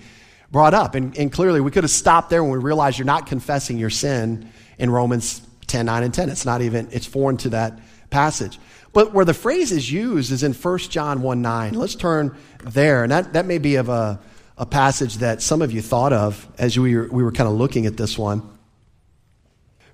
brought 0.51 0.73
up. 0.73 0.95
And, 0.95 1.17
and 1.17 1.31
clearly, 1.31 1.61
we 1.61 1.71
could 1.71 1.83
have 1.83 1.91
stopped 1.91 2.29
there 2.29 2.43
when 2.43 2.51
we 2.51 2.59
realized 2.59 2.99
you're 2.99 3.05
not 3.05 3.25
confessing 3.25 3.77
your 3.77 3.89
sin 3.89 4.51
in 4.77 4.89
Romans 4.89 5.41
10, 5.67 5.85
9, 5.85 6.03
and 6.03 6.13
10. 6.13 6.29
It's 6.29 6.45
not 6.45 6.61
even, 6.61 6.89
it's 6.91 7.05
foreign 7.05 7.37
to 7.37 7.49
that 7.49 7.79
passage. 8.09 8.59
But 8.93 9.13
where 9.13 9.23
the 9.23 9.33
phrase 9.33 9.71
is 9.71 9.89
used 9.89 10.31
is 10.31 10.43
in 10.43 10.53
1 10.53 10.77
John 10.79 11.21
1 11.21 11.41
9. 11.41 11.73
Let's 11.73 11.95
turn 11.95 12.35
there. 12.63 13.03
And 13.03 13.11
that, 13.11 13.33
that 13.33 13.45
may 13.45 13.57
be 13.57 13.75
of 13.75 13.87
a, 13.87 14.19
a 14.57 14.65
passage 14.65 15.15
that 15.17 15.41
some 15.41 15.61
of 15.61 15.71
you 15.71 15.81
thought 15.81 16.11
of 16.11 16.45
as 16.57 16.77
we 16.77 16.95
were, 16.95 17.07
we 17.07 17.23
were 17.23 17.31
kind 17.31 17.47
of 17.47 17.55
looking 17.55 17.85
at 17.85 17.95
this 17.95 18.17
one. 18.17 18.57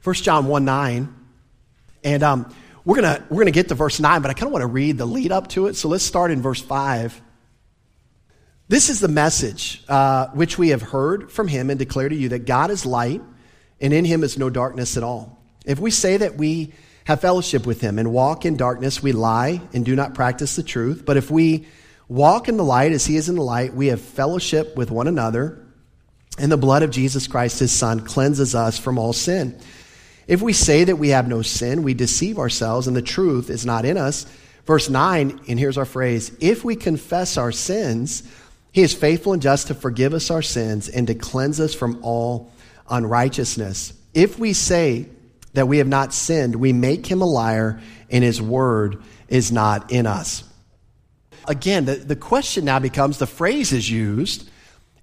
1 0.04 0.16
John 0.16 0.48
1 0.48 0.66
9. 0.66 1.16
And 2.04 2.24
um, 2.24 2.54
we're 2.86 3.00
going 3.00 3.16
to 3.16 3.24
we're 3.30 3.42
gonna 3.42 3.52
get 3.52 3.68
to 3.68 3.76
verse 3.76 4.00
9, 4.00 4.22
but 4.22 4.32
I 4.32 4.34
kind 4.34 4.48
of 4.48 4.54
want 4.54 4.64
to 4.64 4.68
read 4.68 4.98
the 4.98 5.06
lead 5.06 5.32
up 5.32 5.50
to 5.50 5.68
it. 5.68 5.76
So 5.76 5.90
let's 5.90 6.04
start 6.04 6.32
in 6.32 6.42
verse 6.42 6.62
5. 6.62 7.22
This 8.70 8.90
is 8.90 9.00
the 9.00 9.08
message 9.08 9.82
uh, 9.88 10.28
which 10.28 10.58
we 10.58 10.70
have 10.70 10.82
heard 10.82 11.32
from 11.32 11.48
him 11.48 11.70
and 11.70 11.80
declare 11.80 12.10
to 12.10 12.16
you 12.16 12.30
that 12.30 12.46
God 12.46 12.70
is 12.70 12.86
light, 12.86 13.22
and 13.80 13.94
in 13.94 14.04
him 14.04 14.24
is 14.24 14.38
no 14.38 14.50
darkness 14.50 14.98
at 14.98 15.04
all. 15.04 15.42
If 15.66 15.80
we 15.80 15.90
say 15.90 16.18
that 16.18 16.36
we 16.36 16.74
have 17.06 17.22
fellowship 17.22 17.66
with 17.66 17.80
him 17.80 17.98
and 17.98 18.12
walk 18.12 18.46
in 18.46 18.58
darkness, 18.58 19.02
we 19.02 19.14
lie 19.14 19.62
and 19.74 19.86
do 19.86 19.96
not 19.96 20.16
practice 20.16 20.58
the 20.58 20.64
truth. 20.64 21.04
But 21.06 21.16
if 21.16 21.32
we 21.32 21.66
walk 22.10 22.50
in 22.50 22.58
the 22.58 22.64
light 22.64 22.92
as 22.92 23.06
he 23.06 23.16
is 23.16 23.30
in 23.30 23.36
the 23.36 23.42
light, 23.42 23.74
we 23.74 23.88
have 23.88 24.02
fellowship 24.02 24.76
with 24.76 24.92
one 24.92 25.08
another, 25.08 25.66
and 26.38 26.52
the 26.52 26.58
blood 26.58 26.84
of 26.84 26.92
Jesus 26.92 27.26
Christ, 27.26 27.60
his 27.60 27.72
son, 27.72 28.02
cleanses 28.02 28.54
us 28.54 28.78
from 28.78 29.00
all 29.00 29.14
sin. 29.14 29.58
If 30.28 30.42
we 30.42 30.52
say 30.52 30.84
that 30.84 30.98
we 30.98 31.10
have 31.10 31.30
no 31.30 31.42
sin, 31.42 31.84
we 31.84 31.94
deceive 31.94 32.38
ourselves, 32.38 32.86
and 32.86 32.98
the 32.98 33.02
truth 33.02 33.50
is 33.50 33.66
not 33.66 33.86
in 33.86 33.96
us. 33.96 34.26
Verse 34.66 34.90
9, 34.90 35.40
and 35.48 35.58
here's 35.58 35.78
our 35.78 35.86
phrase 35.86 36.36
If 36.42 36.66
we 36.66 36.76
confess 36.76 37.38
our 37.38 37.54
sins, 37.54 38.24
he 38.78 38.84
is 38.84 38.94
faithful 38.94 39.34
and 39.34 39.42
just 39.42 39.70
to 39.70 39.74
forgive 39.74 40.14
us 40.14 40.30
our 40.30 40.44
sins 40.44 40.88
and 40.88 41.08
to 41.08 41.16
cleanse 41.16 41.60
us 41.60 41.74
from 41.74 41.98
all 42.04 42.52
unrighteousness. 42.88 43.92
If 44.14 44.38
we 44.38 44.54
say 44.54 45.10
that 45.54 45.68
we 45.68 45.80
have 45.80 45.88
not 45.88 46.14
sinned, 46.14 46.56
we 46.56 46.74
make 46.74 47.08
him 47.08 47.24
a 47.24 47.26
liar, 47.26 47.82
and 48.12 48.24
his 48.24 48.40
word 48.40 49.02
is 49.30 49.52
not 49.52 49.92
in 49.92 50.06
us. 50.06 50.44
Again, 51.48 51.86
the, 51.86 51.96
the 51.96 52.16
question 52.16 52.66
now 52.66 52.78
becomes 52.78 53.18
the 53.18 53.26
phrase 53.26 53.74
is 53.74 53.90
used. 53.90 54.48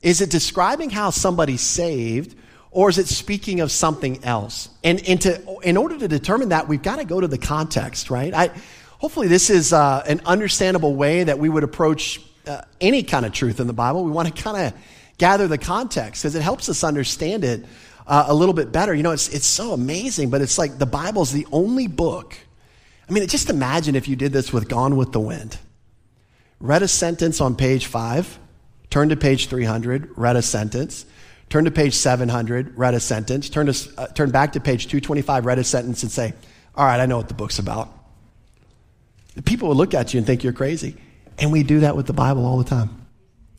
Is 0.02 0.20
it 0.20 0.30
describing 0.30 0.90
how 0.90 1.10
somebody's 1.10 1.60
saved, 1.60 2.36
or 2.70 2.90
is 2.90 2.98
it 2.98 3.08
speaking 3.08 3.58
of 3.58 3.72
something 3.72 4.22
else? 4.22 4.68
And, 4.84 5.02
and 5.08 5.20
to, 5.22 5.58
in 5.64 5.76
order 5.76 5.98
to 5.98 6.06
determine 6.06 6.50
that, 6.50 6.68
we've 6.68 6.80
got 6.80 7.00
to 7.00 7.04
go 7.04 7.20
to 7.20 7.26
the 7.26 7.38
context, 7.38 8.08
right? 8.08 8.32
I, 8.32 8.50
hopefully, 8.98 9.26
this 9.26 9.50
is 9.50 9.72
uh, 9.72 10.04
an 10.06 10.20
understandable 10.26 10.94
way 10.94 11.24
that 11.24 11.40
we 11.40 11.48
would 11.48 11.64
approach 11.64 12.20
uh, 12.46 12.62
any 12.80 13.02
kind 13.02 13.26
of 13.26 13.32
truth 13.32 13.60
in 13.60 13.66
the 13.66 13.72
Bible. 13.72 14.04
We 14.04 14.10
want 14.10 14.34
to 14.34 14.42
kind 14.42 14.66
of 14.66 14.80
gather 15.18 15.48
the 15.48 15.58
context 15.58 16.22
because 16.22 16.34
it 16.34 16.42
helps 16.42 16.68
us 16.68 16.84
understand 16.84 17.44
it 17.44 17.64
uh, 18.06 18.26
a 18.28 18.34
little 18.34 18.54
bit 18.54 18.72
better. 18.72 18.94
You 18.94 19.02
know, 19.02 19.12
it's, 19.12 19.28
it's 19.28 19.46
so 19.46 19.72
amazing, 19.72 20.30
but 20.30 20.42
it's 20.42 20.58
like 20.58 20.78
the 20.78 20.86
Bible's 20.86 21.32
the 21.32 21.46
only 21.52 21.86
book. 21.86 22.36
I 23.08 23.12
mean, 23.12 23.26
just 23.28 23.50
imagine 23.50 23.96
if 23.96 24.08
you 24.08 24.16
did 24.16 24.32
this 24.32 24.52
with 24.52 24.68
Gone 24.68 24.96
with 24.96 25.12
the 25.12 25.20
Wind. 25.20 25.58
Read 26.60 26.82
a 26.82 26.88
sentence 26.88 27.40
on 27.40 27.56
page 27.56 27.86
five, 27.86 28.38
turn 28.90 29.10
to 29.10 29.16
page 29.16 29.48
300, 29.48 30.16
read 30.16 30.36
a 30.36 30.42
sentence, 30.42 31.04
turn 31.50 31.64
to 31.66 31.70
page 31.70 31.94
700, 31.94 32.78
read 32.78 32.94
a 32.94 33.00
sentence, 33.00 33.50
turn, 33.50 33.66
to, 33.66 33.90
uh, 33.98 34.06
turn 34.08 34.30
back 34.30 34.52
to 34.52 34.60
page 34.60 34.86
225, 34.86 35.44
read 35.44 35.58
a 35.58 35.64
sentence, 35.64 36.02
and 36.02 36.10
say, 36.10 36.32
All 36.74 36.86
right, 36.86 37.00
I 37.00 37.06
know 37.06 37.18
what 37.18 37.28
the 37.28 37.34
book's 37.34 37.58
about. 37.58 37.92
People 39.44 39.68
will 39.68 39.76
look 39.76 39.94
at 39.94 40.14
you 40.14 40.18
and 40.18 40.26
think 40.26 40.44
you're 40.44 40.52
crazy. 40.52 40.96
And 41.38 41.52
we 41.52 41.62
do 41.62 41.80
that 41.80 41.96
with 41.96 42.06
the 42.06 42.12
Bible 42.12 42.44
all 42.46 42.58
the 42.58 42.64
time. 42.64 43.00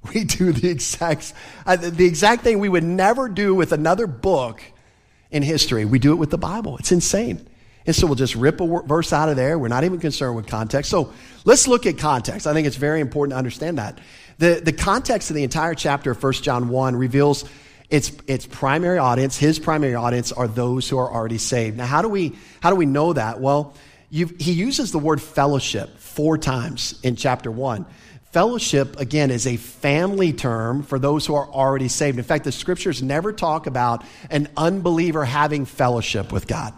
We 0.14 0.24
do 0.24 0.52
the 0.52 0.70
exact, 0.70 1.34
the 1.66 2.06
exact 2.06 2.44
thing 2.44 2.60
we 2.60 2.70
would 2.70 2.84
never 2.84 3.28
do 3.28 3.56
with 3.56 3.72
another 3.72 4.06
book 4.06 4.62
in 5.32 5.42
history. 5.42 5.84
We 5.84 5.98
do 5.98 6.12
it 6.12 6.18
with 6.18 6.30
the 6.30 6.38
Bible. 6.38 6.78
It's 6.78 6.92
insane. 6.92 7.48
And 7.88 7.96
so 7.96 8.08
we'll 8.08 8.16
just 8.16 8.36
rip 8.36 8.62
a 8.62 8.82
verse 8.84 9.14
out 9.14 9.30
of 9.30 9.36
there. 9.36 9.60
We're 9.60 9.68
not 9.68 9.84
even 9.84 10.00
concerned 10.00 10.36
with 10.36 10.48
context. 10.48 10.90
So 10.90 11.12
let's 11.44 11.68
look 11.68 11.86
at 11.86 11.98
context. 11.98 12.48
I 12.48 12.54
think 12.54 12.68
it's 12.68 12.76
very 12.78 13.00
important 13.00 13.34
to 13.34 13.38
understand 13.38 13.78
that. 13.78 14.00
The, 14.38 14.62
the 14.64 14.74
context 14.74 15.30
of 15.30 15.36
the 15.36 15.44
entire 15.44 15.76
chapter 15.76 16.12
of 16.12 16.22
1 16.22 16.34
John 16.34 16.70
1 16.70 16.96
reveals 16.96 17.46
its, 17.90 18.12
its 18.28 18.48
primary 18.48 18.98
audience, 18.98 19.38
his 19.38 19.60
primary 19.60 19.96
audience, 19.96 20.32
are 20.32 20.48
those 20.48 20.90
who 20.90 20.98
are 20.98 21.12
already 21.12 21.38
saved. 21.38 21.78
Now, 21.78 21.86
how 21.86 22.02
do 22.02 22.10
we, 22.10 22.36
how 22.60 22.72
do 22.72 22.76
we 22.76 22.88
know 22.88 23.14
that? 23.14 23.40
Well, 23.40 23.76
he 24.16 24.54
uses 24.54 24.92
the 24.92 25.00
word 25.00 25.22
fellowship 25.22 26.00
four 26.00 26.38
times 26.38 27.00
in 27.04 27.18
chapter 27.18 27.52
1. 27.52 27.86
Fellowship, 28.32 29.00
again, 29.00 29.30
is 29.30 29.46
a 29.46 29.58
family 29.58 30.32
term 30.32 30.84
for 30.84 31.00
those 31.00 31.26
who 31.26 31.36
are 31.36 31.48
already 31.48 31.88
saved. 31.88 32.18
In 32.18 32.24
fact, 32.24 32.46
the 32.46 32.52
scriptures 32.52 33.04
never 33.04 33.34
talk 33.34 33.68
about 33.68 34.04
an 34.30 34.48
unbeliever 34.56 35.26
having 35.26 35.66
fellowship 35.66 36.32
with 36.32 36.48
God. 36.48 36.74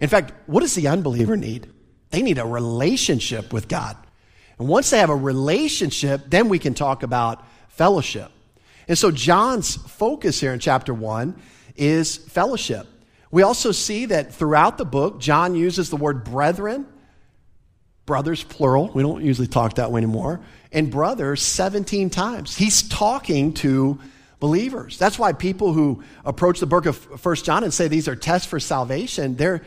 In 0.00 0.08
fact, 0.08 0.32
what 0.46 0.60
does 0.60 0.74
the 0.74 0.88
unbeliever 0.88 1.36
need? 1.36 1.68
They 2.10 2.22
need 2.22 2.38
a 2.38 2.46
relationship 2.46 3.52
with 3.52 3.68
God. 3.68 3.96
And 4.58 4.68
once 4.68 4.90
they 4.90 4.98
have 4.98 5.10
a 5.10 5.16
relationship, 5.16 6.22
then 6.28 6.48
we 6.48 6.58
can 6.58 6.74
talk 6.74 7.02
about 7.02 7.44
fellowship. 7.68 8.30
And 8.88 8.98
so 8.98 9.10
John's 9.10 9.76
focus 9.76 10.40
here 10.40 10.52
in 10.52 10.58
chapter 10.58 10.92
1 10.92 11.34
is 11.76 12.16
fellowship. 12.16 12.86
We 13.30 13.42
also 13.42 13.72
see 13.72 14.06
that 14.06 14.34
throughout 14.34 14.78
the 14.78 14.84
book, 14.84 15.20
John 15.20 15.54
uses 15.54 15.90
the 15.90 15.96
word 15.96 16.24
brethren 16.24 16.86
brothers, 18.10 18.42
plural. 18.42 18.90
We 18.92 19.04
don't 19.04 19.24
usually 19.24 19.46
talk 19.46 19.74
that 19.74 19.92
way 19.92 19.98
anymore. 19.98 20.40
And 20.72 20.90
brothers 20.90 21.40
17 21.42 22.10
times. 22.10 22.56
He's 22.56 22.82
talking 22.82 23.54
to 23.54 24.00
believers. 24.40 24.98
That's 24.98 25.16
why 25.16 25.32
people 25.32 25.72
who 25.72 26.02
approach 26.24 26.58
the 26.58 26.66
book 26.66 26.86
of 26.86 26.96
First 26.96 27.44
John 27.44 27.62
and 27.62 27.72
say 27.72 27.86
these 27.86 28.08
are 28.08 28.16
tests 28.16 28.48
for 28.48 28.58
salvation, 28.58 29.36
they're, 29.36 29.62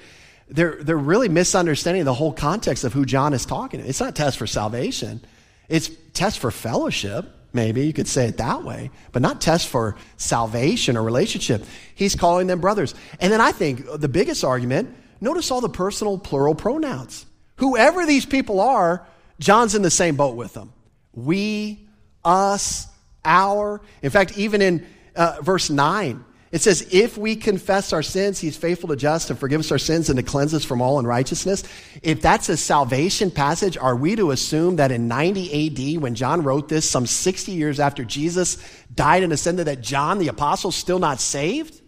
they're, 0.50 0.84
they're 0.84 0.98
really 0.98 1.30
misunderstanding 1.30 2.04
the 2.04 2.14
whole 2.14 2.34
context 2.34 2.84
of 2.84 2.92
who 2.92 3.06
John 3.06 3.34
is 3.34 3.46
talking 3.46 3.82
to. 3.82 3.88
It's 3.88 4.02
not 4.02 4.14
tests 4.14 4.38
for 4.38 4.46
salvation. 4.46 5.22
It's 5.70 5.90
tests 6.12 6.38
for 6.38 6.52
fellowship, 6.52 7.34
maybe 7.54 7.86
you 7.86 7.94
could 7.94 8.08
say 8.08 8.28
it 8.28 8.38
that 8.38 8.64
way, 8.64 8.92
but 9.12 9.22
not 9.22 9.42
test 9.42 9.68
for 9.68 9.96
salvation 10.18 10.98
or 10.98 11.04
relationship. 11.04 11.64
He's 11.96 12.16
calling 12.16 12.48
them 12.48 12.60
brothers. 12.60 12.96
And 13.20 13.32
then 13.32 13.42
I 13.42 13.52
think 13.52 13.86
the 13.96 14.10
biggest 14.10 14.44
argument, 14.44 14.96
notice 15.22 15.52
all 15.52 15.62
the 15.62 15.70
personal 15.70 16.18
plural 16.18 16.56
pronouns. 16.56 17.26
Whoever 17.58 18.06
these 18.06 18.26
people 18.26 18.60
are, 18.60 19.06
John's 19.40 19.76
in 19.76 19.82
the 19.82 19.92
same 19.92 20.16
boat 20.16 20.36
with 20.36 20.54
them. 20.54 20.74
We, 21.14 21.88
us, 22.26 22.88
our. 23.24 23.82
In 24.02 24.10
fact, 24.10 24.38
even 24.38 24.62
in 24.62 24.86
uh, 25.16 25.38
verse 25.42 25.70
9, 25.70 26.24
it 26.54 26.62
says, 26.62 26.88
If 26.92 27.18
we 27.18 27.36
confess 27.36 27.94
our 27.94 28.04
sins, 28.04 28.40
he's 28.40 28.56
faithful 28.56 28.90
to 28.90 28.96
just 28.96 29.32
and 29.32 29.40
forgive 29.40 29.60
us 29.60 29.72
our 29.72 29.80
sins 29.80 30.10
and 30.10 30.18
to 30.18 30.24
cleanse 30.24 30.54
us 30.54 30.64
from 30.64 30.84
all 30.84 31.00
unrighteousness. 31.00 31.64
If 32.04 32.22
that's 32.22 32.48
a 32.48 32.56
salvation 32.56 33.32
passage, 33.32 33.76
are 33.76 33.96
we 33.96 34.16
to 34.16 34.30
assume 34.30 34.76
that 34.76 34.92
in 34.92 35.08
90 35.08 35.96
AD, 35.96 36.02
when 36.04 36.14
John 36.14 36.44
wrote 36.44 36.70
this, 36.70 36.88
some 36.88 37.08
60 37.08 37.54
years 37.54 37.80
after 37.80 38.06
Jesus 38.06 38.58
died 38.94 39.24
and 39.24 39.34
ascended, 39.34 39.66
that 39.66 39.82
John 39.82 40.20
the 40.20 40.28
apostle 40.28 40.72
still 40.72 41.00
not 41.00 41.20
saved? 41.20 41.82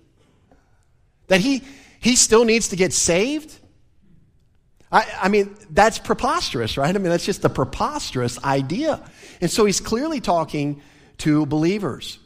That 1.27 1.41
he, 1.41 1.61
he 1.99 2.15
still 2.15 2.43
needs 2.43 2.69
to 2.69 2.75
get 2.75 2.91
saved? 2.91 3.55
I, 4.91 5.05
I, 5.21 5.29
mean, 5.29 5.55
that's 5.69 5.99
preposterous, 5.99 6.75
right? 6.75 6.95
I 6.95 6.97
mean, 6.97 7.11
that's 7.11 7.25
just 7.25 7.45
a 7.45 7.49
preposterous 7.49 8.43
idea. 8.43 9.07
And 9.41 9.51
so 9.51 9.65
he's 9.65 9.79
clearly 9.79 10.21
talking 10.21 10.81
to 11.19 11.45
believers. 11.45 12.17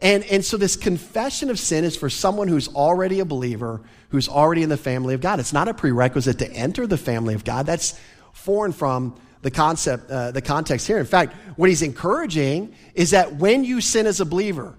And, 0.00 0.24
and 0.24 0.44
so 0.44 0.56
this 0.56 0.76
confession 0.76 1.48
of 1.50 1.58
sin 1.58 1.84
is 1.84 1.96
for 1.96 2.10
someone 2.10 2.48
who's 2.48 2.68
already 2.68 3.20
a 3.20 3.24
believer, 3.24 3.80
who's 4.10 4.28
already 4.28 4.62
in 4.62 4.68
the 4.68 4.76
family 4.76 5.14
of 5.14 5.20
God. 5.20 5.40
It's 5.40 5.52
not 5.52 5.68
a 5.68 5.74
prerequisite 5.74 6.38
to 6.40 6.50
enter 6.52 6.86
the 6.86 6.98
family 6.98 7.34
of 7.34 7.44
God. 7.44 7.66
That's 7.66 7.98
foreign 8.32 8.72
from 8.72 9.18
the 9.42 9.50
concept, 9.50 10.10
uh, 10.10 10.32
the 10.32 10.42
context 10.42 10.86
here. 10.86 10.98
In 10.98 11.06
fact, 11.06 11.34
what 11.56 11.68
he's 11.68 11.82
encouraging 11.82 12.74
is 12.94 13.12
that 13.12 13.36
when 13.36 13.64
you 13.64 13.80
sin 13.80 14.06
as 14.06 14.20
a 14.20 14.24
believer, 14.24 14.74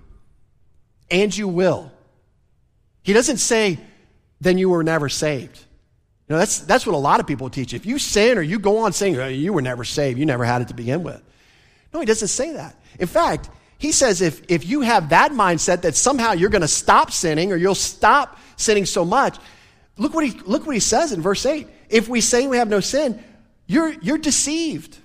and 1.10 1.36
you 1.36 1.48
will, 1.48 1.92
he 3.02 3.14
doesn't 3.14 3.38
say, 3.38 3.80
then 4.42 4.58
you 4.58 4.70
were 4.70 4.84
never 4.84 5.10
saved. 5.10 5.58
You 6.28 6.34
know, 6.34 6.40
that's, 6.40 6.60
that's 6.60 6.86
what 6.86 6.94
a 6.94 6.98
lot 6.98 7.22
of 7.22 7.28
people 7.28 7.50
teach. 7.50 7.74
If 7.74 7.86
you 7.86 7.98
sin 7.98 8.38
or 8.38 8.42
you 8.42 8.60
go 8.60 8.80
on 8.80 8.92
saying, 8.92 9.18
oh, 9.18 9.28
you 9.28 9.54
were 9.54 9.62
never 9.62 9.86
saved, 9.86 10.20
you 10.20 10.26
never 10.26 10.44
had 10.44 10.62
it 10.62 10.68
to 10.68 10.74
begin 10.74 11.02
with. 11.02 11.24
No, 11.94 12.02
he 12.02 12.06
doesn't 12.06 12.28
say 12.28 12.52
that. 12.54 12.76
In 13.00 13.08
fact, 13.08 13.50
he 13.78 13.92
says 13.92 14.22
if, 14.22 14.42
if 14.50 14.66
you 14.66 14.82
have 14.82 15.10
that 15.10 15.32
mindset 15.32 15.82
that 15.82 15.96
somehow 15.96 16.32
you're 16.32 16.50
going 16.50 16.62
to 16.62 16.68
stop 16.68 17.12
sinning 17.12 17.52
or 17.52 17.56
you'll 17.56 17.76
stop 17.76 18.40
sinning 18.56 18.86
so 18.86 19.06
much, 19.06 19.38
look 19.98 20.14
what 20.14 20.26
he, 20.26 20.40
look 20.46 20.66
what 20.66 20.74
he 20.74 20.80
says 20.80 21.12
in 21.12 21.22
verse 21.22 21.46
8. 21.46 21.68
If 21.90 22.10
we 22.10 22.22
say 22.22 22.48
we 22.48 22.58
have 22.58 22.70
no 22.70 22.80
sin, 22.80 23.24
you're, 23.68 23.94
you're 24.02 24.18
deceived. 24.18 24.98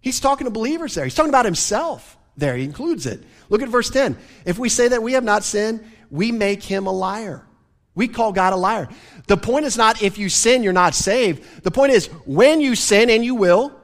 He's 0.00 0.20
talking 0.20 0.46
to 0.46 0.50
believers 0.50 0.94
there. 0.94 1.04
He's 1.04 1.14
talking 1.14 1.30
about 1.30 1.44
himself 1.44 2.16
there. 2.36 2.56
He 2.56 2.64
includes 2.64 3.06
it. 3.06 3.22
Look 3.50 3.62
at 3.62 3.68
verse 3.68 3.90
10. 3.90 4.16
If 4.46 4.58
we 4.58 4.68
say 4.68 4.88
that 4.88 5.02
we 5.02 5.12
have 5.12 5.24
not 5.24 5.44
sinned, 5.44 5.84
we 6.10 6.32
make 6.32 6.62
him 6.62 6.86
a 6.86 6.92
liar. 6.92 7.46
We 7.94 8.08
call 8.08 8.32
God 8.32 8.54
a 8.54 8.56
liar. 8.56 8.88
The 9.26 9.36
point 9.36 9.66
is 9.66 9.76
not 9.76 10.02
if 10.02 10.16
you 10.16 10.30
sin, 10.30 10.62
you're 10.62 10.72
not 10.72 10.94
saved. 10.94 11.62
The 11.62 11.70
point 11.70 11.92
is 11.92 12.06
when 12.24 12.62
you 12.62 12.74
sin, 12.74 13.10
and 13.10 13.22
you 13.22 13.34
will, 13.34 13.78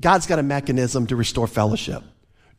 God's 0.00 0.26
got 0.26 0.40
a 0.40 0.42
mechanism 0.42 1.06
to 1.06 1.16
restore 1.16 1.46
fellowship. 1.46 2.02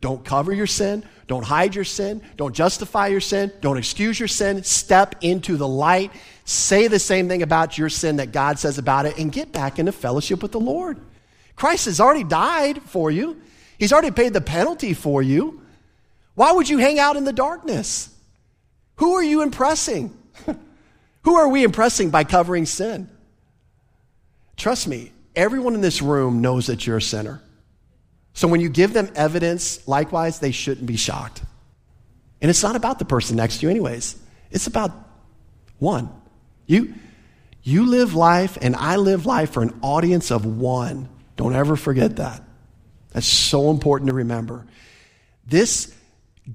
Don't 0.04 0.26
cover 0.26 0.52
your 0.52 0.68
sin. 0.68 1.02
Don't 1.28 1.46
hide 1.46 1.74
your 1.74 1.86
sin. 1.86 2.22
Don't 2.36 2.54
justify 2.54 3.08
your 3.08 3.22
sin. 3.22 3.54
Don't 3.62 3.78
excuse 3.78 4.20
your 4.20 4.28
sin. 4.28 4.62
Step 4.66 5.16
into 5.22 5.56
the 5.56 5.66
light. 5.66 6.12
Say 6.44 6.90
the 6.90 7.00
same 7.00 7.30
thing 7.30 7.42
about 7.42 7.78
your 7.78 7.88
sin 7.88 8.18
that 8.18 8.34
God 8.34 8.60
says 8.60 8.78
about 8.78 9.06
it 9.06 9.18
and 9.18 9.32
get 9.32 9.54
back 9.54 9.80
into 9.80 9.94
fellowship 9.94 10.44
with 10.44 10.52
the 10.52 10.60
Lord. 10.60 11.00
Christ 11.56 11.86
has 11.86 12.02
already 12.02 12.26
died 12.26 12.82
for 12.82 13.12
you, 13.12 13.40
He's 13.80 13.94
already 13.94 14.12
paid 14.12 14.34
the 14.34 14.42
penalty 14.42 14.94
for 14.94 15.22
you. 15.22 15.62
Why 16.36 16.52
would 16.52 16.68
you 16.68 16.80
hang 16.80 17.00
out 17.00 17.16
in 17.16 17.24
the 17.24 17.32
darkness? 17.32 18.14
Who 18.98 19.14
are 19.14 19.24
you 19.24 19.42
impressing? 19.42 20.18
Who 21.22 21.36
are 21.36 21.48
we 21.48 21.64
impressing 21.64 22.10
by 22.10 22.26
covering 22.26 22.66
sin? 22.66 23.10
Trust 24.58 24.86
me, 24.86 25.14
everyone 25.34 25.76
in 25.76 25.82
this 25.82 26.02
room 26.02 26.42
knows 26.42 26.68
that 26.68 26.86
you're 26.86 26.98
a 26.98 27.02
sinner. 27.02 27.42
So 28.34 28.48
when 28.48 28.62
you 28.62 28.70
give 28.70 28.94
them 28.94 29.12
evidence, 29.16 29.88
likewise, 29.88 30.40
they 30.40 30.52
shouldn't 30.52 30.88
be 30.88 30.98
shocked. 30.98 31.44
And 32.42 32.50
it's 32.50 32.64
not 32.64 32.76
about 32.76 33.00
the 33.00 33.06
person 33.06 33.38
next 33.38 33.60
to 33.60 33.66
you, 33.66 33.70
anyways. 33.70 34.18
It's 34.52 34.68
about 34.68 34.92
one. 35.80 36.10
You, 36.66 36.94
you 37.62 37.86
live 37.86 38.16
life, 38.16 38.58
and 38.62 38.76
I 38.76 38.98
live 38.98 39.26
life 39.26 39.52
for 39.52 39.64
an 39.64 39.80
audience 39.82 40.32
of 40.32 40.46
one. 40.46 41.10
Don't 41.38 41.56
ever 41.56 41.76
forget 41.76 42.18
that. 42.18 42.44
That's 43.12 43.28
so 43.28 43.70
important 43.70 44.10
to 44.10 44.16
remember. 44.16 44.66
This 45.48 45.94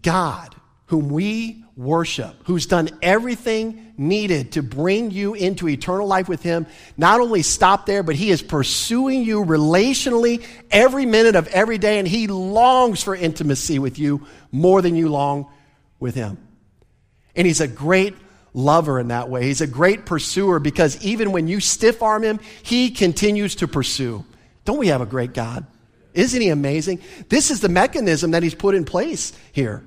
God, 0.03 0.55
whom 0.87 1.09
we 1.09 1.65
worship, 1.79 2.35
who's 2.45 2.67
done 2.67 2.91
everything 3.01 3.95
needed 3.97 4.53
to 4.53 4.63
bring 4.63 5.13
you 5.13 5.35
into 5.35 5.69
eternal 5.69 6.09
life 6.09 6.29
with 6.29 6.43
Him, 6.43 6.67
not 6.97 7.21
only 7.21 7.43
stop 7.43 7.87
there, 7.87 8.03
but 8.03 8.17
He 8.17 8.31
is 8.31 8.43
pursuing 8.43 9.23
you 9.23 9.45
relationally 9.45 10.45
every 10.73 11.07
minute 11.07 11.37
of 11.37 11.47
every 11.49 11.79
day, 11.79 12.01
and 12.01 12.09
He 12.09 12.27
longs 12.27 13.03
for 13.05 13.15
intimacy 13.15 13.79
with 13.79 13.99
you 13.99 14.27
more 14.51 14.83
than 14.83 14.97
you 14.97 15.09
long 15.09 15.47
with 16.01 16.17
Him. 16.17 16.37
And 17.37 17.47
He's 17.47 17.61
a 17.61 17.69
great 17.69 18.17
lover 18.53 18.99
in 18.99 19.09
that 19.09 19.29
way. 19.29 19.45
He's 19.45 19.61
a 19.61 19.67
great 19.69 20.05
pursuer 20.05 20.59
because 20.59 21.01
even 21.05 21.31
when 21.31 21.47
you 21.47 21.61
stiff 21.61 22.03
arm 22.03 22.25
Him, 22.25 22.41
He 22.65 22.91
continues 22.91 23.55
to 23.57 23.69
pursue. 23.69 24.25
Don't 24.65 24.79
we 24.79 24.89
have 24.89 25.01
a 25.01 25.07
great 25.07 25.33
God? 25.33 25.65
Isn't 26.13 26.43
He 26.43 26.49
amazing? 26.49 27.01
This 27.29 27.53
is 27.53 27.61
the 27.61 27.69
mechanism 27.69 28.33
that 28.33 28.43
He's 28.43 28.57
put 28.57 28.75
in 28.75 28.85
place 28.85 29.33
here. 29.53 29.85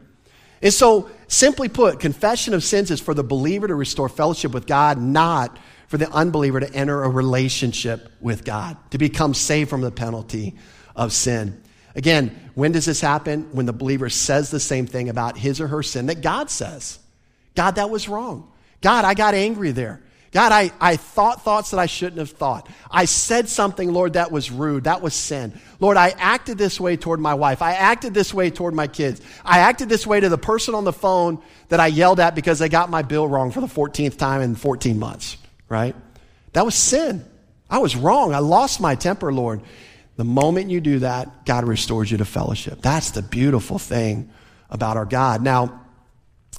And 0.61 0.73
so, 0.73 1.09
simply 1.31 1.69
put, 1.69 1.99
confession 1.99 2.53
of 2.53 2.63
sins 2.63 2.91
is 2.91 2.99
for 2.99 3.13
the 3.13 3.23
believer 3.23 3.67
to 3.67 3.75
restore 3.75 4.09
fellowship 4.09 4.51
with 4.51 4.67
God, 4.67 4.99
not 4.99 5.57
for 5.87 5.97
the 5.97 6.09
unbeliever 6.11 6.59
to 6.59 6.73
enter 6.73 7.03
a 7.03 7.09
relationship 7.09 8.11
with 8.19 8.43
God, 8.43 8.77
to 8.91 8.97
become 8.97 9.33
saved 9.33 9.69
from 9.69 9.81
the 9.81 9.91
penalty 9.91 10.55
of 10.95 11.13
sin. 11.13 11.61
Again, 11.95 12.51
when 12.53 12.71
does 12.71 12.85
this 12.85 13.01
happen? 13.01 13.49
When 13.51 13.65
the 13.65 13.73
believer 13.73 14.09
says 14.09 14.51
the 14.51 14.59
same 14.59 14.85
thing 14.87 15.09
about 15.09 15.37
his 15.37 15.59
or 15.59 15.67
her 15.67 15.83
sin 15.83 16.05
that 16.07 16.21
God 16.21 16.49
says. 16.49 16.99
God, 17.55 17.75
that 17.75 17.89
was 17.89 18.07
wrong. 18.07 18.51
God, 18.81 19.05
I 19.05 19.13
got 19.13 19.33
angry 19.33 19.71
there. 19.71 20.01
God, 20.31 20.53
I, 20.53 20.71
I 20.79 20.95
thought 20.95 21.43
thoughts 21.43 21.71
that 21.71 21.79
I 21.79 21.87
shouldn't 21.87 22.19
have 22.19 22.31
thought. 22.31 22.69
I 22.89 23.03
said 23.03 23.49
something, 23.49 23.91
Lord, 23.91 24.13
that 24.13 24.31
was 24.31 24.49
rude. 24.49 24.85
That 24.85 25.01
was 25.01 25.13
sin. 25.13 25.59
Lord, 25.81 25.97
I 25.97 26.09
acted 26.17 26.57
this 26.57 26.79
way 26.79 26.95
toward 26.95 27.19
my 27.19 27.33
wife. 27.33 27.61
I 27.61 27.73
acted 27.73 28.13
this 28.13 28.33
way 28.33 28.49
toward 28.49 28.73
my 28.73 28.87
kids. 28.87 29.21
I 29.43 29.59
acted 29.59 29.89
this 29.89 30.07
way 30.07 30.21
to 30.21 30.29
the 30.29 30.37
person 30.37 30.73
on 30.73 30.85
the 30.85 30.93
phone 30.93 31.41
that 31.67 31.81
I 31.81 31.87
yelled 31.87 32.21
at 32.21 32.33
because 32.33 32.59
they 32.59 32.69
got 32.69 32.89
my 32.89 33.01
bill 33.01 33.27
wrong 33.27 33.51
for 33.51 33.59
the 33.59 33.67
14th 33.67 34.17
time 34.17 34.41
in 34.41 34.55
14 34.55 34.97
months, 34.97 35.35
right? 35.67 35.95
That 36.53 36.63
was 36.63 36.75
sin. 36.75 37.25
I 37.69 37.79
was 37.79 37.97
wrong. 37.97 38.33
I 38.33 38.39
lost 38.39 38.79
my 38.79 38.95
temper, 38.95 39.33
Lord. 39.33 39.61
The 40.15 40.23
moment 40.23 40.69
you 40.69 40.79
do 40.79 40.99
that, 40.99 41.45
God 41.45 41.65
restores 41.65 42.09
you 42.09 42.19
to 42.19 42.25
fellowship. 42.25 42.81
That's 42.81 43.11
the 43.11 43.21
beautiful 43.21 43.79
thing 43.79 44.29
about 44.69 44.95
our 44.95 45.05
God. 45.05 45.41
Now, 45.41 45.81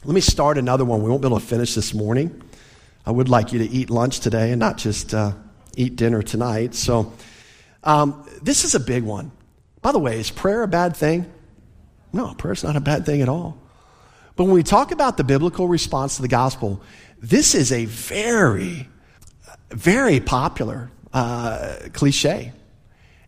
let 0.04 0.14
me 0.14 0.20
start 0.20 0.58
another 0.58 0.84
one. 0.84 1.02
We 1.02 1.08
won't 1.08 1.22
be 1.22 1.28
able 1.28 1.40
to 1.40 1.46
finish 1.46 1.74
this 1.74 1.94
morning. 1.94 2.42
I 3.04 3.10
would 3.10 3.28
like 3.28 3.52
you 3.52 3.58
to 3.58 3.68
eat 3.68 3.90
lunch 3.90 4.20
today 4.20 4.52
and 4.52 4.60
not 4.60 4.76
just 4.76 5.12
uh, 5.12 5.32
eat 5.76 5.96
dinner 5.96 6.22
tonight. 6.22 6.74
So, 6.74 7.12
um, 7.84 8.24
this 8.42 8.64
is 8.64 8.74
a 8.74 8.80
big 8.80 9.02
one. 9.02 9.32
By 9.80 9.92
the 9.92 9.98
way, 9.98 10.20
is 10.20 10.30
prayer 10.30 10.62
a 10.62 10.68
bad 10.68 10.96
thing? 10.96 11.30
No, 12.12 12.32
prayer's 12.34 12.62
not 12.62 12.76
a 12.76 12.80
bad 12.80 13.04
thing 13.04 13.22
at 13.22 13.28
all. 13.28 13.58
But 14.36 14.44
when 14.44 14.54
we 14.54 14.62
talk 14.62 14.92
about 14.92 15.16
the 15.16 15.24
biblical 15.24 15.66
response 15.66 16.16
to 16.16 16.22
the 16.22 16.28
gospel, 16.28 16.80
this 17.20 17.54
is 17.54 17.72
a 17.72 17.86
very, 17.86 18.88
very 19.70 20.20
popular 20.20 20.90
uh, 21.12 21.76
cliche. 21.92 22.52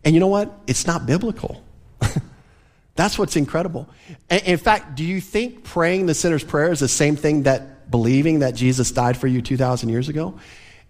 And 0.05 0.15
you 0.15 0.21
know 0.21 0.29
what? 0.29 0.53
It's 0.67 0.87
not 0.87 1.07
biblical. 1.07 1.65
That's 2.95 3.19
what's 3.19 3.37
incredible. 3.37 3.89
in 4.31 4.59
fact, 4.59 4.95
do 4.95 5.05
you 5.05 5.21
think 5.21 5.65
praying 5.65 6.07
the 6.07 6.15
sinner's 6.15 6.45
prayer 6.45 6.71
is 6.71 6.81
the 6.81 6.89
same 6.89 7.17
thing 7.17 7.43
that 7.45 7.74
believing 7.91 8.41
that 8.41 8.55
Jesus 8.55 8.91
died 8.91 9.17
for 9.17 9.27
you 9.27 9.43
2,000 9.43 9.89
years 9.89 10.09
ago, 10.09 10.39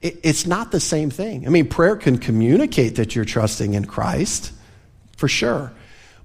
it, 0.00 0.18
it's 0.22 0.46
not 0.46 0.70
the 0.70 0.80
same 0.80 1.10
thing. 1.10 1.46
I 1.46 1.50
mean, 1.50 1.68
prayer 1.68 1.96
can 1.96 2.18
communicate 2.18 2.96
that 2.96 3.14
you're 3.14 3.24
trusting 3.24 3.74
in 3.74 3.86
Christ, 3.86 4.52
for 5.16 5.28
sure. 5.28 5.72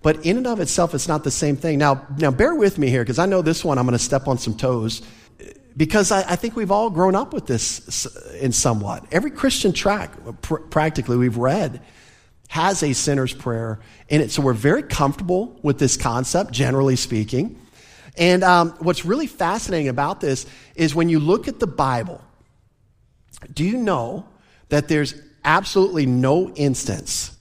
But 0.01 0.25
in 0.25 0.37
and 0.37 0.47
of 0.47 0.59
itself, 0.59 0.93
it's 0.93 1.07
not 1.07 1.23
the 1.23 1.31
same 1.31 1.57
thing. 1.57 1.77
Now, 1.77 2.05
now 2.17 2.31
bear 2.31 2.55
with 2.55 2.77
me 2.77 2.89
here, 2.89 3.03
because 3.03 3.19
I 3.19 3.25
know 3.25 3.41
this 3.41 3.65
one 3.65 3.77
I'm 3.77 3.85
going 3.85 3.97
to 3.97 4.03
step 4.03 4.27
on 4.27 4.37
some 4.37 4.55
toes, 4.55 5.01
because 5.75 6.11
I, 6.11 6.19
I, 6.21 6.35
think 6.35 6.55
we've 6.55 6.71
all 6.71 6.89
grown 6.89 7.15
up 7.15 7.33
with 7.33 7.47
this 7.47 8.05
in 8.39 8.51
somewhat. 8.51 9.05
Every 9.11 9.31
Christian 9.31 9.71
track, 9.71 10.11
pr- 10.41 10.55
practically, 10.55 11.17
we've 11.17 11.37
read 11.37 11.81
has 12.49 12.81
a 12.81 12.93
sinner's 12.93 13.33
prayer 13.33 13.79
in 14.09 14.21
it. 14.21 14.31
So 14.31 14.41
we're 14.41 14.53
very 14.53 14.81
comfortable 14.81 15.57
with 15.61 15.77
this 15.77 15.95
concept, 15.95 16.51
generally 16.51 16.95
speaking. 16.95 17.61
And 18.19 18.43
um, 18.43 18.71
what's 18.79 19.05
really 19.05 19.27
fascinating 19.27 19.87
about 19.87 20.19
this 20.19 20.45
is 20.75 20.93
when 20.93 21.07
you 21.07 21.19
look 21.19 21.47
at 21.47 21.59
the 21.59 21.67
Bible, 21.67 22.21
do 23.53 23.63
you 23.63 23.77
know 23.77 24.27
that 24.67 24.89
there's 24.89 25.15
absolutely 25.45 26.05
no 26.05 26.49
instance 26.49 27.35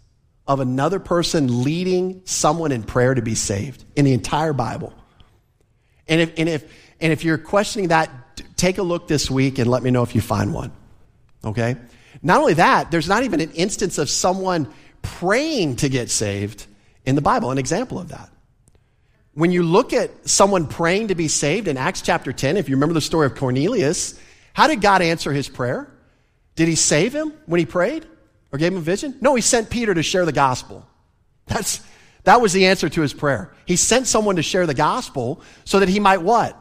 of 0.46 0.60
another 0.60 1.00
person 1.00 1.64
leading 1.64 2.22
someone 2.24 2.70
in 2.70 2.84
prayer 2.84 3.12
to 3.12 3.20
be 3.20 3.34
saved 3.34 3.84
in 3.96 4.04
the 4.04 4.12
entire 4.12 4.52
Bible? 4.52 4.94
And 6.06 6.20
if, 6.20 6.32
and 6.38 6.48
if, 6.48 6.64
and 7.00 7.12
if 7.12 7.24
you're 7.24 7.38
questioning 7.38 7.88
that, 7.88 8.10
take 8.56 8.78
a 8.78 8.82
look 8.82 9.08
this 9.08 9.28
week 9.28 9.58
and 9.58 9.68
let 9.68 9.82
me 9.82 9.90
know 9.90 10.04
if 10.04 10.14
you 10.14 10.20
find 10.20 10.54
one. 10.54 10.70
Okay? 11.44 11.76
Not 12.22 12.38
only 12.38 12.54
that, 12.54 12.92
there's 12.92 13.08
not 13.08 13.24
even 13.24 13.40
an 13.40 13.50
instance 13.50 13.98
of 13.98 14.08
someone 14.08 14.72
praying 15.02 15.76
to 15.76 15.88
get 15.88 16.08
saved 16.08 16.66
in 17.04 17.16
the 17.16 17.20
Bible, 17.20 17.50
an 17.50 17.58
example 17.58 17.98
of 17.98 18.10
that 18.10 18.30
when 19.38 19.52
you 19.52 19.62
look 19.62 19.92
at 19.92 20.28
someone 20.28 20.66
praying 20.66 21.08
to 21.08 21.14
be 21.14 21.28
saved 21.28 21.68
in 21.68 21.76
Acts 21.76 22.02
chapter 22.02 22.32
10, 22.32 22.56
if 22.56 22.68
you 22.68 22.74
remember 22.74 22.92
the 22.92 23.00
story 23.00 23.24
of 23.24 23.36
Cornelius, 23.36 24.18
how 24.52 24.66
did 24.66 24.80
God 24.80 25.00
answer 25.00 25.32
his 25.32 25.48
prayer? 25.48 25.88
Did 26.56 26.66
he 26.66 26.74
save 26.74 27.14
him 27.14 27.32
when 27.46 27.60
he 27.60 27.64
prayed 27.64 28.04
or 28.50 28.58
gave 28.58 28.72
him 28.72 28.78
a 28.78 28.80
vision? 28.80 29.16
No, 29.20 29.36
he 29.36 29.40
sent 29.40 29.70
Peter 29.70 29.94
to 29.94 30.02
share 30.02 30.24
the 30.24 30.32
gospel. 30.32 30.84
That's, 31.46 31.80
that 32.24 32.40
was 32.40 32.52
the 32.52 32.66
answer 32.66 32.88
to 32.88 33.00
his 33.00 33.14
prayer. 33.14 33.54
He 33.64 33.76
sent 33.76 34.08
someone 34.08 34.34
to 34.36 34.42
share 34.42 34.66
the 34.66 34.74
gospel 34.74 35.40
so 35.64 35.78
that 35.78 35.88
he 35.88 36.00
might 36.00 36.20
what? 36.22 36.60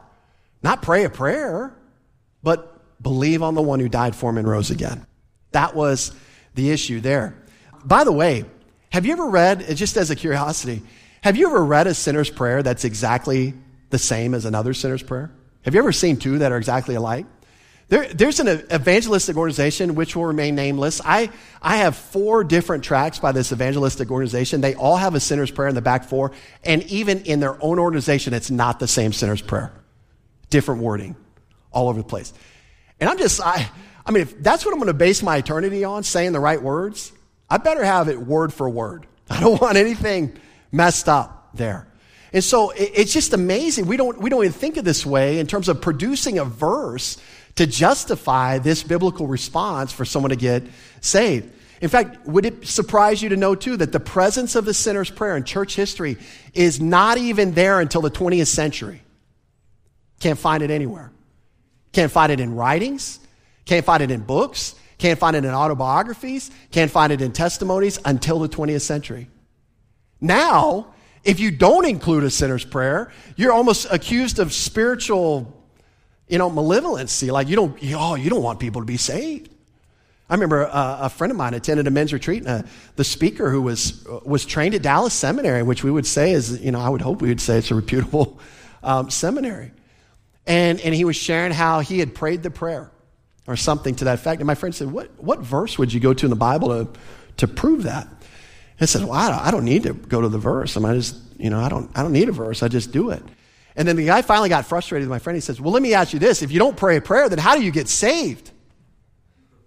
Not 0.62 0.80
pray 0.80 1.02
a 1.02 1.10
prayer, 1.10 1.74
but 2.44 2.80
believe 3.02 3.42
on 3.42 3.56
the 3.56 3.62
one 3.62 3.80
who 3.80 3.88
died 3.88 4.14
for 4.14 4.30
him 4.30 4.38
and 4.38 4.46
rose 4.46 4.70
again. 4.70 5.04
That 5.50 5.74
was 5.74 6.12
the 6.54 6.70
issue 6.70 7.00
there. 7.00 7.34
By 7.84 8.04
the 8.04 8.12
way, 8.12 8.44
have 8.90 9.04
you 9.04 9.14
ever 9.14 9.26
read, 9.26 9.66
just 9.74 9.96
as 9.96 10.12
a 10.12 10.16
curiosity, 10.16 10.82
have 11.22 11.36
you 11.36 11.48
ever 11.48 11.64
read 11.64 11.86
a 11.86 11.94
sinner's 11.94 12.30
prayer 12.30 12.62
that's 12.62 12.84
exactly 12.84 13.54
the 13.90 13.98
same 13.98 14.34
as 14.34 14.44
another 14.44 14.74
sinner's 14.74 15.02
prayer? 15.02 15.30
Have 15.62 15.74
you 15.74 15.80
ever 15.80 15.92
seen 15.92 16.16
two 16.16 16.38
that 16.38 16.52
are 16.52 16.56
exactly 16.56 16.94
alike? 16.94 17.26
There, 17.88 18.06
there's 18.06 18.38
an 18.38 18.48
evangelistic 18.48 19.36
organization 19.36 19.94
which 19.94 20.14
will 20.14 20.26
remain 20.26 20.54
nameless. 20.54 21.00
I, 21.02 21.30
I 21.62 21.78
have 21.78 21.96
four 21.96 22.44
different 22.44 22.84
tracks 22.84 23.18
by 23.18 23.32
this 23.32 23.50
evangelistic 23.50 24.10
organization. 24.10 24.60
They 24.60 24.74
all 24.74 24.96
have 24.96 25.14
a 25.14 25.20
sinner's 25.20 25.50
prayer 25.50 25.68
in 25.68 25.74
the 25.74 25.80
back 25.80 26.04
four, 26.04 26.32
and 26.64 26.82
even 26.84 27.20
in 27.20 27.40
their 27.40 27.62
own 27.62 27.78
organization, 27.78 28.34
it's 28.34 28.50
not 28.50 28.78
the 28.78 28.86
same 28.86 29.14
sinner's 29.14 29.40
prayer. 29.40 29.72
Different 30.50 30.82
wording 30.82 31.16
all 31.72 31.88
over 31.88 32.02
the 32.02 32.08
place. 32.08 32.34
And 33.00 33.08
I'm 33.08 33.16
just, 33.16 33.40
I, 33.40 33.70
I 34.04 34.10
mean, 34.10 34.22
if 34.22 34.42
that's 34.42 34.66
what 34.66 34.72
I'm 34.72 34.78
going 34.78 34.88
to 34.88 34.94
base 34.94 35.22
my 35.22 35.38
eternity 35.38 35.84
on, 35.84 36.02
saying 36.02 36.32
the 36.32 36.40
right 36.40 36.60
words, 36.60 37.12
I 37.48 37.56
better 37.56 37.84
have 37.84 38.08
it 38.08 38.20
word 38.20 38.52
for 38.52 38.68
word. 38.68 39.06
I 39.30 39.40
don't 39.40 39.60
want 39.60 39.78
anything 39.78 40.38
messed 40.70 41.08
up 41.08 41.50
there. 41.54 41.86
And 42.32 42.44
so 42.44 42.72
it's 42.76 43.12
just 43.12 43.32
amazing. 43.32 43.86
We 43.86 43.96
don't, 43.96 44.20
we 44.20 44.28
don't 44.28 44.44
even 44.44 44.52
think 44.52 44.76
of 44.76 44.84
this 44.84 45.06
way 45.06 45.38
in 45.38 45.46
terms 45.46 45.68
of 45.68 45.80
producing 45.80 46.38
a 46.38 46.44
verse 46.44 47.16
to 47.56 47.66
justify 47.66 48.58
this 48.58 48.82
biblical 48.82 49.26
response 49.26 49.92
for 49.92 50.04
someone 50.04 50.30
to 50.30 50.36
get 50.36 50.62
saved. 51.00 51.52
In 51.80 51.88
fact, 51.88 52.26
would 52.26 52.44
it 52.44 52.66
surprise 52.66 53.22
you 53.22 53.30
to 53.30 53.36
know 53.36 53.54
too 53.54 53.76
that 53.76 53.92
the 53.92 54.00
presence 54.00 54.56
of 54.56 54.64
the 54.64 54.74
sinner's 54.74 55.10
prayer 55.10 55.36
in 55.36 55.44
church 55.44 55.74
history 55.74 56.18
is 56.52 56.80
not 56.80 57.18
even 57.18 57.54
there 57.54 57.80
until 57.80 58.00
the 58.00 58.10
20th 58.10 58.48
century? 58.48 59.02
Can't 60.20 60.38
find 60.38 60.62
it 60.62 60.70
anywhere. 60.70 61.12
Can't 61.92 62.10
find 62.10 62.32
it 62.32 62.40
in 62.40 62.54
writings. 62.54 63.20
Can't 63.64 63.84
find 63.84 64.02
it 64.02 64.10
in 64.10 64.20
books. 64.20 64.74
Can't 64.98 65.18
find 65.18 65.36
it 65.36 65.44
in 65.44 65.50
autobiographies. 65.50 66.50
Can't 66.72 66.90
find 66.90 67.12
it 67.12 67.20
in 67.20 67.32
testimonies 67.32 67.98
until 68.04 68.40
the 68.40 68.48
20th 68.48 68.82
century. 68.82 69.28
Now, 70.20 70.94
if 71.24 71.40
you 71.40 71.50
don't 71.50 71.86
include 71.86 72.24
a 72.24 72.30
sinner's 72.30 72.64
prayer, 72.64 73.12
you're 73.36 73.52
almost 73.52 73.86
accused 73.90 74.38
of 74.38 74.52
spiritual 74.52 75.54
you 76.28 76.38
know, 76.38 76.50
malevolency. 76.50 77.30
Like 77.30 77.48
you 77.48 77.56
don't, 77.56 77.78
oh, 77.94 78.14
you 78.14 78.30
don't 78.30 78.42
want 78.42 78.60
people 78.60 78.82
to 78.82 78.86
be 78.86 78.96
saved. 78.96 79.50
I 80.30 80.34
remember 80.34 80.62
a, 80.62 80.98
a 81.02 81.08
friend 81.08 81.30
of 81.30 81.38
mine 81.38 81.54
attended 81.54 81.86
a 81.86 81.90
men's 81.90 82.12
retreat, 82.12 82.44
and 82.44 82.64
uh, 82.64 82.68
the 82.96 83.04
speaker 83.04 83.50
who 83.50 83.62
was 83.62 84.04
was 84.24 84.44
trained 84.44 84.74
at 84.74 84.82
Dallas 84.82 85.14
Seminary, 85.14 85.62
which 85.62 85.82
we 85.82 85.90
would 85.90 86.06
say 86.06 86.32
is, 86.32 86.60
you 86.60 86.70
know, 86.70 86.80
I 86.80 86.90
would 86.90 87.00
hope 87.00 87.22
we 87.22 87.28
would 87.28 87.40
say 87.40 87.56
it's 87.56 87.70
a 87.70 87.74
reputable 87.74 88.38
um, 88.82 89.08
seminary, 89.08 89.72
and 90.46 90.80
and 90.80 90.94
he 90.94 91.06
was 91.06 91.16
sharing 91.16 91.52
how 91.52 91.80
he 91.80 91.98
had 91.98 92.14
prayed 92.14 92.42
the 92.42 92.50
prayer, 92.50 92.90
or 93.46 93.56
something 93.56 93.94
to 93.96 94.04
that 94.04 94.16
effect. 94.16 94.42
And 94.42 94.46
my 94.46 94.54
friend 94.54 94.74
said, 94.74 94.92
"What 94.92 95.10
what 95.16 95.40
verse 95.40 95.78
would 95.78 95.94
you 95.94 96.00
go 96.00 96.12
to 96.12 96.26
in 96.26 96.30
the 96.30 96.36
Bible 96.36 96.68
to 96.68 97.00
to 97.38 97.48
prove 97.48 97.84
that?" 97.84 98.06
I 98.80 98.84
said, 98.84 99.02
"Well, 99.02 99.14
I 99.14 99.50
don't, 99.50 99.64
need 99.64 99.82
to 99.84 99.94
go 99.94 100.20
to 100.20 100.28
the 100.28 100.38
verse. 100.38 100.76
I 100.76 100.80
mean, 100.80 100.92
I 100.92 100.94
just, 100.94 101.16
you 101.36 101.50
know, 101.50 101.60
I 101.60 101.68
don't 101.68 101.90
I 101.96 102.02
don't 102.02 102.12
need 102.12 102.28
a 102.28 102.32
verse. 102.32 102.62
I 102.62 102.68
just 102.68 102.92
do 102.92 103.10
it." 103.10 103.22
And 103.78 103.86
then 103.86 103.94
the 103.94 104.06
guy 104.06 104.22
finally 104.22 104.48
got 104.48 104.66
frustrated 104.66 105.08
with 105.08 105.14
my 105.14 105.20
friend. 105.20 105.36
He 105.36 105.40
says, 105.40 105.60
Well, 105.60 105.72
let 105.72 105.82
me 105.82 105.94
ask 105.94 106.12
you 106.12 106.18
this. 106.18 106.42
If 106.42 106.50
you 106.50 106.58
don't 106.58 106.76
pray 106.76 106.96
a 106.96 107.00
prayer, 107.00 107.28
then 107.28 107.38
how 107.38 107.54
do 107.54 107.62
you 107.62 107.70
get 107.70 107.88
saved? 107.88 108.50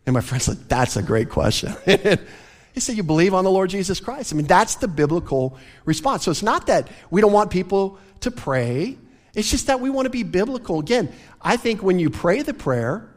And 0.05 0.13
my 0.13 0.19
friend 0.19 0.41
said, 0.41 0.67
That's 0.67 0.97
a 0.97 1.01
great 1.01 1.29
question. 1.29 1.73
he 1.85 2.79
said, 2.81 2.97
You 2.97 3.03
believe 3.03 3.33
on 3.33 3.45
the 3.45 3.49
Lord 3.49 3.69
Jesus 3.69 4.01
Christ. 4.01 4.33
I 4.33 4.35
mean, 4.35 4.47
that's 4.47 4.75
the 4.75 4.89
biblical 4.89 5.57
response. 5.85 6.25
So 6.25 6.31
it's 6.31 6.43
not 6.43 6.67
that 6.67 6.89
we 7.09 7.21
don't 7.21 7.31
want 7.31 7.51
people 7.51 7.99
to 8.19 8.31
pray, 8.31 8.97
it's 9.33 9.49
just 9.49 9.67
that 9.67 9.79
we 9.79 9.89
want 9.89 10.07
to 10.07 10.09
be 10.09 10.23
biblical. 10.23 10.79
Again, 10.79 11.09
I 11.41 11.55
think 11.55 11.81
when 11.81 11.97
you 11.97 12.09
pray 12.09 12.41
the 12.41 12.53
prayer, 12.53 13.09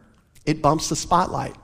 it 0.46 0.62
bumps 0.62 0.88
the 0.90 0.96
spotlight. 0.96 1.56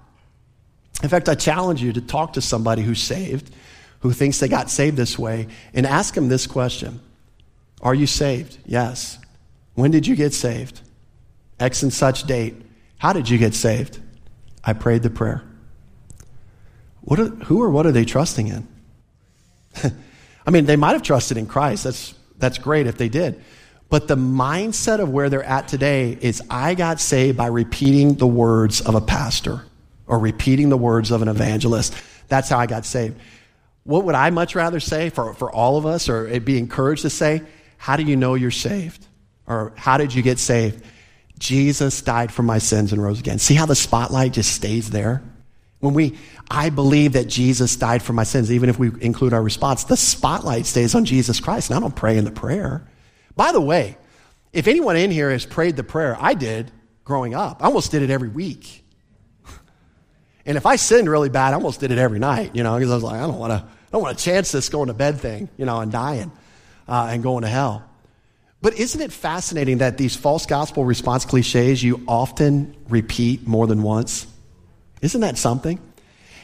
In 1.05 1.09
fact, 1.09 1.28
I 1.28 1.37
challenge 1.37 1.83
you 1.83 1.93
to 1.93 2.01
talk 2.01 2.33
to 2.33 2.41
somebody 2.41 2.83
who's 2.83 3.01
saved, 3.01 3.55
who 4.01 4.12
thinks 4.12 4.40
they 4.40 4.48
got 4.48 4.70
saved 4.70 4.96
this 4.96 5.18
way, 5.18 5.46
and 5.72 5.86
ask 5.86 6.14
them 6.14 6.28
this 6.28 6.46
question 6.46 7.01
Are 7.82 7.94
you 7.94 8.07
saved? 8.07 8.59
Yes. 8.66 9.18
When 9.74 9.90
did 9.90 10.07
you 10.07 10.16
get 10.16 10.34
saved? 10.34 10.80
X 11.59 11.82
and 11.82 11.92
such 11.92 12.24
date. 12.24 12.55
How 12.98 13.12
did 13.12 13.28
you 13.28 13.38
get 13.38 13.55
saved? 13.55 13.98
I 14.64 14.72
prayed 14.72 15.03
the 15.03 15.11
prayer. 15.11 15.42
What 17.03 17.18
are, 17.18 17.28
who 17.28 17.62
or 17.62 17.70
what 17.70 17.86
are 17.86 17.92
they 17.92 18.05
trusting 18.05 18.48
in? 18.48 18.68
I 20.46 20.51
mean, 20.51 20.66
they 20.66 20.76
might 20.76 20.92
have 20.92 21.03
trusted 21.03 21.36
in 21.36 21.46
Christ. 21.46 21.84
That's, 21.84 22.14
that's 22.36 22.59
great 22.59 22.86
if 22.86 22.98
they 22.98 23.09
did. 23.09 23.42
But 23.88 24.07
the 24.07 24.16
mindset 24.16 25.01
of 25.01 25.11
where 25.11 25.28
they're 25.28 25.42
at 25.42 25.66
today 25.68 26.16
is 26.20 26.42
I 26.48 26.74
got 26.74 27.01
saved 27.01 27.36
by 27.36 27.46
repeating 27.46 28.14
the 28.14 28.26
words 28.26 28.80
of 28.80 28.94
a 28.94 29.01
pastor 29.01 29.64
or 30.07 30.18
repeating 30.18 30.68
the 30.68 30.76
words 30.76 31.11
of 31.11 31.22
an 31.22 31.28
evangelist. 31.28 31.94
That's 32.28 32.48
how 32.48 32.59
I 32.59 32.66
got 32.66 32.84
saved. 32.84 33.18
What 33.85 34.05
would 34.05 34.14
I 34.14 34.31
much 34.31 34.55
rather 34.55 34.81
say 34.81 35.11
for, 35.11 35.35
for 35.35 35.51
all 35.51 35.76
of 35.76 35.87
us 35.87 36.09
or 36.09 36.39
be 36.41 36.59
encouraged 36.59 37.03
to 37.03 37.11
say? 37.11 37.43
How 37.76 37.97
do 37.97 38.03
you 38.03 38.16
know 38.16 38.35
you're 38.35 38.51
saved? 38.51 39.07
Or 39.47 39.72
how 39.76 39.97
did 39.97 40.14
you 40.14 40.22
get 40.22 40.39
saved? 40.39 40.85
Jesus 41.39 42.03
died 42.03 42.31
for 42.31 42.43
my 42.43 42.59
sins 42.59 42.93
and 42.93 43.03
rose 43.03 43.18
again. 43.18 43.39
See 43.39 43.55
how 43.55 43.66
the 43.66 43.74
spotlight 43.74 44.35
just 44.35 44.53
stays 44.53 44.91
there? 44.91 45.22
When 45.81 45.95
we, 45.95 46.18
I 46.51 46.68
believe 46.68 47.14
that 47.14 47.26
Jesus 47.26 47.74
died 47.74 48.03
for 48.03 48.12
my 48.12 48.24
sins, 48.24 48.53
even 48.53 48.68
if 48.68 48.78
we 48.78 48.91
include 49.01 49.33
our 49.33 49.43
response, 49.43 49.85
the 49.85 49.97
spotlight 49.97 50.66
stays 50.66 50.95
on 50.95 51.07
Jesus 51.07 51.41
Christ. 51.41 51.70
And 51.70 51.78
I 51.78 51.81
don't 51.81 51.97
pray 51.97 52.18
in 52.18 52.26
the 52.26 52.31
prayer. 52.31 52.87
By 53.35 53.53
the 53.53 53.61
way, 53.62 53.97
if 54.53 54.68
anyone 54.68 54.97
in 54.97 55.11
here 55.11 55.31
has 55.31 55.47
prayed 55.47 55.76
the 55.76 55.85
prayer, 55.85 56.18
I 56.20 56.35
did 56.35 56.70
growing 57.05 57.35
up. 57.35 57.62
I 57.62 57.66
almost 57.66 57.91
did 57.91 58.03
it 58.03 58.11
every 58.11 58.28
week. 58.28 58.80
And 60.47 60.57
if 60.57 60.66
I 60.66 60.76
sinned 60.76 61.09
really 61.09 61.28
bad, 61.28 61.53
I 61.53 61.55
almost 61.55 61.80
did 61.80 61.91
it 61.91 61.99
every 61.99 62.18
night, 62.18 62.55
you 62.55 62.62
know, 62.62 62.74
because 62.76 62.91
I 62.91 62.95
was 62.95 63.05
like, 63.05 63.20
I 63.20 63.26
don't 63.26 63.38
want 63.38 63.53
to, 63.53 63.59
I 63.59 63.91
don't 63.93 64.03
want 64.03 64.18
chance 64.18 64.53
this 64.53 64.68
going 64.68 64.88
to 64.88 64.95
bed 64.95 65.20
thing, 65.20 65.49
you 65.57 65.66
know, 65.66 65.80
and 65.80 65.93
dying 65.93 66.32
uh, 66.88 67.09
and 67.11 67.22
going 67.22 67.43
to 67.43 67.49
hell. 67.49 67.84
But 68.62 68.78
isn't 68.78 69.01
it 69.01 69.12
fascinating 69.12 69.78
that 69.78 69.97
these 69.97 70.16
false 70.16 70.47
gospel 70.47 70.84
response 70.84 71.24
cliches 71.24 71.82
you 71.82 72.03
often 72.07 72.76
repeat 72.88 73.47
more 73.47 73.66
than 73.66 73.82
once? 73.82 74.26
Isn't 75.01 75.22
that 75.22 75.38
something? 75.38 75.80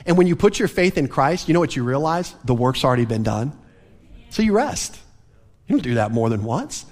And 0.06 0.16
when 0.16 0.26
you 0.26 0.36
put 0.36 0.58
your 0.58 0.68
faith 0.68 0.96
in 0.96 1.08
Christ, 1.08 1.48
you 1.48 1.54
know 1.54 1.60
what 1.60 1.76
you 1.76 1.84
realize? 1.84 2.34
The 2.44 2.54
work's 2.54 2.84
already 2.84 3.04
been 3.04 3.22
done. 3.22 3.52
So 4.30 4.42
you 4.42 4.52
rest. 4.52 4.98
You 5.66 5.74
don't 5.74 5.82
do 5.82 5.94
that 5.94 6.12
more 6.12 6.30
than 6.30 6.44
once. 6.44 6.86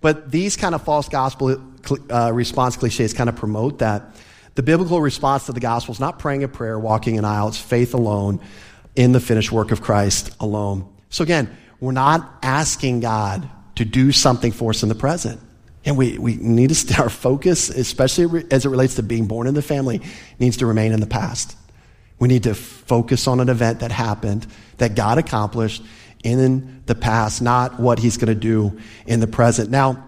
But 0.00 0.30
these 0.30 0.56
kind 0.56 0.74
of 0.74 0.82
false 0.82 1.08
gospel 1.08 1.60
uh, 2.10 2.30
response 2.32 2.76
cliches 2.76 3.12
kind 3.12 3.28
of 3.28 3.36
promote 3.36 3.78
that. 3.78 4.02
The 4.54 4.62
biblical 4.62 5.00
response 5.00 5.46
to 5.46 5.52
the 5.52 5.60
gospel 5.60 5.92
is 5.92 6.00
not 6.00 6.18
praying 6.18 6.44
a 6.44 6.48
prayer, 6.48 6.78
walking 6.78 7.18
an 7.18 7.24
aisle. 7.24 7.48
It's 7.48 7.58
faith 7.58 7.94
alone 7.94 8.40
in 8.96 9.12
the 9.12 9.20
finished 9.20 9.52
work 9.52 9.70
of 9.70 9.80
Christ 9.80 10.34
alone. 10.40 10.92
So 11.08 11.22
again, 11.22 11.56
we're 11.80 11.92
not 11.92 12.38
asking 12.42 13.00
God 13.00 13.48
to 13.76 13.84
do 13.84 14.12
something 14.12 14.52
for 14.52 14.70
us 14.70 14.82
in 14.82 14.88
the 14.88 14.94
present. 14.94 15.40
And 15.84 15.96
we, 15.96 16.18
we 16.18 16.36
need 16.36 16.68
to, 16.68 16.74
stay, 16.74 17.00
our 17.02 17.08
focus, 17.08 17.70
especially 17.70 18.44
as 18.50 18.66
it 18.66 18.68
relates 18.68 18.96
to 18.96 19.02
being 19.02 19.26
born 19.26 19.46
in 19.46 19.54
the 19.54 19.62
family, 19.62 20.02
needs 20.38 20.58
to 20.58 20.66
remain 20.66 20.92
in 20.92 21.00
the 21.00 21.06
past. 21.06 21.56
We 22.18 22.28
need 22.28 22.42
to 22.42 22.54
focus 22.54 23.26
on 23.26 23.40
an 23.40 23.48
event 23.48 23.80
that 23.80 23.90
happened, 23.90 24.46
that 24.76 24.94
God 24.94 25.16
accomplished 25.16 25.82
in 26.22 26.82
the 26.84 26.94
past, 26.94 27.40
not 27.40 27.80
what 27.80 27.98
He's 27.98 28.18
going 28.18 28.28
to 28.28 28.34
do 28.34 28.78
in 29.06 29.20
the 29.20 29.26
present. 29.26 29.70
Now, 29.70 30.06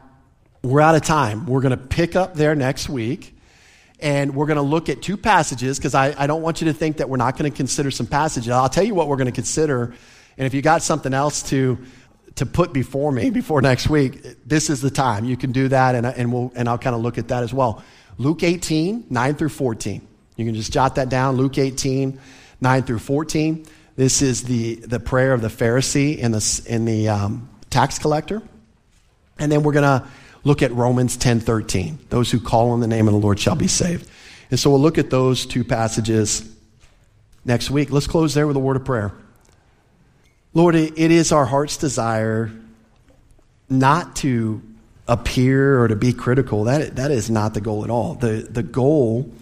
we're 0.63 0.83
out 0.83 0.95
of 0.95 1.03
time. 1.03 1.47
We're 1.47 1.63
going 1.63 1.71
to 1.71 1.79
pick 1.79 2.15
up 2.15 2.35
there 2.35 2.55
next 2.55 2.91
week, 2.91 3.32
and 4.03 4.35
we're 4.35 4.47
going 4.47 4.57
to 4.57 4.63
look 4.63 4.89
at 4.89 5.01
two 5.01 5.17
passages 5.17 5.79
because 5.79 5.95
I, 5.95 6.15
I 6.19 6.27
don't 6.27 6.43
want 6.43 6.61
you 6.61 6.67
to 6.67 6.75
think 6.75 6.99
that 6.99 7.09
we're 7.09 7.17
not 7.17 7.39
going 7.39 7.51
to 7.51 7.57
consider 7.57 7.91
some 7.91 8.07
passages. 8.07 8.51
I'll 8.51 8.69
tell 8.69 8.85
you 8.85 8.95
what 8.95 9.09
we're 9.09 9.17
going 9.17 9.27
to 9.27 9.33
consider, 9.33 9.95
and 10.37 10.47
if 10.47 10.53
you 10.53 10.61
got 10.61 10.83
something 10.83 11.15
else 11.15 11.43
to 11.51 11.79
to 12.35 12.47
put 12.47 12.73
before 12.73 13.13
me 13.13 13.31
before 13.43 13.63
next 13.63 13.89
week, 13.89 14.23
this 14.47 14.71
is 14.71 14.81
the 14.81 14.91
time. 14.91 15.25
You 15.25 15.37
can 15.37 15.53
do 15.53 15.69
that, 15.69 15.95
and, 15.95 16.07
and, 16.07 16.33
we'll, 16.33 16.53
and 16.55 16.69
I'll 16.69 16.79
kind 16.79 16.97
of 16.97 17.03
look 17.03 17.19
at 17.19 17.29
that 17.29 17.43
as 17.43 17.53
well. 17.53 17.83
Luke 18.19 18.43
18, 18.43 19.07
9 19.11 19.35
through 19.35 19.49
14. 19.51 20.07
You 20.37 20.45
can 20.45 20.55
just 20.55 20.73
jot 20.73 20.97
that 20.97 21.09
down. 21.09 21.37
Luke 21.37 21.59
18, 21.59 22.19
9 22.61 22.83
through 22.83 22.99
14. 22.99 23.67
This 23.97 24.23
is 24.23 24.45
the, 24.45 24.77
the 24.77 25.01
prayer 25.01 25.33
of 25.33 25.43
the 25.43 25.49
Pharisee 25.49 26.23
and 26.23 26.33
the, 26.33 26.67
and 26.69 26.89
the 26.89 27.09
um, 27.09 27.49
tax 27.69 27.99
collector. 27.99 28.43
And 29.39 29.53
then 29.53 29.63
we're 29.63 29.73
going 29.73 30.01
to 30.01 30.07
look 30.45 30.63
at 30.63 30.73
Romans 30.73 31.17
10:13. 31.17 31.99
Those 32.11 32.31
who 32.31 32.41
call 32.41 32.71
on 32.71 32.81
the 32.81 32.87
name 32.87 33.09
of 33.09 33.15
the 33.15 33.21
Lord 33.21 33.39
shall 33.39 33.57
be 33.57 33.69
saved. 33.69 34.09
And 34.51 34.59
so 34.59 34.71
we'll 34.71 34.81
look 34.81 34.99
at 34.99 35.11
those 35.11 35.47
two 35.47 35.65
passages 35.65 36.45
next 37.45 37.71
week. 37.71 37.91
Let's 37.91 38.07
close 38.07 38.35
there 38.35 38.47
with 38.47 38.57
a 38.57 38.61
word 38.61 38.77
of 38.77 38.85
prayer. 38.85 39.13
Lord, 40.55 40.75
it 40.75 40.99
is 40.99 41.33
our 41.33 41.47
heart's 41.47 41.79
desire 41.79 42.51
not 43.71 44.17
to 44.17 44.63
appear 45.09 45.81
or 45.81 45.89
to 45.89 45.97
be 45.97 46.13
critical. 46.13 46.65
That, 46.65 46.97
that 46.97 47.11
is 47.11 47.31
not 47.31 47.55
the 47.55 47.61
goal 47.61 47.85
at 47.85 47.91
all. 47.91 48.15
The, 48.15 48.47
the 48.49 48.63
goal 48.63 49.33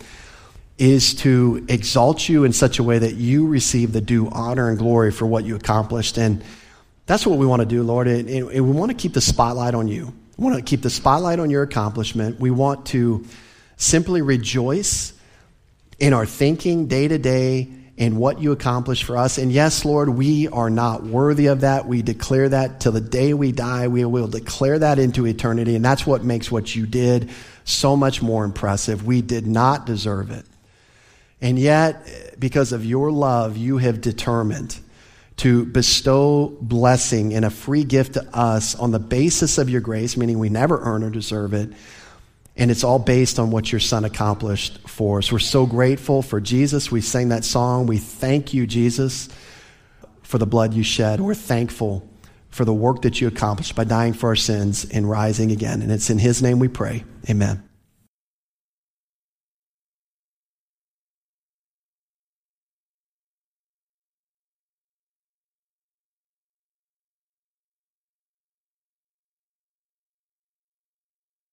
is 0.78 1.14
to 1.14 1.64
exalt 1.68 2.28
you 2.28 2.44
in 2.44 2.52
such 2.52 2.78
a 2.78 2.82
way 2.82 2.98
that 2.98 3.14
you 3.14 3.46
receive 3.46 3.92
the 3.92 4.00
due 4.00 4.28
honor 4.30 4.70
and 4.70 4.78
glory 4.78 5.10
for 5.10 5.26
what 5.26 5.44
you 5.44 5.56
accomplished. 5.56 6.16
And 6.16 6.42
that's 7.06 7.26
what 7.26 7.38
we 7.38 7.44
want 7.44 7.60
to 7.60 7.66
do, 7.66 7.82
Lord. 7.82 8.06
And, 8.06 8.28
and 8.28 8.48
we 8.48 8.60
want 8.60 8.90
to 8.90 8.96
keep 8.96 9.12
the 9.12 9.20
spotlight 9.20 9.74
on 9.74 9.88
you. 9.88 10.14
We 10.40 10.46
want 10.46 10.56
to 10.56 10.62
keep 10.62 10.80
the 10.80 10.88
spotlight 10.88 11.38
on 11.38 11.50
your 11.50 11.62
accomplishment. 11.62 12.40
We 12.40 12.50
want 12.50 12.86
to 12.86 13.26
simply 13.76 14.22
rejoice 14.22 15.12
in 15.98 16.14
our 16.14 16.24
thinking 16.24 16.86
day 16.86 17.08
to 17.08 17.18
day 17.18 17.68
in 17.98 18.16
what 18.16 18.40
you 18.40 18.50
accomplish 18.50 19.04
for 19.04 19.18
us. 19.18 19.36
And 19.36 19.52
yes, 19.52 19.84
Lord, 19.84 20.08
we 20.08 20.48
are 20.48 20.70
not 20.70 21.02
worthy 21.02 21.48
of 21.48 21.60
that. 21.60 21.86
We 21.86 22.00
declare 22.00 22.48
that 22.48 22.80
till 22.80 22.92
the 22.92 23.02
day 23.02 23.34
we 23.34 23.52
die. 23.52 23.88
We 23.88 24.02
will 24.06 24.28
declare 24.28 24.78
that 24.78 24.98
into 24.98 25.26
eternity. 25.26 25.76
And 25.76 25.84
that's 25.84 26.06
what 26.06 26.24
makes 26.24 26.50
what 26.50 26.74
you 26.74 26.86
did 26.86 27.28
so 27.64 27.94
much 27.94 28.22
more 28.22 28.42
impressive. 28.42 29.04
We 29.04 29.20
did 29.20 29.46
not 29.46 29.84
deserve 29.84 30.30
it. 30.30 30.46
And 31.42 31.58
yet, 31.58 32.38
because 32.38 32.72
of 32.72 32.82
your 32.82 33.12
love, 33.12 33.58
you 33.58 33.76
have 33.76 34.00
determined 34.00 34.78
to 35.40 35.64
bestow 35.64 36.54
blessing 36.60 37.32
and 37.32 37.46
a 37.46 37.50
free 37.50 37.82
gift 37.82 38.12
to 38.12 38.36
us 38.36 38.74
on 38.74 38.90
the 38.90 38.98
basis 38.98 39.56
of 39.56 39.70
your 39.70 39.80
grace, 39.80 40.14
meaning 40.14 40.38
we 40.38 40.50
never 40.50 40.78
earn 40.78 41.02
or 41.02 41.08
deserve 41.08 41.54
it. 41.54 41.72
And 42.56 42.70
it's 42.70 42.84
all 42.84 42.98
based 42.98 43.38
on 43.38 43.50
what 43.50 43.72
your 43.72 43.80
son 43.80 44.04
accomplished 44.04 44.86
for 44.86 45.16
us. 45.16 45.32
We're 45.32 45.38
so 45.38 45.64
grateful 45.64 46.20
for 46.20 46.42
Jesus. 46.42 46.92
We 46.92 47.00
sang 47.00 47.30
that 47.30 47.46
song. 47.46 47.86
We 47.86 47.96
thank 47.96 48.52
you, 48.52 48.66
Jesus, 48.66 49.30
for 50.22 50.36
the 50.36 50.46
blood 50.46 50.74
you 50.74 50.82
shed. 50.82 51.20
We're 51.20 51.34
thankful 51.34 52.06
for 52.50 52.66
the 52.66 52.74
work 52.74 53.00
that 53.02 53.22
you 53.22 53.28
accomplished 53.28 53.74
by 53.74 53.84
dying 53.84 54.12
for 54.12 54.28
our 54.28 54.36
sins 54.36 54.84
and 54.84 55.08
rising 55.08 55.52
again. 55.52 55.80
And 55.80 55.90
it's 55.90 56.10
in 56.10 56.18
his 56.18 56.42
name 56.42 56.58
we 56.58 56.68
pray. 56.68 57.04
Amen. 57.30 57.69